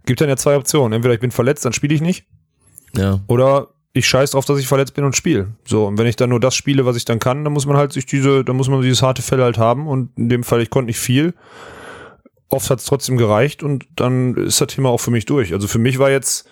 [0.07, 0.93] gibt dann ja zwei Optionen.
[0.93, 2.25] Entweder ich bin verletzt, dann spiele ich nicht,
[2.97, 3.21] Ja.
[3.29, 5.53] oder ich scheiß drauf, dass ich verletzt bin und spiele.
[5.65, 7.77] So, und wenn ich dann nur das spiele, was ich dann kann, dann muss man
[7.77, 10.61] halt sich diese, dann muss man dieses harte Fell halt haben und in dem Fall,
[10.61, 11.33] ich konnte nicht viel.
[12.49, 15.53] Oft hat es trotzdem gereicht und dann ist das Thema auch für mich durch.
[15.53, 16.49] Also für mich war jetzt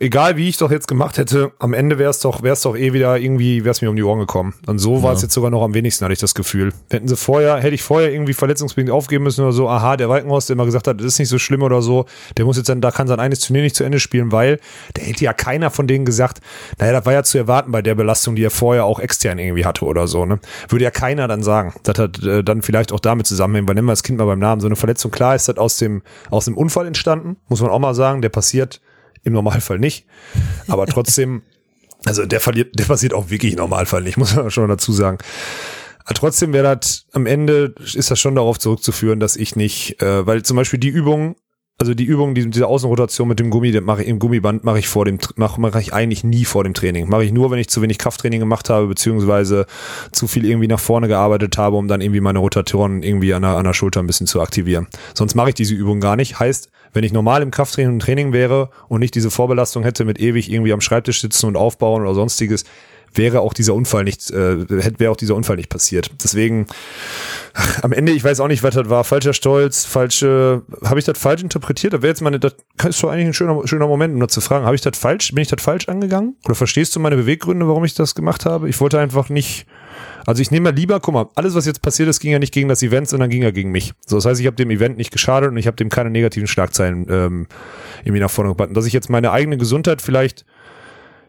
[0.00, 2.76] egal wie ich doch jetzt gemacht hätte, am Ende wäre es doch, wäre es doch
[2.76, 4.54] eh wieder irgendwie, wäre es mir um die Ohren gekommen.
[4.66, 6.72] Und so war es jetzt sogar noch am wenigsten, hatte ich das Gefühl.
[6.90, 10.46] Hätten sie vorher, hätte ich vorher irgendwie verletzungsbedingt aufgeben müssen oder so, aha, der Walkenhaus,
[10.46, 12.80] der immer gesagt hat, das ist nicht so schlimm oder so, der muss jetzt dann,
[12.80, 14.60] da kann sein eines Turnier nicht zu Ende spielen, weil
[14.94, 16.40] da hätte ja keiner von denen gesagt,
[16.78, 19.64] naja, das war ja zu erwarten bei der Belastung, die er vorher auch extern irgendwie
[19.64, 20.38] hatte oder so, ne?
[20.68, 21.74] Würde ja keiner dann sagen.
[21.82, 24.38] Das hat äh, dann vielleicht auch damit zusammenhängen, weil nennen wir das Kind mal beim
[24.38, 24.60] Namen.
[24.60, 27.78] So eine Verletzung, klar ist das aus dem, aus dem Unfall entstanden, muss man auch
[27.78, 28.80] mal sagen, der passiert
[29.28, 30.06] im Normalfall nicht.
[30.66, 31.42] Aber trotzdem,
[32.04, 35.18] also der verliert, der passiert auch wirklich im Normalfall nicht, muss man schon dazu sagen.
[36.04, 40.26] Aber trotzdem wäre das am Ende ist das schon darauf zurückzuführen, dass ich nicht, äh,
[40.26, 41.36] weil zum Beispiel die Übung,
[41.76, 44.78] also die Übung, die, diese Außenrotation mit dem Gummi, das mache ich im Gummiband mache
[44.78, 47.10] ich vor dem mache mache ich eigentlich nie vor dem Training.
[47.10, 49.66] Mache ich nur, wenn ich zu wenig Krafttraining gemacht habe beziehungsweise
[50.10, 53.56] zu viel irgendwie nach vorne gearbeitet habe, um dann irgendwie meine Rotatoren irgendwie an der,
[53.56, 54.86] an der Schulter ein bisschen zu aktivieren.
[55.12, 56.40] Sonst mache ich diese Übung gar nicht.
[56.40, 60.18] Heißt, wenn ich normal im Krafttraining und Training wäre und nicht diese Vorbelastung hätte mit
[60.20, 62.64] ewig irgendwie am Schreibtisch sitzen und aufbauen oder sonstiges,
[63.14, 66.10] wäre auch dieser Unfall nicht, äh, hätte wäre auch dieser Unfall nicht passiert.
[66.22, 66.66] Deswegen,
[67.82, 69.04] am Ende, ich weiß auch nicht, was das war.
[69.04, 71.92] Falscher Stolz, falsche, habe ich das falsch interpretiert?
[71.92, 72.54] Da wäre jetzt meine, das
[72.86, 74.64] ist doch eigentlich ein schöner, schöner Moment, um das zu fragen.
[74.64, 76.36] Habe ich das falsch, bin ich das falsch angegangen?
[76.44, 78.68] Oder verstehst du meine Beweggründe, warum ich das gemacht habe?
[78.68, 79.66] Ich wollte einfach nicht,
[80.28, 82.52] also ich nehme mal lieber, guck mal, alles, was jetzt passiert ist, ging ja nicht
[82.52, 83.94] gegen das Event, sondern ging ja gegen mich.
[84.04, 86.46] So, das heißt, ich habe dem Event nicht geschadet und ich habe dem keine negativen
[86.46, 87.46] Schlagzeilen ähm,
[88.04, 88.68] irgendwie nach vorne gebracht.
[88.74, 90.44] Dass ich jetzt meine eigene Gesundheit vielleicht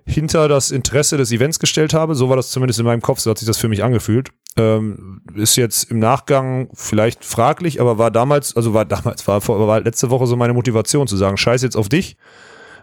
[0.06, 3.32] hinter das Interesse des Events gestellt habe, so war das zumindest in meinem Kopf, so
[3.32, 4.32] hat sich das für mich angefühlt.
[4.58, 9.80] Ähm, ist jetzt im Nachgang vielleicht fraglich, aber war damals, also war damals, war, war
[9.80, 12.18] letzte Woche so meine Motivation zu sagen, scheiß jetzt auf dich.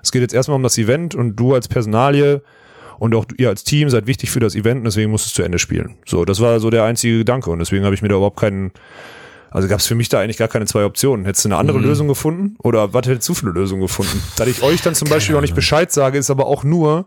[0.02, 2.40] Es geht jetzt erstmal um das Event und du als Personalie
[2.98, 5.34] und auch ihr als Team seid wichtig für das Event und deswegen musst du es
[5.34, 5.96] zu Ende spielen.
[6.06, 8.72] So, das war so der einzige Gedanke und deswegen habe ich mir da überhaupt keinen,
[9.50, 11.24] also gab es für mich da eigentlich gar keine zwei Optionen.
[11.24, 11.84] Hättest du eine andere mhm.
[11.84, 14.22] Lösung gefunden oder was hättest du für eine Lösung gefunden?
[14.36, 17.06] Dass ich euch dann zum Beispiel auch nicht Bescheid sage, ist aber auch nur,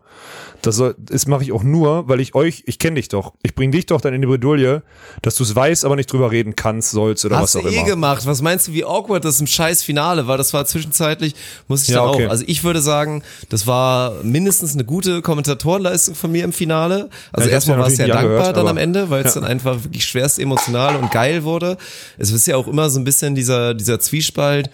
[0.62, 3.34] das, soll, das mache ich auch nur, weil ich euch, ich kenne dich doch.
[3.44, 4.84] Ich bringe dich doch dann in die Bredouille,
[5.22, 7.74] dass du es weißt, aber nicht drüber reden kannst, sollst oder Hast was auch du
[7.74, 7.86] eh immer.
[7.86, 8.26] gemacht.
[8.26, 10.38] Was meinst du, wie awkward das im scheiß Finale war?
[10.38, 11.36] Das war zwischenzeitlich,
[11.68, 12.28] muss ich ja, okay.
[12.28, 12.32] auch.
[12.32, 17.10] Also ich würde sagen, das war mindestens eine gute Kommentatorenleistung von mir im Finale.
[17.32, 19.42] Also ja, erstmal war es ja dankbar gehört, dann am Ende, weil es ja.
[19.42, 21.78] dann einfach wirklich schwerst emotional und geil wurde.
[22.18, 24.70] Es ist ja auch immer so ein bisschen dieser, dieser Zwiespalt.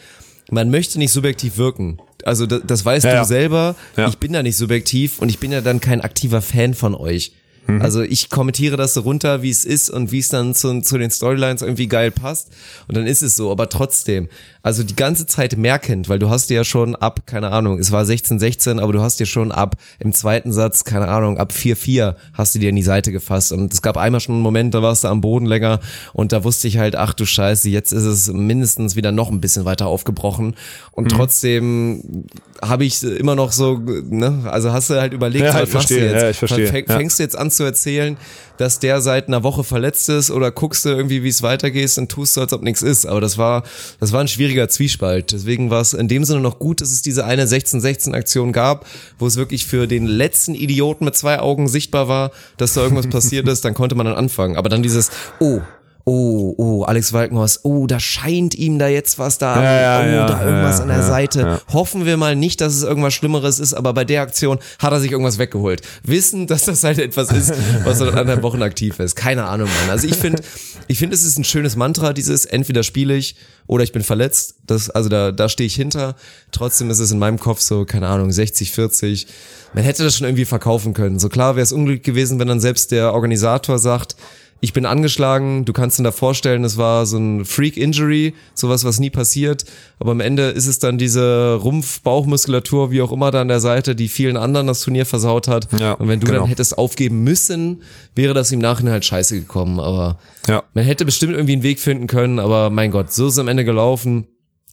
[0.52, 1.99] Man möchte nicht subjektiv wirken.
[2.23, 3.76] Also das, das weißt ja, du selber.
[3.98, 4.07] Ja.
[4.07, 7.34] Ich bin da nicht subjektiv und ich bin ja dann kein aktiver Fan von euch.
[7.68, 7.82] Mhm.
[7.82, 10.98] Also ich kommentiere das so runter, wie es ist und wie es dann zu, zu
[10.98, 12.49] den Storylines irgendwie geil passt.
[12.88, 13.52] Und dann ist es so.
[13.52, 14.30] Aber trotzdem,
[14.65, 17.91] also die ganze Zeit merkend, weil du hast dir ja schon ab, keine Ahnung, es
[17.91, 21.53] war 16, 16, aber du hast dir schon ab im zweiten Satz, keine Ahnung, ab
[21.53, 23.51] 4, 4 hast du dir in die Seite gefasst.
[23.51, 25.81] Und es gab einmal schon einen Moment, da warst du am Boden länger
[26.13, 29.39] und da wusste ich halt, ach du Scheiße, jetzt ist es mindestens wieder noch ein
[29.39, 30.55] bisschen weiter aufgebrochen.
[30.93, 31.09] Und mhm.
[31.09, 32.25] trotzdem
[32.59, 35.99] habe ich immer noch so, ne, also hast du halt überlegt, ja, was ich verstehe,
[35.99, 36.21] du jetzt?
[36.23, 36.67] Ja, ich verstehe.
[36.69, 38.17] Fäng, fängst du jetzt an zu erzählen,
[38.57, 42.09] dass der seit einer Woche verletzt ist oder guckst du irgendwie, wie es weitergeht und
[42.09, 43.05] tust du, als ob nichts ist.
[43.05, 43.63] Aber das war,
[43.99, 45.32] das war ein schwieriger Zwiespalt.
[45.32, 48.86] Deswegen war es in dem Sinne noch gut, dass es diese eine 16-16-Aktion gab,
[49.19, 53.07] wo es wirklich für den letzten Idioten mit zwei Augen sichtbar war, dass da irgendwas
[53.10, 53.65] passiert ist.
[53.65, 54.56] Dann konnte man dann anfangen.
[54.56, 55.60] Aber dann dieses, oh,
[56.07, 60.15] oh, oh, Alex Walkenhorst, oh, da scheint ihm da jetzt was da, ja, ja, oh,
[60.15, 61.61] ja, da irgendwas an der Seite.
[61.73, 64.99] Hoffen wir mal nicht, dass es irgendwas Schlimmeres ist, aber bei der Aktion hat er
[64.99, 65.82] sich irgendwas weggeholt.
[66.03, 67.53] Wissen, dass das halt etwas ist,
[67.84, 69.15] was seit anderthalb Wochen aktiv ist.
[69.15, 69.90] Keine Ahnung, Mann.
[69.90, 70.44] Also ich finde,
[70.88, 74.57] ich finde, es ist ein schönes Mantra, dieses entweder spiele ich oder ich bin verletzt.
[74.68, 76.15] Das, also da, da stehe ich hinter.
[76.52, 79.26] Trotzdem ist es in meinem Kopf so, keine Ahnung, 60, 40.
[79.73, 81.18] Man hätte das schon irgendwie verkaufen können.
[81.18, 84.15] So klar wäre es unglücklich gewesen, wenn dann selbst der Organisator sagt,
[84.61, 88.99] ich bin angeschlagen, du kannst dir da vorstellen, es war so ein Freak-Injury, sowas, was
[88.99, 89.65] nie passiert.
[89.99, 93.95] Aber am Ende ist es dann diese Rumpf-Bauchmuskulatur, wie auch immer da an der Seite,
[93.95, 95.68] die vielen anderen das Turnier versaut hat.
[95.80, 96.40] Ja, und wenn du genau.
[96.40, 97.84] dann hättest aufgeben müssen,
[98.15, 99.80] wäre das im Nachhinein halt scheiße gekommen.
[99.80, 100.64] Aber ja.
[100.73, 103.49] man hätte bestimmt irgendwie einen Weg finden können, aber mein Gott, so ist es am
[103.49, 104.26] Ende gelaufen.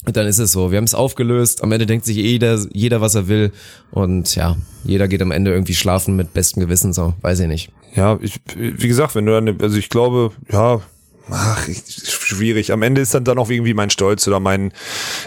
[0.05, 0.71] Und dann ist es so.
[0.71, 1.63] Wir haben es aufgelöst.
[1.63, 3.53] Am Ende denkt sich jeder, jeder, was er will.
[3.93, 6.93] Und ja, jeder geht am Ende irgendwie schlafen mit bestem Gewissen.
[6.93, 7.71] So, weiß ich nicht.
[7.95, 10.81] Ja, ich, wie gesagt, wenn du dann, also ich glaube, ja,
[11.31, 12.73] ach, schwierig.
[12.73, 14.73] Am Ende ist dann dann auch irgendwie mein Stolz oder mein,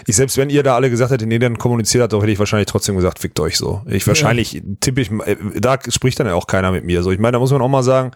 [0.06, 2.38] ich selbst wenn ihr da alle gesagt hättet, nee, dann kommuniziert habt, doch hätte ich
[2.38, 3.82] wahrscheinlich trotzdem gesagt, fickt euch so.
[3.86, 4.60] Ich wahrscheinlich ja.
[4.80, 7.02] tippe ich, äh, da spricht dann ja auch keiner mit mir.
[7.02, 8.10] So, ich meine, da muss man auch mal sagen,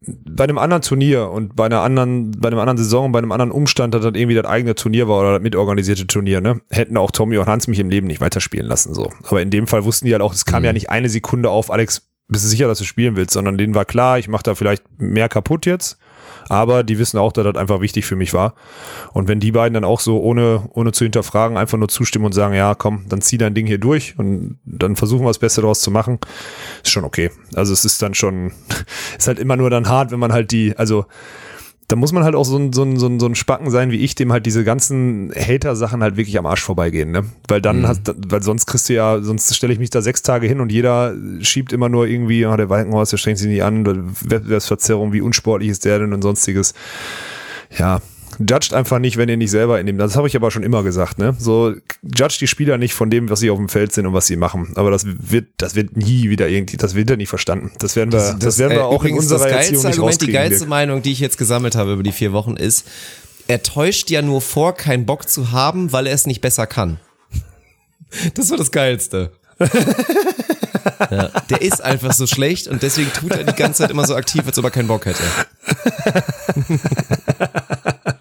[0.00, 3.50] bei einem anderen Turnier und bei einer anderen, bei einem anderen Saison, bei einem anderen
[3.50, 7.10] Umstand, dass das irgendwie das eigene Turnier war oder das mitorganisierte Turnier, ne, hätten auch
[7.10, 9.10] Tommy und Hans mich im Leben nicht weiterspielen lassen, so.
[9.24, 10.66] Aber in dem Fall wussten die halt auch, es kam mhm.
[10.66, 13.74] ja nicht eine Sekunde auf, Alex, bist du sicher, dass du spielen willst, sondern denen
[13.74, 15.98] war klar, ich mache da vielleicht mehr kaputt jetzt.
[16.48, 18.54] Aber die wissen auch, dass das einfach wichtig für mich war.
[19.12, 22.32] Und wenn die beiden dann auch so ohne, ohne zu hinterfragen einfach nur zustimmen und
[22.32, 25.60] sagen, ja, komm, dann zieh dein Ding hier durch und dann versuchen wir das Beste
[25.60, 26.18] daraus zu machen,
[26.82, 27.30] ist schon okay.
[27.54, 28.52] Also es ist dann schon,
[29.18, 31.06] ist halt immer nur dann hart, wenn man halt die, also
[31.88, 33.90] da muss man halt auch so ein, so ein, so ein, so ein Spacken sein
[33.90, 37.24] wie ich, dem halt diese ganzen Hater-Sachen halt wirklich am Arsch vorbeigehen, ne?
[37.48, 37.88] Weil dann mhm.
[37.88, 40.70] hast, weil sonst kriegst du ja, sonst stelle ich mich da sechs Tage hin und
[40.70, 45.22] jeder schiebt immer nur irgendwie, oh, der Walkenhorst, der strengt sich nicht an, Wettbewerbsverzerrung, wie
[45.22, 46.74] unsportlich ist der denn und sonstiges.
[47.78, 48.02] Ja,
[48.38, 50.82] judgt einfach nicht, wenn ihr nicht selber in dem, das habe ich aber schon immer
[50.82, 51.34] gesagt, ne?
[51.38, 54.26] So, judgt die Spieler nicht von dem, was sie auf dem Feld sind und was
[54.26, 54.72] sie machen.
[54.76, 57.72] Aber das wird, das wird nie wieder irgendwie, das wird ja nicht verstanden.
[57.78, 60.22] Das werden wir, das, das werden wir äh, auch in unserer das geilste Erziehung Argument,
[60.22, 60.68] Die geilste wir.
[60.68, 62.86] Meinung, die ich jetzt gesammelt habe über die vier Wochen ist,
[63.48, 67.00] er täuscht ja nur vor, keinen Bock zu haben, weil er es nicht besser kann.
[68.34, 69.32] Das war das Geilste.
[71.10, 74.14] ja, der ist einfach so schlecht und deswegen tut er die ganze Zeit immer so
[74.14, 75.22] aktiv, als ob er keinen Bock hätte.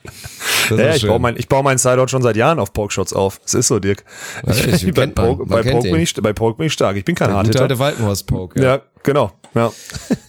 [0.70, 3.40] ja, ich baue, mein, ich baue meinen Sideout schon seit Jahren auf Poke-Shots auf.
[3.46, 4.04] Es ist so, Dirk.
[4.48, 6.98] Ich, ich, bei, Poke, bei, Poke bin ich, bei Poke bin ich stark.
[6.98, 7.62] Ich bin kein Hardhitter.
[7.62, 8.62] alte Walkenhorst-Poke.
[8.62, 8.76] Ja.
[8.76, 9.32] ja, genau.
[9.58, 9.72] Ja.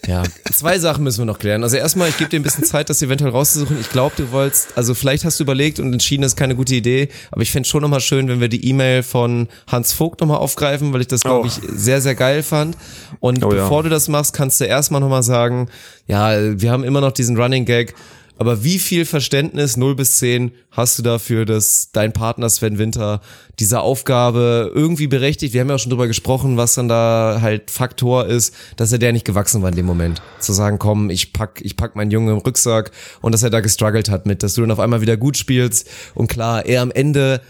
[0.06, 1.62] ja, zwei Sachen müssen wir noch klären.
[1.62, 3.78] Also erstmal, ich gebe dir ein bisschen Zeit, das eventuell rauszusuchen.
[3.80, 6.74] Ich glaube, du wolltest, also vielleicht hast du überlegt und entschieden, das ist keine gute
[6.74, 10.38] Idee, aber ich fände schon nochmal schön, wenn wir die E-Mail von Hans Vogt nochmal
[10.38, 11.46] aufgreifen, weil ich das, glaube oh.
[11.46, 12.76] ich, sehr, sehr geil fand.
[13.20, 13.82] Und oh, bevor ja.
[13.84, 15.68] du das machst, kannst du erstmal nochmal sagen,
[16.06, 17.94] ja, wir haben immer noch diesen Running Gag,
[18.38, 23.20] aber wie viel Verständnis, 0 bis 10, hast du dafür, dass dein Partner Sven Winter
[23.58, 25.54] dieser Aufgabe irgendwie berechtigt?
[25.54, 28.98] Wir haben ja auch schon drüber gesprochen, was dann da halt Faktor ist, dass er
[28.98, 30.22] der nicht gewachsen war in dem Moment.
[30.38, 33.58] Zu sagen, komm, ich pack, ich pack meinen Jungen im Rücksack und dass er da
[33.58, 36.92] gestruggelt hat mit, dass du dann auf einmal wieder gut spielst und klar, er am
[36.92, 37.40] Ende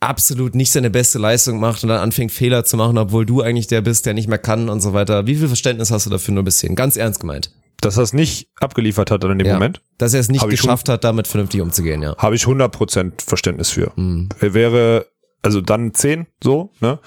[0.00, 3.66] absolut nicht seine beste Leistung macht und dann anfängt Fehler zu machen, obwohl du eigentlich
[3.66, 5.26] der bist, der nicht mehr kann und so weiter.
[5.26, 6.74] Wie viel Verständnis hast du dafür nur bis 10?
[6.74, 7.50] Ganz ernst gemeint
[7.86, 9.80] dass er es nicht abgeliefert hat in dem ja, Moment.
[9.96, 12.16] Dass er es nicht geschafft hat, damit vernünftig umzugehen, ja.
[12.18, 13.92] Habe ich 100% Verständnis für.
[13.96, 14.28] Mhm.
[14.40, 15.06] Er wäre,
[15.42, 16.98] also dann 10, so, ne?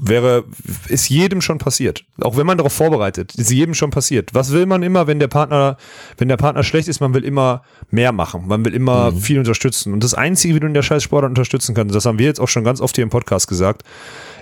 [0.00, 0.44] Wäre,
[0.86, 2.04] ist jedem schon passiert.
[2.20, 4.32] Auch wenn man darauf vorbereitet, ist jedem schon passiert.
[4.32, 5.76] Was will man immer, wenn der Partner,
[6.18, 7.00] wenn der Partner schlecht ist?
[7.00, 8.46] Man will immer mehr machen.
[8.46, 9.18] Man will immer mhm.
[9.18, 9.92] viel unterstützen.
[9.92, 12.46] Und das Einzige, wie du in der Scheißsport unterstützen kannst, das haben wir jetzt auch
[12.46, 13.82] schon ganz oft hier im Podcast gesagt,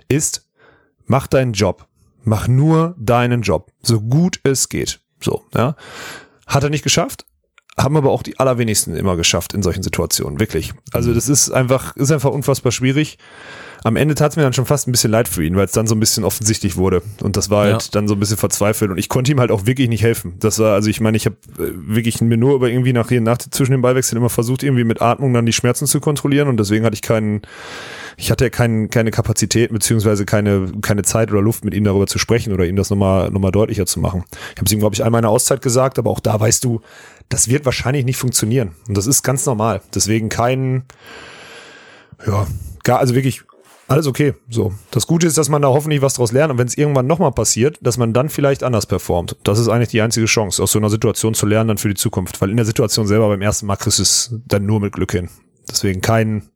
[0.09, 0.47] ist,
[1.07, 1.86] mach deinen Job.
[2.23, 3.73] Mach nur deinen Job.
[3.82, 5.01] So gut es geht.
[5.20, 5.76] So, ja.
[6.47, 7.24] Hat er nicht geschafft,
[7.78, 10.72] haben aber auch die allerwenigsten immer geschafft in solchen Situationen, wirklich.
[10.93, 13.18] Also das ist einfach, ist einfach unfassbar schwierig.
[13.84, 15.72] Am Ende tat es mir dann schon fast ein bisschen leid für ihn, weil es
[15.72, 17.02] dann so ein bisschen offensichtlich wurde.
[17.22, 17.88] Und das war halt ja.
[17.93, 18.90] dann so ein bisschen verzweifelt.
[18.90, 20.36] Und ich konnte ihm halt auch wirklich nicht helfen.
[20.40, 23.38] Das war, also ich meine, ich habe äh, wirklich mir nur über irgendwie nach, nach
[23.38, 26.48] zwischen den Ballwechseln immer versucht, irgendwie mit Atmung dann die Schmerzen zu kontrollieren.
[26.48, 27.43] Und deswegen hatte ich keinen,
[28.16, 32.06] ich hatte ja kein, keine Kapazität beziehungsweise keine, keine Zeit oder Luft, mit ihm darüber
[32.06, 34.24] zu sprechen oder ihm das nochmal noch mal deutlicher zu machen.
[34.30, 36.64] Ich habe es ihm, glaube ich, einmal in der Auszeit gesagt, aber auch da weißt
[36.64, 36.80] du,
[37.28, 38.72] das wird wahrscheinlich nicht funktionieren.
[38.88, 39.82] Und das ist ganz normal.
[39.94, 40.84] Deswegen kein,
[42.26, 42.47] ja,
[42.84, 43.43] gar, also wirklich
[43.88, 44.34] alles okay.
[44.48, 44.72] So.
[44.90, 47.32] Das Gute ist, dass man da hoffentlich was draus lernt und wenn es irgendwann nochmal
[47.32, 49.36] passiert, dass man dann vielleicht anders performt.
[49.44, 51.94] Das ist eigentlich die einzige Chance, aus so einer Situation zu lernen dann für die
[51.94, 52.40] Zukunft.
[52.40, 55.12] Weil in der Situation selber beim ersten Mal kriegst du es dann nur mit Glück
[55.12, 55.28] hin.
[55.70, 56.48] Deswegen kein,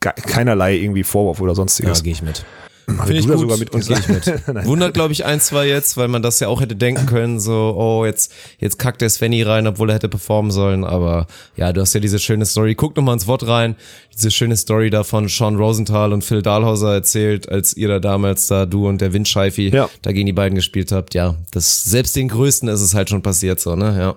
[0.00, 1.98] keinerlei irgendwie Vorwurf oder sonstiges.
[1.98, 2.44] Ja, gehe ich mit.
[2.88, 3.38] Finde ich gut.
[3.38, 4.26] Sogar mit uns ich mit.
[4.64, 7.74] Wundert, glaube ich, ein, zwei jetzt, weil man das ja auch hätte denken können, so,
[7.76, 10.84] oh, jetzt, jetzt kackt der Svenny rein, obwohl er hätte performen sollen.
[10.84, 11.26] Aber
[11.56, 12.74] ja, du hast ja diese schöne Story.
[12.74, 13.76] Guck noch mal ins Wort rein.
[14.14, 18.46] Diese schöne Story da von Sean Rosenthal und Phil Dahlhauser erzählt, als ihr da damals
[18.46, 19.90] da, du und der Windscheifi, ja.
[20.02, 21.14] da gegen die beiden gespielt habt.
[21.14, 24.16] Ja, das, selbst den Größten ist es halt schon passiert, so, ne, ja.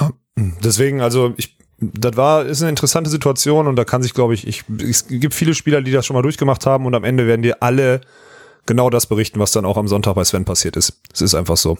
[0.00, 0.10] Ja,
[0.62, 4.46] deswegen, also ich das war, ist eine interessante Situation und da kann sich, glaube ich,
[4.46, 7.42] ich, es gibt viele Spieler, die das schon mal durchgemacht haben und am Ende werden
[7.42, 8.00] dir alle
[8.66, 11.00] genau das berichten, was dann auch am Sonntag bei Sven passiert ist.
[11.12, 11.78] Es ist einfach so.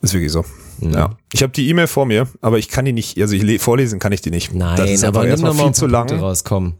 [0.00, 0.44] Ist wirklich so.
[0.78, 0.92] Mhm.
[0.92, 1.16] Ja.
[1.32, 4.12] Ich habe die E-Mail vor mir, aber ich kann die nicht, also ich vorlesen kann
[4.12, 4.54] ich die nicht.
[4.54, 6.08] Nein, das ist aber erstmal viel zu lang.
[6.10, 6.74] Rauskommen.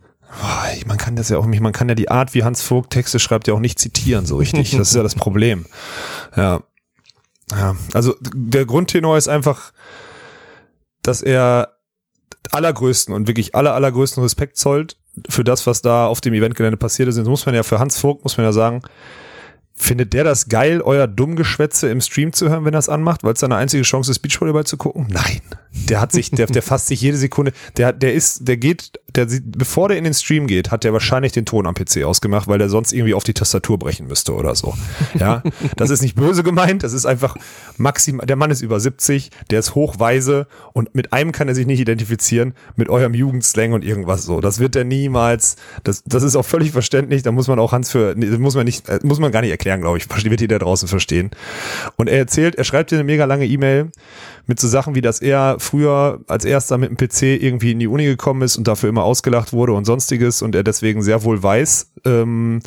[0.87, 3.19] Man kann das ja auch nicht, man kann ja die Art, wie Hans Vogt Texte
[3.19, 4.71] schreibt, ja auch nicht zitieren so richtig.
[4.73, 5.67] Das ist ja das Problem.
[6.37, 6.61] Ja.
[7.51, 7.77] Ja.
[7.95, 9.73] Also der Grundtenor ist einfach,
[11.03, 11.78] dass er
[12.53, 14.97] allergrößten und wirklich aller, allergrößten Respekt zollt
[15.29, 17.17] für das, was da auf dem Eventgelände passiert ist.
[17.17, 18.83] Jetzt muss man ja für Hans Vogt, muss man ja sagen,
[19.79, 23.35] Findet der das geil, euer Dummgeschwätze im Stream zu hören, wenn er es anmacht, weil
[23.35, 25.07] es seine einzige Chance ist, Beachvolleyball zu gucken?
[25.09, 25.41] Nein.
[25.89, 29.29] Der hat sich, der, der fasst sich jede Sekunde, der, der ist, der geht, der,
[29.45, 32.59] bevor der in den Stream geht, hat der wahrscheinlich den Ton am PC ausgemacht, weil
[32.59, 34.75] der sonst irgendwie auf die Tastatur brechen müsste oder so.
[35.15, 35.43] Ja.
[35.77, 37.37] Das ist nicht böse gemeint, das ist einfach
[37.77, 41.67] maximal, der Mann ist über 70, der ist hochweise und mit einem kann er sich
[41.67, 44.41] nicht identifizieren, mit eurem Jugendslang und irgendwas so.
[44.41, 47.91] Das wird er niemals, das, das ist auch völlig verständlich, da muss man auch Hans
[47.91, 50.09] für, muss man nicht, muss man gar nicht erklären erklären, glaube ich.
[50.31, 51.31] Wird jeder draußen verstehen.
[51.97, 53.91] Und er erzählt, er schreibt dir eine mega lange E-Mail
[54.47, 57.87] mit so Sachen wie, dass er früher als erster mit dem PC irgendwie in die
[57.87, 61.43] Uni gekommen ist und dafür immer ausgelacht wurde und sonstiges und er deswegen sehr wohl
[61.43, 62.61] weiß, ähm,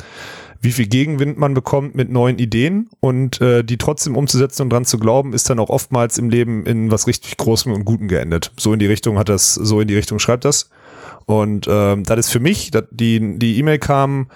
[0.64, 4.86] wie viel Gegenwind man bekommt mit neuen Ideen und äh, die trotzdem umzusetzen und dran
[4.86, 8.52] zu glauben, ist dann auch oftmals im Leben in was richtig Großem und Gutem geendet.
[8.57, 10.69] So in die Richtung hat das, so in die Richtung schreibt das.
[11.26, 14.28] Und ähm, das ist für mich, dat, die die E-Mail kam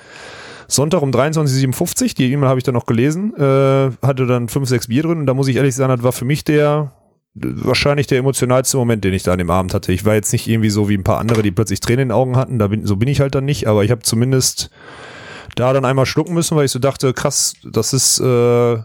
[0.67, 4.87] Sonntag um 23.57 die E-Mail habe ich dann noch gelesen, äh, hatte dann fünf, sechs
[4.87, 6.91] Bier drin und da muss ich ehrlich sagen, das war für mich der
[7.35, 9.91] wahrscheinlich der emotionalste Moment, den ich da an dem Abend hatte.
[9.91, 12.15] Ich war jetzt nicht irgendwie so wie ein paar andere, die plötzlich Tränen in den
[12.15, 14.69] Augen hatten, da bin, so bin ich halt dann nicht, aber ich habe zumindest
[15.55, 18.77] da dann einmal schlucken müssen, weil ich so dachte, krass, das ist, äh,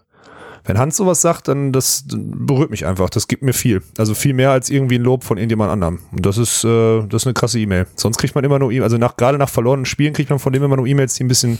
[0.70, 3.10] wenn Hans sowas sagt, dann das berührt mich einfach.
[3.10, 3.82] Das gibt mir viel.
[3.98, 5.98] Also viel mehr als irgendwie ein Lob von irgendjemand anderem.
[6.12, 7.88] Und das ist, äh, das ist eine krasse E-Mail.
[7.96, 10.52] Sonst kriegt man immer nur E-Mails, also nach, gerade nach verlorenen Spielen kriegt man von
[10.52, 11.58] dem immer nur E-Mails, die ein bisschen,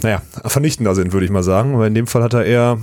[0.00, 1.74] naja, vernichtender sind, würde ich mal sagen.
[1.74, 2.78] Aber in dem Fall hat er eher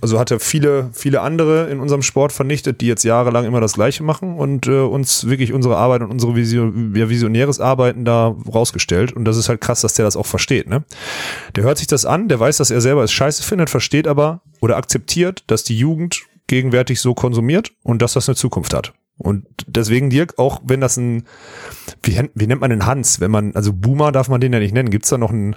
[0.00, 3.74] also hat er viele, viele andere in unserem Sport vernichtet, die jetzt jahrelang immer das
[3.74, 8.34] Gleiche machen und äh, uns wirklich unsere Arbeit und unsere Vision, ja, visionäres Arbeiten da
[8.52, 9.12] rausgestellt.
[9.12, 10.68] Und das ist halt krass, dass der das auch versteht.
[10.68, 10.84] Ne?
[11.54, 14.42] Der hört sich das an, der weiß, dass er selber es scheiße findet, versteht aber
[14.60, 18.92] oder akzeptiert, dass die Jugend gegenwärtig so konsumiert und dass das eine Zukunft hat.
[19.18, 21.24] Und deswegen, Dirk, auch wenn das ein,
[22.02, 23.18] wie, wie nennt man den Hans?
[23.18, 24.90] Wenn man, also Boomer darf man den ja nicht nennen.
[24.90, 25.56] Gibt's da noch einen,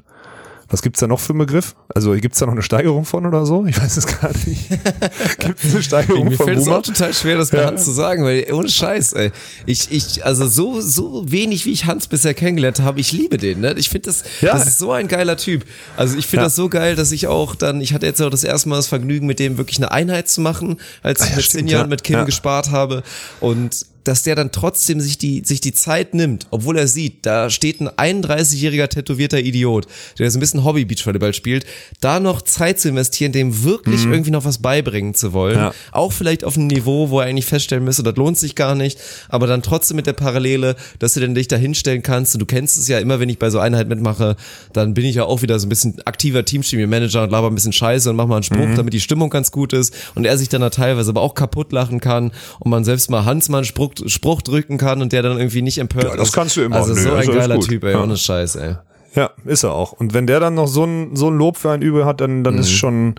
[0.70, 1.76] was gibt's da noch für einen Begriff?
[1.94, 3.66] Also gibt's da noch eine Steigerung von oder so?
[3.66, 4.70] Ich weiß es gar nicht.
[5.40, 7.66] Gibt es eine Steigerung Mir von Mir fällt es auch total schwer, das bei ja.
[7.66, 9.32] Hans zu sagen, weil ohne Scheiß, ey.
[9.66, 13.62] Ich, ich, also so, so wenig, wie ich Hans bisher kennengelernt habe, ich liebe den,
[13.62, 13.74] ne?
[13.78, 14.54] Ich finde das, ja.
[14.54, 15.66] das ist so ein geiler Typ.
[15.98, 16.46] Also ich finde ja.
[16.46, 18.88] das so geil, dass ich auch dann, ich hatte jetzt auch das erste Mal das
[18.88, 22.04] Vergnügen, mit dem wirklich eine Einheit zu machen, als ich ah, mit Sinja und mit
[22.04, 23.02] Kim gespart habe.
[23.40, 27.52] Und dass der dann trotzdem sich die, sich die Zeit nimmt, obwohl er sieht, da
[27.52, 29.86] steht ein 31-jähriger tätowierter Idiot,
[30.18, 31.64] der so ein bisschen Hobby-Beachvolleyball spielt,
[32.02, 34.14] da noch Zeit zu investieren, dem wirklich mhm.
[34.14, 35.57] irgendwie noch was beibringen zu wollen.
[35.57, 35.73] Ja.
[35.91, 38.99] Auch vielleicht auf einem Niveau, wo er eigentlich feststellen müsste, das lohnt sich gar nicht,
[39.30, 42.34] aber dann trotzdem mit der Parallele, dass du denn dich da hinstellen kannst.
[42.34, 44.38] Und du kennst es ja immer, wenn ich bei so Einheit mitmache,
[44.73, 47.73] dann bin ich ja auch wieder so ein bisschen aktiver Teamchemie-Manager und laber ein bisschen
[47.73, 48.76] Scheiße und mach mal einen Spruch, mhm.
[48.76, 51.72] damit die Stimmung ganz gut ist und er sich dann da teilweise aber auch kaputt
[51.72, 55.22] lachen kann und man selbst mal Hans mal einen Spruch Spruch drücken kann und der
[55.24, 56.78] dann irgendwie nicht empört ja, das kannst du immer.
[56.78, 58.04] Also Nö, so ein geiler Typ, ey, ja.
[58.04, 58.76] ohne Scheiß, ey.
[59.16, 59.94] Ja, ist er auch.
[59.94, 62.44] Und wenn der dann noch so ein, so ein Lob für ein Übel hat, dann,
[62.44, 62.60] dann mhm.
[62.60, 63.16] ist schon,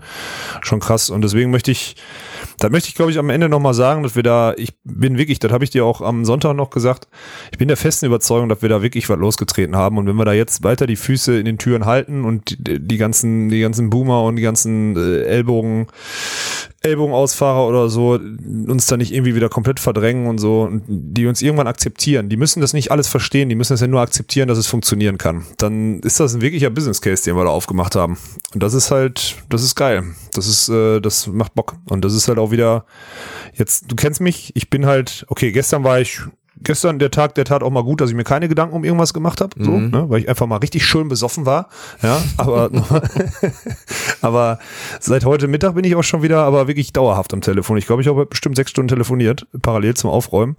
[0.61, 1.09] schon krass.
[1.09, 1.95] Und deswegen möchte ich,
[2.59, 5.39] da möchte ich, glaube ich, am Ende nochmal sagen, dass wir da, ich bin wirklich,
[5.39, 7.07] das habe ich dir auch am Sonntag noch gesagt,
[7.51, 9.97] ich bin der festen Überzeugung, dass wir da wirklich was losgetreten haben.
[9.97, 12.97] Und wenn wir da jetzt weiter die Füße in den Türen halten und die, die
[12.97, 15.87] ganzen, die ganzen Boomer und die ganzen äh, Ellbogen
[16.81, 21.41] Ellbogenausfahrer oder so uns da nicht irgendwie wieder komplett verdrängen und so, und die uns
[21.41, 22.27] irgendwann akzeptieren.
[22.29, 25.17] Die müssen das nicht alles verstehen, die müssen das ja nur akzeptieren, dass es funktionieren
[25.17, 25.45] kann.
[25.57, 28.17] Dann ist das ein wirklicher Business Case, den wir da aufgemacht haben.
[28.53, 30.03] Und das ist halt, das ist geil.
[30.33, 31.75] Das ist, äh, das macht Bock.
[31.89, 32.85] Und das ist halt auch wieder,
[33.53, 36.21] jetzt, du kennst mich, ich bin halt, okay, gestern war ich
[36.63, 39.13] gestern der Tag, der tat auch mal gut, dass ich mir keine Gedanken um irgendwas
[39.13, 39.89] gemacht habe, so, mhm.
[39.89, 41.69] ne, weil ich einfach mal richtig schön besoffen war.
[42.01, 42.69] Ja, aber
[44.21, 44.59] aber
[44.99, 47.77] seit heute Mittag bin ich auch schon wieder, aber wirklich dauerhaft am Telefon.
[47.77, 50.55] Ich glaube, ich habe bestimmt sechs Stunden telefoniert, parallel zum Aufräumen.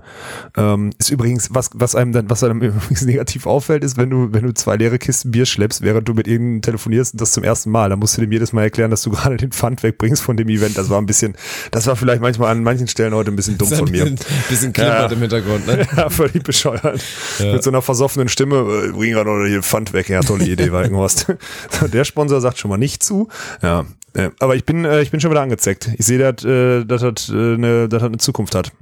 [0.56, 4.32] Ähm, ist übrigens was, was einem dann, was einem übrigens negativ auffällt, ist, wenn du
[4.32, 7.70] wenn du zwei leere Kisten Bier schleppst, während du mit irgendeinem telefonierst, das zum ersten
[7.70, 10.36] Mal, dann musst du dem jedes Mal erklären, dass du gerade den Pfand wegbringst von
[10.36, 10.76] dem Event.
[10.76, 11.34] Das war ein bisschen,
[11.70, 14.04] das war vielleicht manchmal an manchen Stellen heute ein bisschen dumm von mir.
[14.04, 14.18] Ein
[14.48, 15.16] bisschen klimpert ja.
[15.16, 15.86] im Hintergrund, ne?
[15.96, 17.02] Ja, völlig bescheuert.
[17.38, 17.52] Ja.
[17.52, 20.08] Mit so einer versoffenen Stimme, äh, bring gerade oder hier Pfand weg.
[20.08, 21.26] Ja, tolle Idee, irgendwas.
[21.92, 23.28] Der Sponsor sagt schon mal nicht zu.
[23.62, 25.90] Ja, äh, aber ich bin, äh, ich bin schon wieder angezeckt.
[25.98, 28.72] Ich sehe, dass äh, das hat, äh, eine Zukunft hat.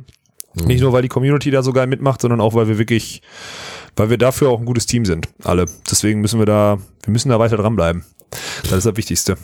[0.54, 0.66] Mhm.
[0.66, 3.22] Nicht nur, weil die Community da so geil mitmacht, sondern auch, weil wir wirklich,
[3.96, 5.28] weil wir dafür auch ein gutes Team sind.
[5.44, 5.66] Alle.
[5.90, 8.04] Deswegen müssen wir da, wir müssen da weiter dranbleiben.
[8.62, 9.36] Das ist das Wichtigste.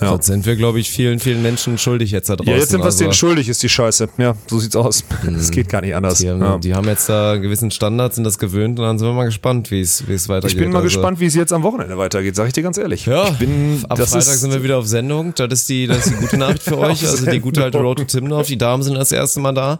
[0.00, 0.16] Ja.
[0.16, 2.52] Das sind wir, glaube ich, vielen, vielen Menschen schuldig jetzt da draußen.
[2.52, 4.08] Ja, jetzt sind wir also, denen schuldig, ist die Scheiße.
[4.18, 5.04] Ja, so sieht's aus.
[5.38, 6.18] Es geht gar nicht anders.
[6.18, 6.58] Die haben, ja.
[6.58, 9.70] die haben jetzt da gewissen Standards, sind das gewöhnt und dann sind wir mal gespannt,
[9.70, 10.52] wie es, es weitergeht.
[10.52, 12.78] Ich bin mal also, gespannt, wie es jetzt am Wochenende weitergeht, sag ich dir ganz
[12.78, 13.06] ehrlich.
[13.06, 15.32] Ja, ich bin, ab Freitag ist, sind wir wieder auf Sendung.
[15.34, 17.06] Das ist die, das ist die gute Nachricht für euch.
[17.06, 18.46] Also die gute alte Road to Timdorf.
[18.46, 19.78] Die Damen sind das erste Mal da.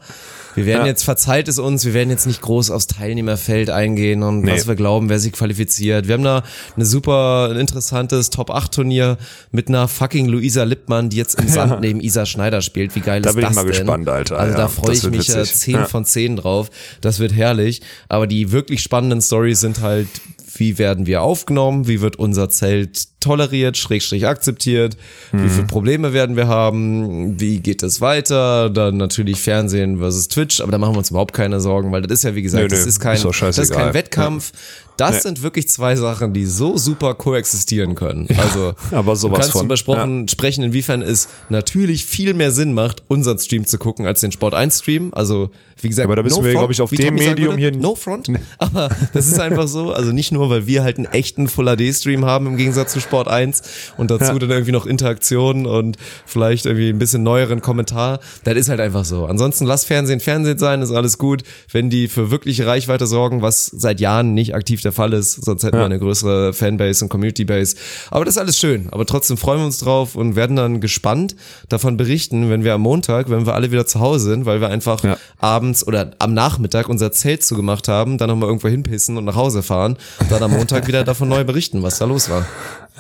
[0.59, 0.89] Wir werden ja.
[0.89, 4.53] jetzt, verzeiht es uns, wir werden jetzt nicht groß aufs Teilnehmerfeld eingehen und nee.
[4.53, 6.09] was wir glauben, wer sich qualifiziert.
[6.09, 6.43] Wir haben da
[6.77, 9.19] eine super interessantes Top-8-Turnier
[9.51, 11.81] mit einer fucking Luisa Lippmann, die jetzt im Sand ja.
[11.81, 12.95] neben Isa Schneider spielt.
[12.95, 13.55] Wie geil da ist das denn?
[13.55, 14.05] Da bin ich mal denn?
[14.05, 14.39] gespannt, Alter.
[14.39, 15.55] Also ja, da freue ich mich witzig.
[15.55, 16.71] 10 von 10 drauf.
[17.01, 17.83] Das wird herrlich.
[18.09, 20.09] Aber die wirklich spannenden Stories sind halt,
[20.57, 21.87] wie werden wir aufgenommen?
[21.87, 24.97] Wie wird unser Zelt toleriert, schrägstrich akzeptiert,
[25.32, 25.45] mhm.
[25.45, 30.61] wie viele Probleme werden wir haben, wie geht es weiter, dann natürlich Fernsehen versus Twitch,
[30.61, 32.69] aber da machen wir uns überhaupt keine Sorgen, weil das ist ja wie gesagt, nö,
[32.69, 34.88] das, ist kein, ist das ist kein Wettkampf, ja.
[34.99, 35.20] Das nee.
[35.20, 38.27] sind wirklich zwei Sachen, die so super koexistieren können.
[38.29, 39.69] Ja, also, aber sowas du kannst von.
[39.69, 40.29] besprochen ja.
[40.29, 44.55] sprechen, inwiefern es natürlich viel mehr Sinn macht, unseren Stream zu gucken, als den Sport
[44.55, 45.11] 1 Stream.
[45.15, 45.51] Also,
[45.81, 47.70] wie gesagt, aber da bist no wir, glaube ich, auf dem Medium hier.
[47.70, 48.29] No front.
[48.29, 48.41] Nee.
[48.59, 49.93] Aber das ist einfach so.
[49.93, 53.01] Also nicht nur, weil wir halt einen echten Full HD Stream haben im Gegensatz zu
[53.01, 53.62] Sport 1
[53.97, 54.39] und dazu ja.
[54.39, 55.97] dann irgendwie noch Interaktionen und
[56.27, 58.19] vielleicht irgendwie ein bisschen neueren Kommentar.
[58.43, 59.27] Das ist halt einfach so.
[59.27, 61.45] Ansonsten lass Fernsehen Fernsehen sein, ist alles gut.
[61.70, 65.62] Wenn die für wirkliche Reichweite sorgen, was seit Jahren nicht aktiv der Fall ist, sonst
[65.62, 65.82] hätten ja.
[65.82, 67.77] wir eine größere Fanbase und Community-Base.
[68.10, 68.89] Aber das ist alles schön.
[68.90, 71.36] Aber trotzdem freuen wir uns drauf und werden dann gespannt
[71.69, 74.69] davon berichten, wenn wir am Montag, wenn wir alle wieder zu Hause sind, weil wir
[74.69, 75.16] einfach ja.
[75.39, 79.62] abends oder am Nachmittag unser Zelt zugemacht haben, dann nochmal irgendwo hinpissen und nach Hause
[79.62, 79.97] fahren,
[80.31, 82.47] dann am Montag wieder davon neu berichten, was da los war.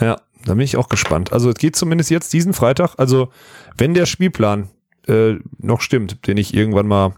[0.00, 1.32] Ja, da bin ich auch gespannt.
[1.32, 3.30] Also es geht zumindest jetzt diesen Freitag, also
[3.76, 4.68] wenn der Spielplan
[5.08, 7.14] äh, noch stimmt, den ich irgendwann mal,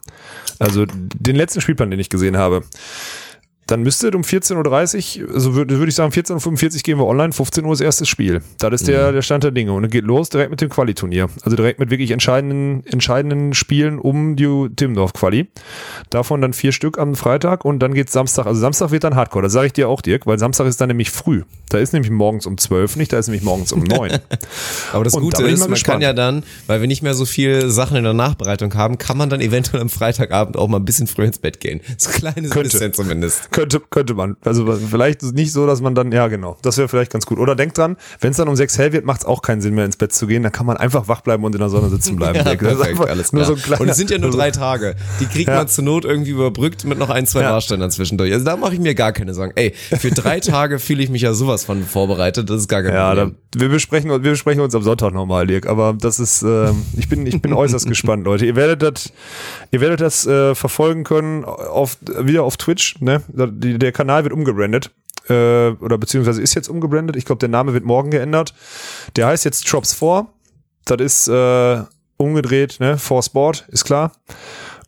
[0.59, 2.63] also den letzten Spielplan, den ich gesehen habe,
[3.71, 7.33] dann müsste um 14.30 Uhr, also würde würd ich sagen, 14.45 Uhr gehen wir online,
[7.33, 8.43] 15 Uhr ist erstes Spiel.
[8.59, 9.15] Das ist der, mhm.
[9.15, 9.73] der Stand der Dinge.
[9.73, 11.29] Und dann geht los direkt mit dem Quali-Turnier.
[11.43, 15.49] Also direkt mit wirklich entscheidenden, entscheidenden Spielen um die Timmendorf-Quali.
[16.11, 18.47] Davon dann vier Stück am Freitag und dann geht's Samstag.
[18.47, 19.45] Also Samstag wird dann Hardcore.
[19.45, 21.43] Das sage ich dir auch, Dirk, weil Samstag ist dann nämlich früh.
[21.69, 24.19] Da ist nämlich morgens um 12 nicht, da ist nämlich morgens um 9.
[24.93, 25.95] Aber das und Gute da ist, man gespannt.
[25.95, 29.17] kann ja dann, weil wir nicht mehr so viel Sachen in der Nachbereitung haben, kann
[29.17, 31.81] man dann eventuell am Freitagabend auch mal ein bisschen früher ins Bett gehen.
[31.97, 32.71] So ein kleines Könnte.
[32.71, 33.53] bisschen zumindest.
[33.53, 33.60] Könnte,
[33.91, 34.37] könnte man.
[34.45, 37.39] Also vielleicht nicht so, dass man dann, ja genau, das wäre vielleicht ganz gut.
[37.39, 39.75] Oder denkt dran, wenn es dann um sechs hell wird, macht es auch keinen Sinn
[39.75, 40.43] mehr ins Bett zu gehen.
[40.43, 42.37] Dann kann man einfach wach bleiben und in der Sonne sitzen bleiben.
[42.45, 43.45] ja, perfekt, alles klar.
[43.45, 44.97] So kleiner, und es sind ja nur drei Tage.
[45.21, 45.57] Die kriegt ja.
[45.57, 47.53] man zur Not irgendwie überbrückt mit noch ein, zwei ja.
[47.53, 48.33] Warständern zwischendurch.
[48.33, 49.53] Also da mache ich mir gar keine Sorgen.
[49.57, 52.49] Ey, für drei Tage fühle ich mich ja sowas von vorbereitet.
[52.51, 53.37] Das ist gar kein ja, Problem.
[53.51, 55.67] Da, wir, besprechen, wir besprechen uns am Sonntag nochmal, Dirk.
[55.67, 58.47] Aber das ist, äh, ich bin, ich bin äußerst gespannt, Leute.
[58.47, 59.13] Ihr werdet das,
[59.71, 63.01] ihr werdet das äh, verfolgen können auf, wieder auf Twitch.
[63.01, 63.23] Ne?
[63.53, 64.91] Der Kanal wird umgebrandet.
[65.29, 67.17] Äh, oder beziehungsweise ist jetzt umgebrandet.
[67.17, 68.55] Ich glaube, der Name wird morgen geändert.
[69.17, 70.27] Der heißt jetzt Trops 4.
[70.85, 71.83] Das ist äh,
[72.17, 72.99] umgedreht, ne?
[72.99, 74.13] For Sport, ist klar.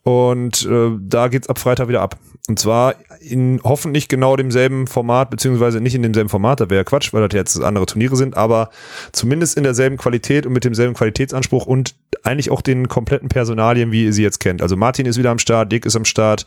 [0.05, 2.19] Und äh, da geht's ab Freitag wieder ab.
[2.49, 6.85] Und zwar in hoffentlich genau demselben Format, beziehungsweise nicht in demselben Format, da wäre ja
[6.85, 8.71] Quatsch, weil das jetzt andere Turniere sind, aber
[9.13, 11.95] zumindest in derselben Qualität und mit demselben Qualitätsanspruch und
[12.25, 14.61] eigentlich auch den kompletten Personalien, wie ihr sie jetzt kennt.
[14.61, 16.45] Also Martin ist wieder am Start, Dick ist am Start,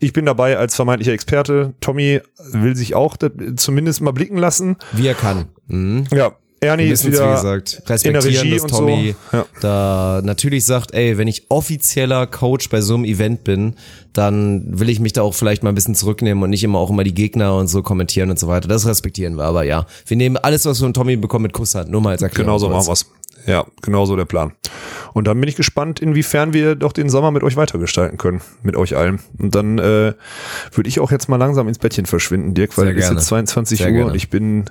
[0.00, 1.74] ich bin dabei als vermeintlicher Experte.
[1.80, 2.20] Tommy
[2.52, 3.16] will sich auch
[3.56, 4.76] zumindest mal blicken lassen.
[4.92, 5.46] Wie er kann.
[5.68, 6.06] Mhm.
[6.10, 6.32] Ja,
[6.62, 9.36] Ernie ist wieder wie gesagt, respektieren, dass Tommy so.
[9.36, 9.46] ja.
[9.62, 13.76] da natürlich sagt, ey, wenn ich offizieller Coach bei so einem Event bin,
[14.12, 16.90] dann will ich mich da auch vielleicht mal ein bisschen zurücknehmen und nicht immer auch
[16.90, 18.68] immer die Gegner und so kommentieren und so weiter.
[18.68, 21.90] Das respektieren wir, aber ja, wir nehmen alles, was wir von Tommy bekommen, mit Kusshand,
[21.90, 22.46] nur mal als Erklärung.
[22.46, 23.06] Genau so machen wir's.
[23.46, 24.52] Ja, genau so der Plan.
[25.12, 28.76] Und dann bin ich gespannt, inwiefern wir doch den Sommer mit euch weitergestalten können, mit
[28.76, 29.20] euch allen.
[29.38, 30.14] Und dann äh,
[30.72, 33.78] würde ich auch jetzt mal langsam ins Bettchen verschwinden, Dirk, weil es ist jetzt 22
[33.78, 34.10] sehr Uhr gerne.
[34.10, 34.66] und ich bin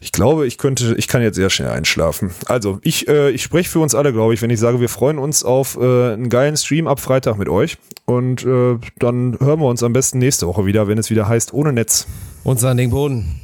[0.00, 2.30] ich glaube, ich könnte, ich kann jetzt sehr schnell einschlafen.
[2.46, 5.18] Also, ich, äh, ich spreche für uns alle, glaube ich, wenn ich sage, wir freuen
[5.18, 7.76] uns auf äh, einen geilen Stream ab Freitag mit euch.
[8.04, 11.52] Und äh, dann hören wir uns am besten nächste Woche wieder, wenn es wieder heißt,
[11.52, 12.06] ohne Netz.
[12.44, 13.40] Und an den Boden.